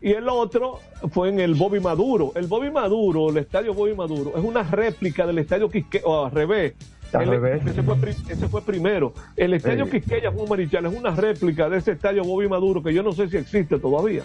Y 0.00 0.12
el 0.12 0.28
otro 0.28 0.78
fue 1.10 1.28
en 1.30 1.40
el 1.40 1.54
Bobby 1.54 1.80
Maduro. 1.80 2.32
El 2.36 2.46
Bobby 2.46 2.70
Maduro, 2.70 3.30
el 3.30 3.38
estadio 3.38 3.74
Bobby 3.74 3.94
Maduro, 3.94 4.32
es 4.36 4.44
una 4.44 4.62
réplica 4.62 5.26
del 5.26 5.38
estadio 5.38 5.68
Quisqueya, 5.68 6.04
o 6.06 6.26
al 6.26 6.30
revés. 6.30 6.74
El-. 7.12 7.68
Ese, 7.68 7.82
fue, 7.82 7.96
pri- 7.96 8.16
ese 8.28 8.48
fue 8.48 8.62
primero. 8.62 9.12
El 9.36 9.54
estadio 9.54 9.84
Sí. 9.86 9.92
Quisqueya 9.92 10.30
un 10.30 10.48
marichal, 10.48 10.86
es 10.86 10.94
una 10.94 11.10
réplica 11.14 11.68
de 11.68 11.78
ese 11.78 11.92
estadio 11.92 12.22
Bobby 12.24 12.48
Maduro 12.48 12.82
que 12.82 12.92
yo 12.92 13.02
no 13.02 13.12
sé 13.12 13.28
si 13.28 13.36
existe 13.38 13.78
todavía. 13.78 14.22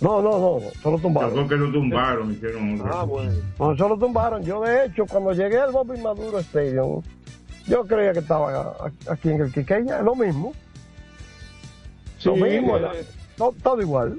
No, 0.00 0.20
no, 0.20 0.30
no, 0.32 0.58
solo 0.82 0.98
tumbaron. 0.98 1.48
Que 1.48 1.54
lo 1.56 1.70
tumbaron, 1.72 2.32
hicieron. 2.32 2.82
Ah, 2.92 3.04
bueno. 3.04 3.32
No, 3.58 3.76
solo 3.76 3.96
tumbaron. 3.96 4.42
Yo, 4.44 4.60
de 4.62 4.86
hecho, 4.86 5.06
cuando 5.06 5.32
llegué 5.32 5.58
al 5.58 5.70
Bobby 5.70 5.98
Maduro 6.00 6.38
Stadium, 6.40 7.00
yo 7.66 7.84
creía 7.86 8.12
que 8.12 8.18
estaba 8.18 8.60
a- 8.72 9.12
aquí 9.12 9.30
en 9.30 9.40
el 9.40 9.52
Quiqueya, 9.52 10.02
lo 10.02 10.14
mismo. 10.16 10.52
lo 12.24 12.34
Sí, 12.34 12.42
mismo, 12.42 12.76
eh, 12.78 13.04
todo, 13.36 13.54
todo 13.62 13.80
igual. 13.80 14.18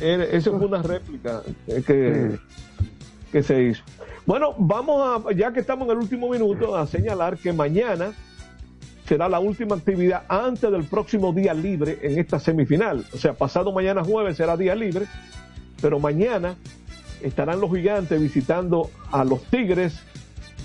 Era- 0.00 0.24
Eso 0.24 0.56
fue 0.58 0.66
una 0.66 0.82
réplica 0.82 1.40
eh, 1.68 1.82
que, 1.86 2.36
que 3.32 3.42
se 3.42 3.62
hizo. 3.62 3.82
Bueno, 4.26 4.54
vamos 4.56 5.26
a, 5.26 5.32
ya 5.32 5.52
que 5.52 5.60
estamos 5.60 5.86
en 5.86 5.92
el 5.92 5.98
último 5.98 6.30
minuto, 6.30 6.76
a 6.76 6.86
señalar 6.86 7.36
que 7.36 7.52
mañana 7.52 8.12
será 9.06 9.28
la 9.28 9.38
última 9.38 9.76
actividad 9.76 10.22
antes 10.28 10.70
del 10.70 10.84
próximo 10.84 11.32
día 11.34 11.52
libre 11.52 11.98
en 12.02 12.18
esta 12.18 12.40
semifinal. 12.40 13.04
O 13.12 13.18
sea, 13.18 13.34
pasado 13.34 13.70
mañana 13.70 14.02
jueves 14.02 14.38
será 14.38 14.56
día 14.56 14.74
libre, 14.74 15.06
pero 15.82 16.00
mañana 16.00 16.56
estarán 17.20 17.60
los 17.60 17.70
gigantes 17.70 18.18
visitando 18.18 18.90
a 19.12 19.24
los 19.24 19.42
Tigres. 19.44 20.02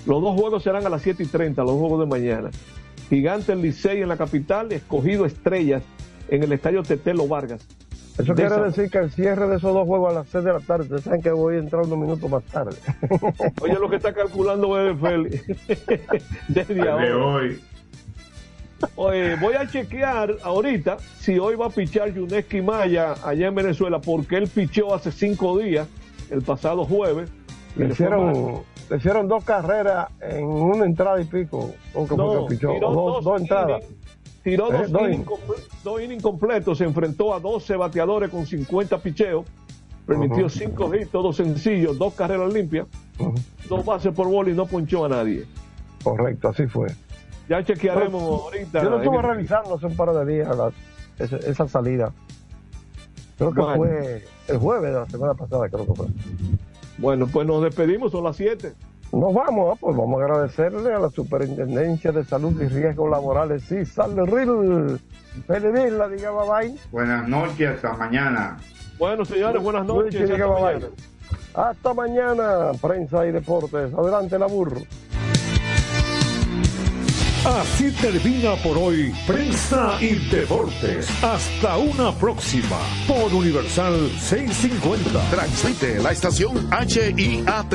Los 0.06 0.22
dos 0.22 0.40
juegos 0.40 0.62
serán 0.62 0.86
a 0.86 0.88
las 0.88 1.02
7 1.02 1.22
y 1.22 1.26
30, 1.26 1.62
los 1.62 1.72
juegos 1.72 2.00
de 2.00 2.06
mañana. 2.06 2.50
Gigantes 3.10 3.58
Licey 3.58 4.00
en 4.00 4.08
la 4.08 4.16
capital, 4.16 4.72
escogido 4.72 5.26
Estrellas 5.26 5.82
en 6.28 6.42
el 6.42 6.52
estadio 6.52 6.82
Tetelo 6.82 7.28
Vargas. 7.28 7.66
Eso 8.18 8.34
De 8.34 8.42
quiere 8.42 8.46
esa- 8.54 8.62
decir 8.62 8.90
que 8.90 8.98
el 8.98 9.10
cierre 9.10 9.48
de 9.48 9.56
esos 9.56 9.72
dos 9.72 9.86
juegos 9.86 10.10
a 10.10 10.14
las 10.20 10.28
6 10.28 10.44
de 10.44 10.52
la 10.52 10.60
tarde, 10.60 10.82
ustedes 10.84 11.04
saben 11.04 11.22
que 11.22 11.30
voy 11.30 11.56
a 11.56 11.58
entrar 11.58 11.82
unos 11.82 11.98
minutos 11.98 12.30
más 12.30 12.42
tarde. 12.44 12.76
Oye, 13.62 13.74
lo 13.74 13.88
que 13.88 13.96
está 13.96 14.12
calculando 14.12 14.70
Bebe 14.70 14.94
Félix. 14.96 15.44
Desde 16.48 16.74
De 16.74 16.88
ahora. 16.88 17.16
hoy. 17.16 17.60
Oye, 18.96 19.36
voy 19.36 19.54
a 19.54 19.66
chequear 19.68 20.36
ahorita 20.42 20.96
si 21.18 21.38
hoy 21.38 21.54
va 21.54 21.66
a 21.66 21.70
pichar 21.70 22.12
Yuneski 22.14 22.62
Maya 22.62 23.14
allá 23.24 23.48
en 23.48 23.54
Venezuela, 23.54 24.00
porque 24.00 24.36
él 24.36 24.48
pichó 24.48 24.94
hace 24.94 25.12
cinco 25.12 25.58
días, 25.58 25.86
el 26.30 26.42
pasado 26.42 26.84
jueves. 26.84 27.30
y 27.76 27.80
Le 27.80 27.88
hicieron, 27.88 28.62
le 28.88 28.96
hicieron 28.96 29.28
dos 29.28 29.44
carreras 29.44 30.08
en 30.20 30.44
una 30.46 30.86
entrada 30.86 31.20
y 31.20 31.24
pico. 31.24 31.72
¿Cómo 31.92 32.08
que 32.08 32.14
fue 32.16 32.24
No, 32.24 32.46
pichó? 32.46 32.68
dos, 32.80 32.94
dos 32.94 33.24
dos 33.24 33.40
entradas. 33.42 33.82
Tiró 34.50 34.72
Eh, 34.72 34.78
dos, 34.78 34.90
dos 34.92 35.02
innings 35.08 35.26
dos 35.84 36.02
innings 36.02 36.22
completos, 36.22 36.78
se 36.78 36.84
enfrentó 36.84 37.32
a 37.34 37.40
12 37.40 37.76
bateadores 37.76 38.30
con 38.30 38.46
50 38.46 38.98
picheos, 38.98 39.44
permitió 40.06 40.46
Ujú. 40.46 40.48
cinco 40.50 40.94
hits, 40.94 41.10
todos 41.10 41.36
sencillos, 41.36 41.96
dos 41.98 42.14
carreras 42.14 42.52
limpias, 42.52 42.86
dos 43.68 43.84
bases 43.84 44.12
por 44.12 44.26
bola 44.28 44.50
y 44.50 44.54
no 44.54 44.66
ponchó 44.66 45.04
a 45.04 45.08
nadie. 45.08 45.44
Correcto, 46.02 46.48
así 46.48 46.66
fue. 46.66 46.88
Ya 47.48 47.62
chequearemos 47.64 48.22
ahorita. 48.22 48.82
Yo 48.82 48.90
lo 48.90 48.96
estuve 48.98 49.16
el- 49.18 49.22
revisando 49.22 49.74
hace 49.74 49.86
un 49.86 49.96
par 49.96 50.12
de 50.12 50.32
días 50.34 50.56
la- 50.56 50.72
esa, 51.18 51.36
esa 51.36 51.68
salida. 51.68 52.12
Creo 53.38 53.52
que 53.52 53.60
Bueno. 53.60 53.76
fue 53.76 54.24
el 54.48 54.58
jueves 54.58 54.92
de 54.92 54.98
la 55.00 55.06
semana 55.06 55.34
pasada, 55.34 55.68
creo 55.68 55.86
que 55.86 55.94
fue. 55.94 56.06
Bueno, 56.98 57.26
pues 57.26 57.46
nos 57.46 57.62
despedimos, 57.62 58.12
son 58.12 58.24
las 58.24 58.36
7. 58.36 58.72
Nos 59.12 59.34
vamos, 59.34 59.72
ah, 59.74 59.78
pues 59.80 59.96
vamos 59.96 60.20
a 60.20 60.24
agradecerle 60.24 60.94
a 60.94 60.98
la 61.00 61.10
Superintendencia 61.10 62.12
de 62.12 62.24
Salud 62.24 62.60
y 62.62 62.68
Riesgos 62.68 63.10
Laborales, 63.10 63.64
sí, 63.64 63.84
sale 63.84 64.24
Ril. 64.24 65.00
Feliz 65.46 65.92
la 65.92 66.08
diga 66.08 66.30
bye 66.30 66.68
bye. 66.68 66.78
Buenas 66.92 67.28
noches, 67.28 67.70
hasta 67.74 67.92
mañana. 67.94 68.56
Bueno, 68.98 69.24
señores, 69.24 69.62
buenas 69.62 69.84
noches. 69.86 70.30
Hasta 70.30 70.36
bye 70.36 70.46
mañana. 70.46 70.78
bye. 70.78 70.90
Hasta 71.54 71.94
mañana, 71.94 72.70
prensa 72.80 73.26
y 73.26 73.32
deportes. 73.32 73.92
Adelante, 73.94 74.38
la 74.38 74.46
burro. 74.46 74.80
Así 77.50 77.90
termina 77.90 78.54
por 78.62 78.78
hoy 78.78 79.12
Prensa 79.26 79.98
y 80.00 80.14
Deportes. 80.30 81.10
Hasta 81.20 81.76
una 81.78 82.12
próxima 82.12 82.78
por 83.08 83.34
Universal 83.34 84.08
650. 84.20 85.30
Transmite 85.30 85.98
la 85.98 86.12
estación 86.12 86.70
HIAT 86.70 87.74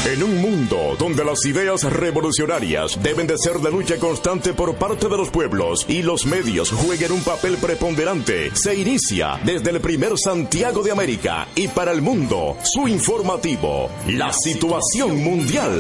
En 0.07 0.23
un 0.23 0.37
mundo 0.43 0.97
donde 0.99 1.25
las 1.25 1.45
ideas 1.47 1.83
revolucionarias 1.85 3.03
deben 3.03 3.27
de 3.27 3.39
ser 3.39 3.55
de 3.59 3.71
lucha 3.71 3.97
constante 3.99 4.53
por 4.53 4.75
parte 4.75 5.09
de 5.09 5.17
los 5.17 5.31
pueblos 5.31 5.87
y 5.89 6.03
los 6.03 6.27
medios 6.27 6.71
jueguen 6.71 7.13
un 7.13 7.23
papel 7.23 7.57
preponderante, 7.57 8.55
se 8.55 8.77
inicia 8.77 9.41
desde 9.45 9.71
el 9.71 9.81
primer 9.81 10.19
Santiago 10.19 10.83
de 10.83 10.93
América 10.93 11.49
y 11.55 11.69
para 11.69 11.93
el 11.93 12.03
mundo 12.03 12.57
su 12.63 12.87
informativo, 12.87 13.89
la 14.09 14.33
situación 14.33 15.23
mundial. 15.23 15.73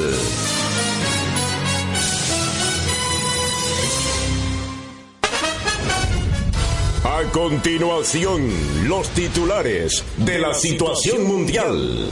A 7.24 7.32
continuación, 7.32 8.50
los 8.86 9.08
titulares 9.10 10.04
de 10.18 10.38
la 10.38 10.52
situación 10.52 11.24
mundial. 11.24 12.10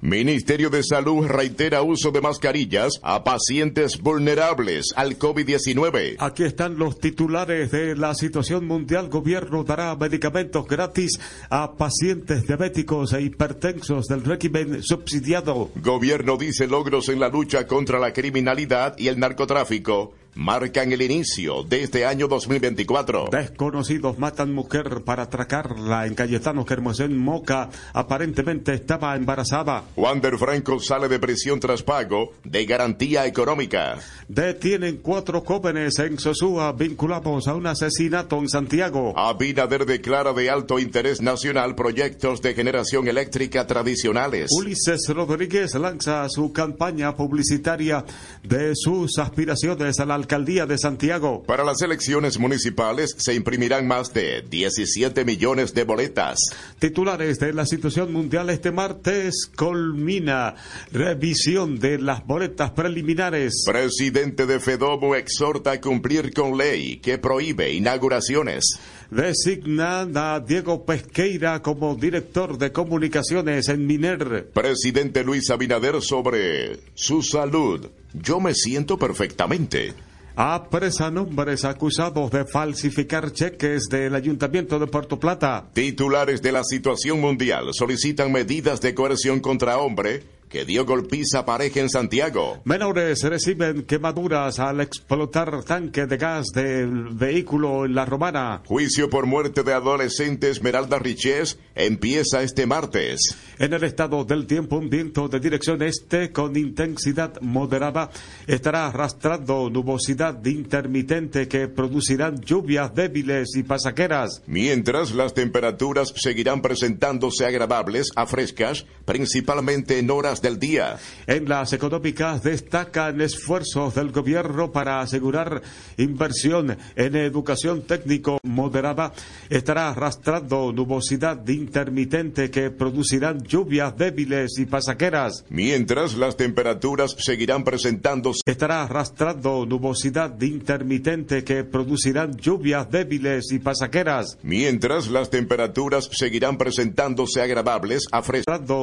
Ministerio 0.00 0.70
de 0.70 0.82
Salud 0.82 1.26
reitera 1.26 1.82
uso 1.82 2.10
de 2.10 2.22
mascarillas 2.22 2.94
a 3.02 3.24
pacientes 3.24 4.00
vulnerables 4.00 4.94
al 4.96 5.18
COVID-19. 5.18 6.16
Aquí 6.18 6.44
están 6.44 6.78
los 6.78 6.98
titulares 6.98 7.70
de 7.70 7.94
la 7.94 8.14
situación 8.14 8.66
mundial. 8.66 9.08
Gobierno 9.08 9.64
dará 9.64 9.94
medicamentos 9.96 10.66
gratis 10.66 11.20
a 11.50 11.76
pacientes 11.76 12.46
diabéticos 12.46 13.12
e 13.12 13.20
hipertensos 13.20 14.06
del 14.06 14.24
régimen 14.24 14.82
subsidiado. 14.82 15.70
Gobierno 15.82 16.38
dice 16.38 16.66
logros 16.66 17.10
en 17.10 17.20
la 17.20 17.28
lucha 17.28 17.66
contra 17.66 17.98
la 17.98 18.14
criminalidad 18.14 18.96
y 18.96 19.08
el 19.08 19.18
narcotráfico 19.18 20.14
marcan 20.38 20.92
el 20.92 21.02
inicio 21.02 21.64
de 21.64 21.82
este 21.82 22.06
año 22.06 22.28
2024. 22.28 23.28
Desconocidos 23.32 24.20
matan 24.20 24.54
mujer 24.54 25.02
para 25.04 25.24
atracarla 25.24 26.06
en 26.06 26.14
Cayetano 26.14 26.64
Germosén 26.64 27.18
Moca. 27.18 27.70
Aparentemente 27.92 28.72
estaba 28.72 29.16
embarazada. 29.16 29.82
Wander 29.96 30.38
Franco 30.38 30.78
sale 30.78 31.08
de 31.08 31.18
prisión 31.18 31.58
tras 31.58 31.82
pago 31.82 32.34
de 32.44 32.64
garantía 32.66 33.26
económica. 33.26 33.98
Detienen 34.28 34.98
cuatro 34.98 35.40
jóvenes 35.40 35.98
en 35.98 36.20
Sosúa 36.20 36.70
vinculados 36.70 37.48
a 37.48 37.56
un 37.56 37.66
asesinato 37.66 38.38
en 38.38 38.48
Santiago. 38.48 39.18
Abinader 39.18 39.86
declara 39.86 40.32
de 40.32 40.50
alto 40.50 40.78
interés 40.78 41.20
nacional 41.20 41.74
proyectos 41.74 42.42
de 42.42 42.54
generación 42.54 43.08
eléctrica 43.08 43.66
tradicionales. 43.66 44.50
Ulises 44.56 45.00
Rodríguez 45.08 45.74
lanza 45.74 46.28
su 46.28 46.52
campaña 46.52 47.16
publicitaria 47.16 48.04
de 48.44 48.74
sus 48.76 49.18
aspiraciones 49.18 49.98
a 49.98 50.06
la 50.06 50.14
alcaldía 50.14 50.27
de 50.28 50.76
Santiago. 50.76 51.42
Para 51.44 51.64
las 51.64 51.80
elecciones 51.80 52.38
municipales 52.38 53.14
se 53.16 53.34
imprimirán 53.34 53.86
más 53.86 54.12
de 54.12 54.42
17 54.42 55.24
millones 55.24 55.72
de 55.72 55.84
boletas. 55.84 56.38
Titulares 56.78 57.38
de 57.38 57.54
la 57.54 57.64
situación 57.64 58.12
mundial 58.12 58.50
este 58.50 58.70
martes 58.70 59.50
culmina 59.56 60.54
revisión 60.92 61.78
de 61.78 61.98
las 61.98 62.26
boletas 62.26 62.72
preliminares. 62.72 63.64
Presidente 63.66 64.44
de 64.44 64.60
Fedomo 64.60 65.14
exhorta 65.14 65.72
a 65.72 65.80
cumplir 65.80 66.32
con 66.34 66.58
ley 66.58 66.98
que 66.98 67.16
prohíbe 67.16 67.72
inauguraciones. 67.72 68.78
Designan 69.10 70.14
a 70.14 70.40
Diego 70.40 70.84
Pesqueira 70.84 71.62
como 71.62 71.94
director 71.94 72.58
de 72.58 72.70
comunicaciones 72.70 73.68
en 73.68 73.86
Miner. 73.86 74.50
Presidente 74.52 75.24
Luis 75.24 75.48
Abinader 75.48 76.02
sobre 76.02 76.78
su 76.94 77.22
salud. 77.22 77.88
Yo 78.12 78.40
me 78.40 78.54
siento 78.54 78.98
perfectamente. 78.98 79.94
Apresan 80.40 81.18
hombres 81.18 81.64
acusados 81.64 82.30
de 82.30 82.44
falsificar 82.44 83.32
cheques 83.32 83.88
del 83.90 84.14
Ayuntamiento 84.14 84.78
de 84.78 84.86
Puerto 84.86 85.18
Plata. 85.18 85.68
Titulares 85.72 86.40
de 86.42 86.52
la 86.52 86.62
situación 86.62 87.20
mundial 87.20 87.70
solicitan 87.72 88.30
medidas 88.30 88.80
de 88.80 88.94
coerción 88.94 89.40
contra 89.40 89.78
hombre 89.78 90.22
que 90.48 90.64
dio 90.64 90.84
golpiza 90.84 91.40
a 91.40 91.46
pareja 91.46 91.80
en 91.80 91.90
Santiago. 91.90 92.60
Menores 92.64 93.22
reciben 93.22 93.82
quemaduras 93.82 94.58
al 94.58 94.80
explotar 94.80 95.62
tanque 95.64 96.06
de 96.06 96.16
gas 96.16 96.46
del 96.54 97.08
vehículo 97.14 97.84
en 97.84 97.94
La 97.94 98.04
Romana. 98.04 98.62
Juicio 98.66 99.10
por 99.10 99.26
muerte 99.26 99.62
de 99.62 99.72
adolescente 99.72 100.50
Esmeralda 100.50 100.98
Riches 100.98 101.58
empieza 101.74 102.42
este 102.42 102.66
martes. 102.66 103.20
En 103.58 103.72
el 103.72 103.84
estado 103.84 104.24
del 104.24 104.46
tiempo, 104.46 104.76
un 104.76 104.88
viento 104.88 105.28
de 105.28 105.40
dirección 105.40 105.82
este 105.82 106.32
con 106.32 106.56
intensidad 106.56 107.40
moderada 107.40 108.10
estará 108.46 108.86
arrastrando 108.86 109.70
nubosidad 109.70 110.44
intermitente 110.44 111.48
que 111.48 111.68
producirán 111.68 112.40
lluvias 112.40 112.94
débiles 112.94 113.54
y 113.56 113.62
pasajeras. 113.62 114.42
Mientras 114.46 115.12
las 115.12 115.34
temperaturas 115.34 116.12
seguirán 116.16 116.62
presentándose 116.62 117.44
agradables 117.44 118.10
a 118.16 118.26
frescas, 118.26 118.86
principalmente 119.04 119.98
en 119.98 120.10
horas 120.10 120.37
del 120.40 120.58
día. 120.58 120.96
En 121.26 121.48
las 121.48 121.72
económicas 121.72 122.42
destacan 122.42 123.20
esfuerzos 123.20 123.94
del 123.94 124.10
gobierno 124.10 124.70
para 124.70 125.00
asegurar 125.00 125.62
inversión 125.96 126.76
en 126.96 127.16
educación 127.16 127.82
técnico 127.82 128.38
moderada. 128.42 129.12
Estará 129.48 129.90
arrastrando 129.90 130.72
nubosidad 130.72 131.46
intermitente 131.48 132.50
que 132.50 132.70
producirán 132.70 133.42
lluvias 133.42 133.96
débiles 133.96 134.58
y 134.58 134.66
pasajeras. 134.66 135.44
Mientras 135.48 136.14
las 136.16 136.36
temperaturas 136.36 137.16
seguirán 137.18 137.64
presentándose. 137.64 138.40
Estará 138.46 138.84
arrastrando 138.84 139.66
nubosidad 139.66 140.40
intermitente 140.40 141.44
que 141.44 141.64
producirán 141.64 142.36
lluvias 142.36 142.90
débiles 142.90 143.52
y 143.52 143.58
pasajeras. 143.58 144.38
Mientras 144.42 145.08
las 145.08 145.30
temperaturas 145.30 146.08
seguirán 146.12 146.58
presentándose 146.58 147.40
agradables 147.40 148.06
a 148.12 148.22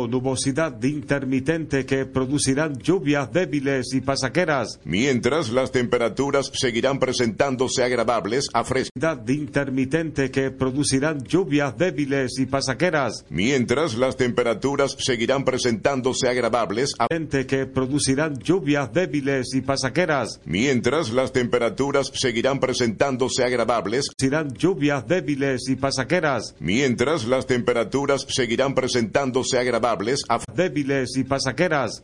nubosidad 0.07 0.81
intermitente 0.83 1.44
que 1.45 2.05
producirán 2.05 2.79
lluvias 2.79 3.31
débiles 3.31 3.93
y 3.93 4.01
pasajeras. 4.01 4.79
Mientras 4.83 5.51
las 5.51 5.71
temperaturas 5.71 6.51
seguirán 6.53 6.97
presentándose 6.97 7.83
agradables 7.83 8.47
a 8.51 8.63
frescas. 8.63 9.19
intermitente 9.27 10.31
que 10.31 10.49
producirán 10.49 11.23
lluvias 11.23 11.77
débiles 11.77 12.39
y 12.39 12.47
pasajeras. 12.47 13.25
Mientras 13.29 13.93
las 13.93 14.17
temperaturas 14.17 14.95
seguirán 14.97 15.45
presentándose 15.45 16.27
agradables 16.27 16.93
a 16.97 17.07
que 17.45 17.67
producirán 17.67 18.39
lluvias 18.39 18.91
débiles 18.91 19.53
y 19.53 19.61
pasajeras. 19.61 20.41
Mientras 20.45 21.11
las 21.11 21.31
temperaturas 21.31 22.11
seguirán 22.15 22.59
presentándose 22.59 23.43
agradables. 23.43 24.07
Serán 24.17 24.51
lluvias 24.53 25.07
débiles 25.07 25.69
y 25.69 25.75
pasajeras. 25.75 26.55
Mientras 26.59 27.25
las 27.25 27.45
temperaturas 27.45 28.25
seguirán 28.29 28.73
presentándose 28.73 29.59
agradables 29.59 30.23
a 30.27 30.39
débiles 30.55 31.15
y 31.15 31.23
pasajeras. 31.23 31.34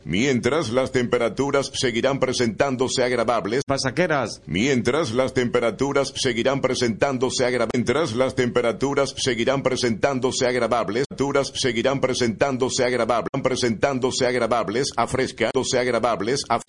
Mientras 0.04 0.70
las 0.70 0.92
temperaturas 0.92 1.70
seguirán 1.74 2.18
presentándose 2.18 3.02
agradables 3.02 3.62
pasajeras. 3.66 4.42
Mientras 4.46 5.12
las 5.12 5.34
temperaturas 5.34 6.12
seguirán 6.16 6.60
presentándose 6.60 7.44
agradables. 7.44 7.72
Mientras 7.74 8.14
las 8.14 8.34
temperaturas 8.34 9.14
seguirán 9.16 9.62
presentándose 9.62 10.46
agradables. 10.46 11.04
Temperaturas 11.08 11.52
seguirán 11.54 12.00
presentándose 12.00 12.84
agradables. 12.84 13.30
Presentándose 13.42 14.26
agradables 14.26 14.90
a 14.96 15.06
frescas. 15.06 15.50
agradables 15.78 16.42
a 16.48 16.60